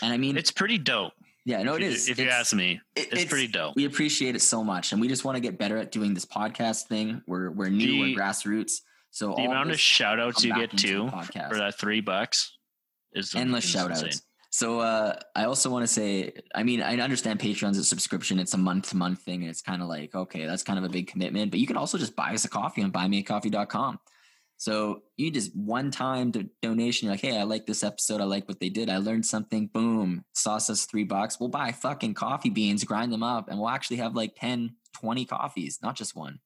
[0.00, 1.12] And I mean, it's pretty dope.
[1.44, 2.08] yeah, no, if it you- is.
[2.08, 3.74] If you It's- ask me, it- it's, pretty dope.
[3.76, 6.24] We appreciate it so much, and we just want to get better at doing this
[6.24, 7.22] podcast thing.
[7.26, 8.80] We're we're new, The- we're grassroots.
[9.10, 12.56] So the amount of shout outs you get too for that three bucks
[13.12, 14.22] is endless is shout outs.
[14.52, 18.54] So uh, I also want to say, I mean, I understand Patreon's a subscription; it's
[18.54, 20.88] a month to month thing, and it's kind of like okay, that's kind of a
[20.88, 21.50] big commitment.
[21.50, 24.00] But you can also just buy us a coffee on buymeacoffee.com.
[24.56, 27.06] So you just one time do- donation.
[27.06, 28.20] You're like, hey, I like this episode.
[28.20, 28.90] I like what they did.
[28.90, 29.68] I learned something.
[29.68, 31.38] Boom, sauce us three bucks.
[31.38, 35.24] We'll buy fucking coffee beans, grind them up, and we'll actually have like 10, 20
[35.26, 36.40] coffees, not just one.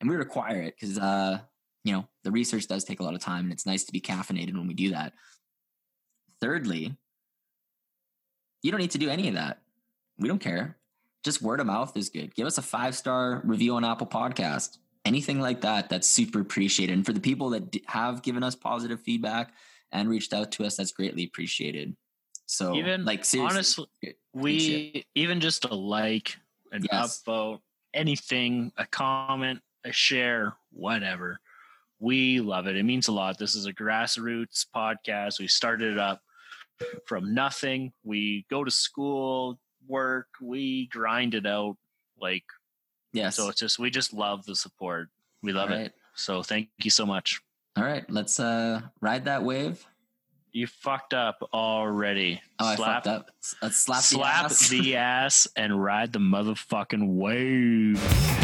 [0.00, 1.40] And we require it because uh,
[1.84, 4.00] you know the research does take a lot of time, and it's nice to be
[4.00, 5.12] caffeinated when we do that.
[6.40, 6.96] Thirdly,
[8.62, 9.60] you don't need to do any of that.
[10.18, 10.76] We don't care.
[11.24, 12.34] Just word of mouth is good.
[12.34, 14.78] Give us a five star review on Apple Podcast.
[15.04, 16.92] Anything like that, that's super appreciated.
[16.92, 19.52] And for the people that have given us positive feedback
[19.90, 21.96] and reached out to us, that's greatly appreciated.
[22.46, 24.94] So, Even like, seriously, honestly, good- good shit.
[24.94, 26.38] we even just a like,
[26.70, 27.22] an Yes.
[27.26, 27.60] upvote,
[27.94, 31.40] anything, a comment, a share, whatever.
[32.02, 32.76] We love it.
[32.76, 33.38] It means a lot.
[33.38, 35.38] This is a grassroots podcast.
[35.38, 36.20] We started it up
[37.06, 37.92] from nothing.
[38.02, 41.76] We go to school, work, we grind it out.
[42.20, 42.42] Like
[43.12, 43.36] yes.
[43.36, 45.10] so it's just we just love the support.
[45.44, 45.94] We love All it.
[46.16, 47.40] So thank you so much.
[47.76, 49.86] All right, let's uh ride that wave.
[50.50, 52.42] You fucked up already.
[52.58, 53.30] Oh, I slap, fucked up.
[53.62, 54.68] Let's slap, slap the ass.
[54.68, 58.41] the ass and ride the motherfucking wave.